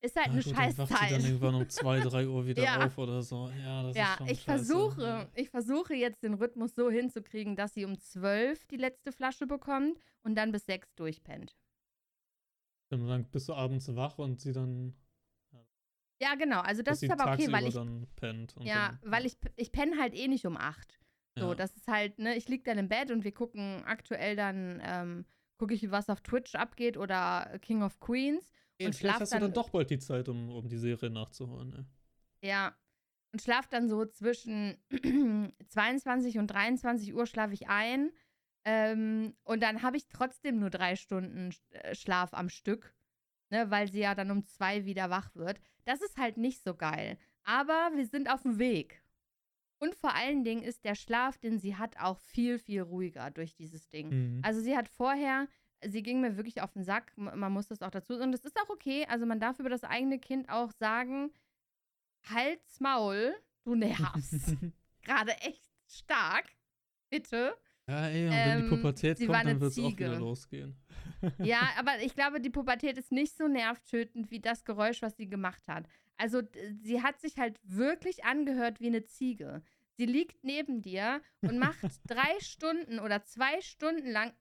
[0.03, 2.63] ist halt Ja, eine gut, dann wacht sie dann irgendwann um 2, 3 Uhr wieder
[2.63, 2.87] Ja.
[2.87, 3.49] auf oder so.
[3.63, 4.45] Ja, das Ja, ich scheiße.
[4.45, 5.29] versuche, Ja.
[5.35, 9.99] ich versuche jetzt den Rhythmus so hinzukriegen, dass sie um 12 die letzte Flasche bekommt
[10.23, 11.57] und dann bis sechs durchpennt.
[12.91, 14.95] Und dann bist du abends wach und sie dann,
[16.21, 16.61] Ja, genau.
[16.61, 18.07] Also das ist aber okay, weil ich dann
[18.63, 21.01] Ja, dann, weil ich, ich penne halt eh nicht um acht.
[21.37, 21.55] So, ja.
[21.57, 25.25] das ist halt, ne, ich lieg dann im Bett und wir gucken aktuell dann, ähm,
[25.59, 28.53] gucke ich, was auf Twitch abgeht oder King of Queens.
[28.79, 31.11] Ey, und vielleicht hast du dann- dann doch bald die Zeit, um, um die Serie
[31.11, 31.71] nachzuholen.
[31.71, 31.87] Ne?
[32.43, 32.77] Ja.
[33.33, 34.77] Und schlaf dann so zwischen
[35.69, 38.11] 22 und 23 Uhr schlafe ich ein.
[38.65, 42.95] Ähm, und dann habe ich trotzdem nur drei Stunden äh, Schlaf am Stück,
[43.51, 45.61] ne, weil sie ja dann um zwei wieder wach wird.
[45.85, 47.19] Das ist halt nicht so geil.
[47.43, 49.03] Aber wir sind auf dem Weg.
[49.79, 53.55] Und vor allen Dingen ist der Schlaf, den sie hat, auch viel, viel ruhiger durch
[53.55, 54.09] dieses Ding.
[54.37, 54.41] Mhm.
[54.43, 55.47] Also sie hat vorher,
[55.89, 58.59] sie ging mir wirklich auf den Sack, man muss das auch dazu und das ist
[58.61, 59.07] auch okay.
[59.09, 61.31] Also man darf über das eigene Kind auch sagen,
[62.29, 63.35] halt's Maul,
[63.65, 64.57] du nervst.
[65.03, 66.47] Gerade echt stark,
[67.11, 67.55] bitte.
[67.87, 70.77] ja, ey, und wenn die ähm, Pubertät kommt, dann wird es auch wieder losgehen.
[71.39, 75.27] Ja, aber ich glaube, die Pubertät ist nicht so nervtötend wie das Geräusch, was sie
[75.27, 75.87] gemacht hat.
[76.19, 76.43] Also
[76.83, 79.63] sie hat sich halt wirklich angehört wie eine Ziege.
[79.97, 84.33] Sie liegt neben dir und macht drei Stunden oder zwei Stunden lang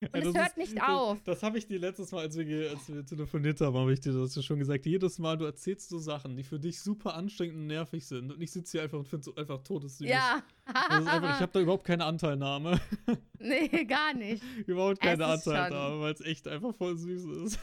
[0.00, 1.22] Und Ja, es das hört ist- nicht das, auf.
[1.22, 4.12] Das habe ich dir letztes Mal, als wir, als wir telefoniert haben, habe ich dir
[4.12, 4.84] das ja schon gesagt.
[4.84, 8.32] Jedes Mal, du erzählst so Sachen, die für dich super anstrengend und nervig sind.
[8.32, 10.08] Und ich sitze hier einfach und finde so einfach todessüß.
[10.08, 10.42] Ja.
[10.66, 12.80] Das einfach, ich habe da überhaupt keine Anteilnahme.
[13.38, 14.42] nee, gar nicht.
[14.66, 17.60] überhaupt keine Es Anteilnahme, weil es echt einfach voll süß ist.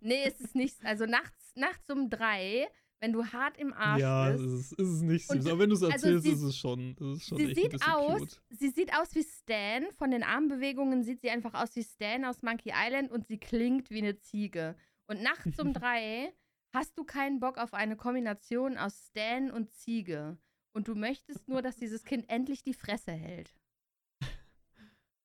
[0.00, 0.76] Nee, es ist nicht.
[0.84, 2.68] Also nachts, nachts um drei,
[3.00, 4.54] wenn du hart im Arsch ja, es bist.
[4.54, 5.50] ist, ist es nicht Und süß.
[5.50, 7.82] Aber wenn du es also erzählst, sie- ist es schon, ist es schon Sie sieht
[7.88, 8.42] aus, cute.
[8.50, 9.86] sie sieht aus wie Stan.
[9.96, 13.90] Von den Armbewegungen sieht sie einfach aus wie Stan aus Monkey Island und sie klingt
[13.90, 14.76] wie eine Ziege.
[15.06, 16.32] Und nachts um drei
[16.72, 20.38] hast du keinen Bock auf eine Kombination aus Stan und Ziege.
[20.72, 23.54] Und du möchtest nur, dass dieses Kind endlich die Fresse hält.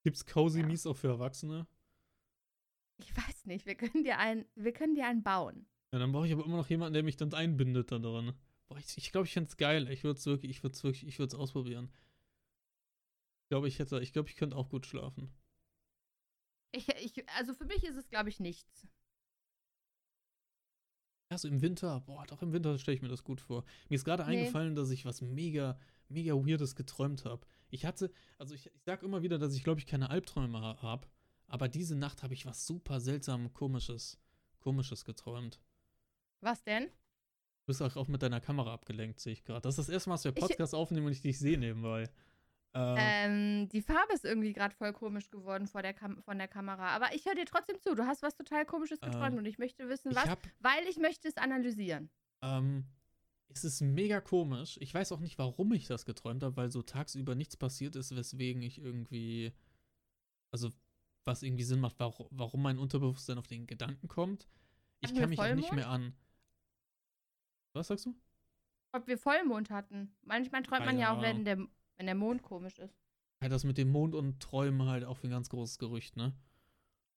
[0.02, 0.66] Gibt's Cozy Ja.
[0.66, 1.66] Mies auch für Erwachsene?
[2.98, 5.66] Ich weiß nicht, wir können dir einen, wir können dir einen bauen.
[5.92, 8.34] Ja, dann brauche ich aber immer noch jemanden, der mich dann einbindet da drin.
[8.68, 9.88] Boah, ich glaube, ich, glaub, ich fände es geil.
[9.88, 11.90] Ich würde es wirklich, ich würde es wirklich, ich würde es ausprobieren.
[13.44, 15.32] Ich glaube, ich hätte, ich glaube, ich könnte auch gut schlafen.
[16.72, 18.88] Ich, ich, also für mich ist es, glaube ich, nichts.
[21.30, 23.64] Ja, so im Winter, boah, doch im Winter stelle ich mir das gut vor.
[23.88, 24.38] Mir ist gerade Nee.
[24.38, 27.46] eingefallen, dass ich was mega, mega Weirdes geträumt habe.
[27.70, 30.80] Ich hatte, also ich, ich sag immer wieder, dass ich, glaube ich, keine Albträume ha
[30.82, 31.08] habe.
[31.48, 34.20] Aber diese Nacht habe ich was super seltsam, komisches,
[34.60, 35.60] komisches geträumt.
[36.40, 36.84] Was denn?
[36.84, 39.62] Du bist auch, auch mit deiner Kamera abgelenkt, sehe ich gerade.
[39.62, 42.08] Das ist das erste Mal, dass wir Ich- Podcast aufnehmen und ich dich sehe nebenbei.
[42.74, 46.46] Äh, Ähm, die Farbe ist irgendwie gerade voll komisch geworden vor der Kam von der
[46.48, 46.88] Kamera.
[46.94, 47.94] Aber ich höre dir trotzdem zu.
[47.94, 50.84] Du hast was total komisches geträumt Ähm, und ich möchte wissen, ich was, habe weil
[50.88, 52.10] ich möchte es analysieren.
[52.42, 52.84] Ähm,
[53.48, 54.76] es ist mega komisch.
[54.82, 58.14] Ich weiß auch nicht, warum ich das geträumt habe, weil so tagsüber nichts passiert ist,
[58.14, 59.52] weswegen ich irgendwie,
[60.50, 60.70] also
[61.24, 64.46] was irgendwie Sinn macht, warum, warum mein Unterbewusstsein auf den Gedanken kommt.
[65.00, 66.14] Ich kann mich auch nicht mehr an.
[67.76, 68.14] Was sagst du?
[68.92, 70.14] Ob wir Vollmond hatten.
[70.22, 71.58] Manchmal träumt man Keine ja auch, wenn der,
[71.96, 72.94] wenn der Mond komisch ist.
[73.42, 76.34] Ja, das mit dem Mond und Träumen halt auch ein ganz großes Gerücht, ne?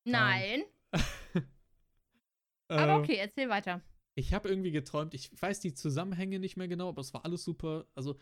[0.03, 0.63] Nein.
[0.93, 1.43] Ähm,
[2.67, 3.81] Aber okay, erzähl weiter.
[4.15, 7.43] Ich habe irgendwie geträumt, ich weiß die Zusammenhänge nicht mehr genau, aber es war alles
[7.43, 7.85] super.
[7.95, 8.17] Also,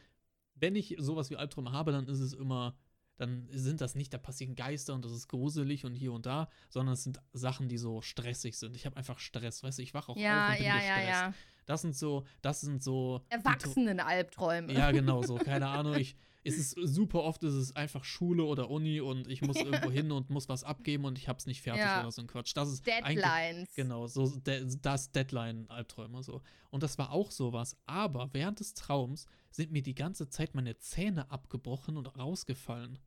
[0.55, 2.77] wenn ich sowas wie Albträume habe, dann ist es immer,
[3.15, 6.49] dann sind das nicht, da passieren Geister und das ist gruselig und hier und da,
[6.69, 8.75] sondern es sind Sachen, die so stressig sind.
[8.75, 10.79] Ich habe einfach Stress, weißt du, ich wache auch Ja, auf und bin ja, ja,
[10.95, 11.09] gestresst.
[11.09, 11.33] ja.
[11.67, 13.21] Das sind so, das sind so.
[13.29, 14.73] Erwachsenen-Albträume.
[14.73, 15.95] Ja, genau, so, keine Ahnung.
[15.95, 19.91] Ich, es ist super oft ist es einfach Schule oder Uni und ich muss irgendwo
[19.91, 21.99] hin und muss was abgeben und ich hab's nicht fertig Ja.
[21.99, 22.55] oder so ein Quatsch.
[22.55, 23.73] Das ist Deadlines.
[23.75, 26.41] Genau, so de das Deadline-Albträume so.
[26.69, 27.75] Und das war auch sowas.
[27.85, 32.97] Aber während des Traums sind mir die ganze Zeit meine Zähne abgebrochen und rausgefallen.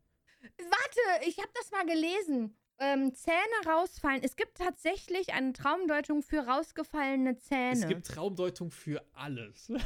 [0.58, 2.54] Warte, ich habe das mal gelesen.
[2.82, 3.36] Ähm, Zähne
[3.66, 4.22] rausfallen.
[4.22, 7.72] Es gibt tatsächlich eine Traumdeutung für rausgefallene Zähne.
[7.72, 9.70] Es gibt Traumdeutung für alles.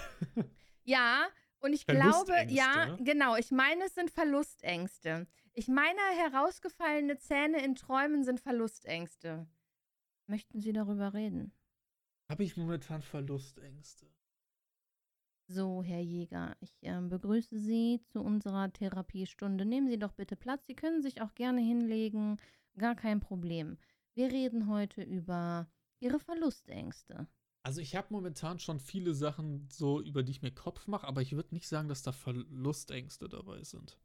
[0.87, 1.27] Ja,
[1.61, 3.37] und ich glaube, ja, genau.
[3.37, 5.27] Ich meine, es sind Verlustängste.
[5.55, 9.47] Ich meine, herausgefallene Zähne in Träumen sind Verlustängste.
[10.27, 11.53] Möchten Sie darüber reden?
[12.29, 14.07] Habe ich momentan Verlustängste?
[15.47, 19.65] So, Herr Jäger, ich ähm, begrüße Sie zu unserer Therapiestunde.
[19.65, 20.67] Nehmen Sie doch bitte Platz.
[20.67, 22.39] Sie können sich auch gerne hinlegen.
[22.77, 23.79] Gar kein Problem.
[24.15, 25.69] Wir reden heute über
[26.01, 27.29] Ihre Verlustängste.
[27.63, 31.23] Also ich habe momentan schon viele Sachen so, über die ich mir Kopf mache, aber
[31.23, 33.99] ich würde nicht sagen, dass da Verlustängste dabei sind.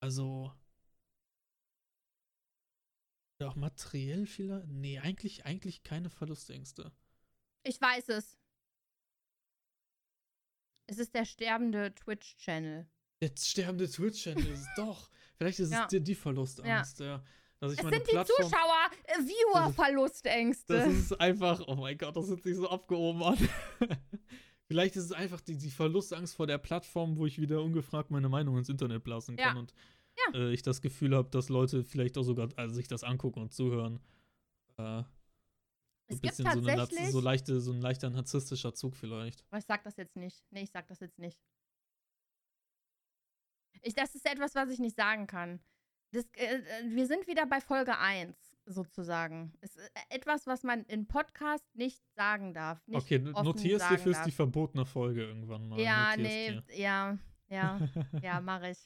[0.00, 0.52] Also.
[3.40, 4.68] Ja, auch materiell vielleicht?
[4.68, 6.92] Nee, eigentlich, eigentlich keine Verlustängste.
[7.64, 8.38] Ich weiß es.
[10.86, 12.86] Es ist der sterbende Twitch-Channel.
[13.28, 15.08] Der sterbende Twitch-Channel ist doch.
[15.36, 15.82] Vielleicht ist Ja.
[15.82, 17.22] es die, die Verlustangst, ja.
[17.60, 18.50] Dass ich Es meine sind die Plattform.
[18.50, 20.74] Zuschauer, äh, Viewer-Verlustängste.
[20.74, 23.38] Das ist einfach, oh mein Gott, das hört sich so abgehoben an.
[24.66, 28.28] Vielleicht ist es einfach die, die Verlustangst vor der Plattform, wo ich wieder ungefragt meine
[28.28, 29.60] Meinung ins Internet blasen kann Ja.
[29.60, 29.74] und
[30.34, 33.52] äh, ich das Gefühl habe, dass Leute vielleicht auch sogar also sich das angucken und
[33.52, 34.00] zuhören.
[34.76, 35.04] Äh, so
[36.06, 37.10] es ein gibt bisschen so, eine, tatsächlich.
[37.10, 39.44] So, leichte, so ein leichter narzisstischer Zug vielleicht.
[39.50, 40.44] Aber ich sag das jetzt nicht.
[40.50, 41.38] Nee, ich sag das jetzt nicht.
[43.84, 45.60] Ich, das ist etwas, was ich nicht sagen kann.
[46.12, 48.36] Das, äh, äh, wir sind wieder bei Folge 1,
[48.66, 49.52] sozusagen.
[49.60, 52.86] Es ist etwas, was man im Podcast nicht sagen darf.
[52.86, 54.26] Nicht okay, notierst dir sagen fürs darf.
[54.26, 55.80] die verbotene Folge irgendwann mal.
[55.80, 56.76] Ja, Notierst nee, dir.
[56.76, 57.80] ja, ja,
[58.22, 58.78] ja, mache ich.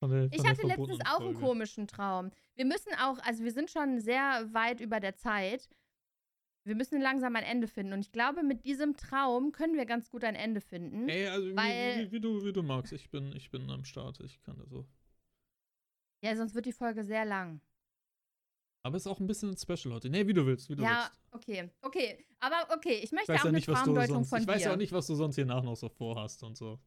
[0.00, 1.40] Von der, Ich von der hatte letztens auch einen Folge.
[1.40, 2.30] komischen Traum.
[2.54, 5.68] Wir müssen auch, also wir sind schon sehr weit über der Zeit.
[6.68, 7.94] Wir müssen langsam ein Ende finden.
[7.94, 11.08] Und ich glaube, mit diesem Traum können wir ganz gut ein Ende finden.
[11.08, 12.92] Ey, also wie, Weil- wie, wie, du, wie du magst.
[12.92, 14.20] Ich bin, ich bin am Start.
[14.20, 14.86] Ich kann das so.
[16.22, 17.60] Ja, sonst wird die Folge sehr lang.
[18.82, 20.08] Aber ist auch ein bisschen ein Special heute.
[20.10, 21.48] Nee, wie du willst, wie du ja, willst.
[21.48, 22.24] okay, okay.
[22.40, 24.52] Aber okay, ich Ich möchte weiß auch ja eine nicht, Traumdeutung sonst, von ich dir.
[24.52, 26.78] weiß ja auch nicht, was du sonst hier nach noch so vorhast und so.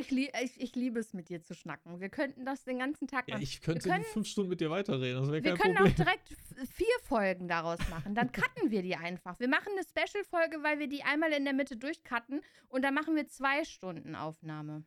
[0.00, 2.00] Ich, lie ich, ich liebe es, mit dir zu schnacken.
[2.00, 3.42] Wir könnten das den ganzen Tag Ja, machen.
[3.42, 5.20] ich könnte können- fünf Stunden mit dir weiterreden.
[5.22, 5.92] Das Wir können Problem.
[5.92, 6.28] auch direkt
[6.72, 8.14] vier Folgen daraus machen.
[8.14, 9.38] Dann cutten wir die einfach.
[9.38, 13.14] Wir machen eine Special-Folge, weil wir die einmal in der Mitte durchcutten und dann machen
[13.16, 14.84] wir zwei Stunden Aufnahme.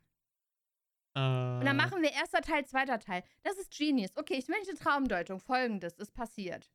[1.15, 3.23] Und Äh, dann machen wir erster Teil, zweiter Teil.
[3.43, 4.09] Das ist Genius.
[4.15, 5.39] Okay, ich möchte Traumdeutung.
[5.39, 6.71] Folgendes ist passiert.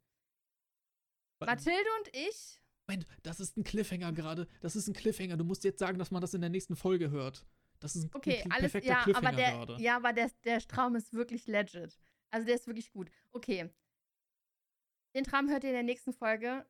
[1.40, 2.60] Mathilde und ich.
[2.86, 4.46] Moment, das ist ein Cliffhanger gerade.
[4.60, 5.36] Das ist ein Cliffhanger.
[5.36, 7.44] Du musst jetzt sagen, dass man das in der nächsten Folge hört.
[7.80, 8.72] Das ist ein Okay, ein alles.
[8.72, 9.82] perfekter Ja, Cliffhanger aber der, gerade.
[9.82, 11.98] ja, aber der, der Traum ist wirklich legit.
[12.30, 13.10] Also der ist wirklich gut.
[13.32, 13.70] Okay.
[15.14, 16.66] Den Traum hört ihr in der nächsten Folge.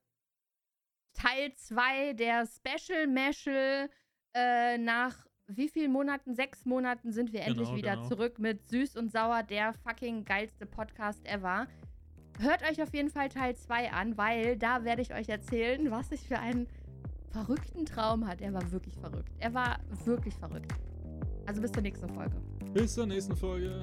[1.15, 3.91] Teil 2 der Special Meshel
[4.35, 6.35] äh, nach wie vielen Monaten?
[6.35, 8.09] Sechs Monaten sind wir endlich Genau, wieder genau.
[8.09, 11.67] zurück mit Süß und Sauer, der fucking geilste Podcast ever.
[12.39, 16.13] Hört euch auf jeden Fall Teil 2 an, weil da werde ich euch erzählen, was
[16.13, 16.69] ich für einen
[17.33, 18.45] verrückten Traum hatte.
[18.45, 19.33] Er war wirklich verrückt.
[19.39, 20.73] Er war wirklich verrückt.
[21.49, 22.37] Also bis zur nächsten Folge.
[22.75, 23.81] Bis zur nächsten Folge.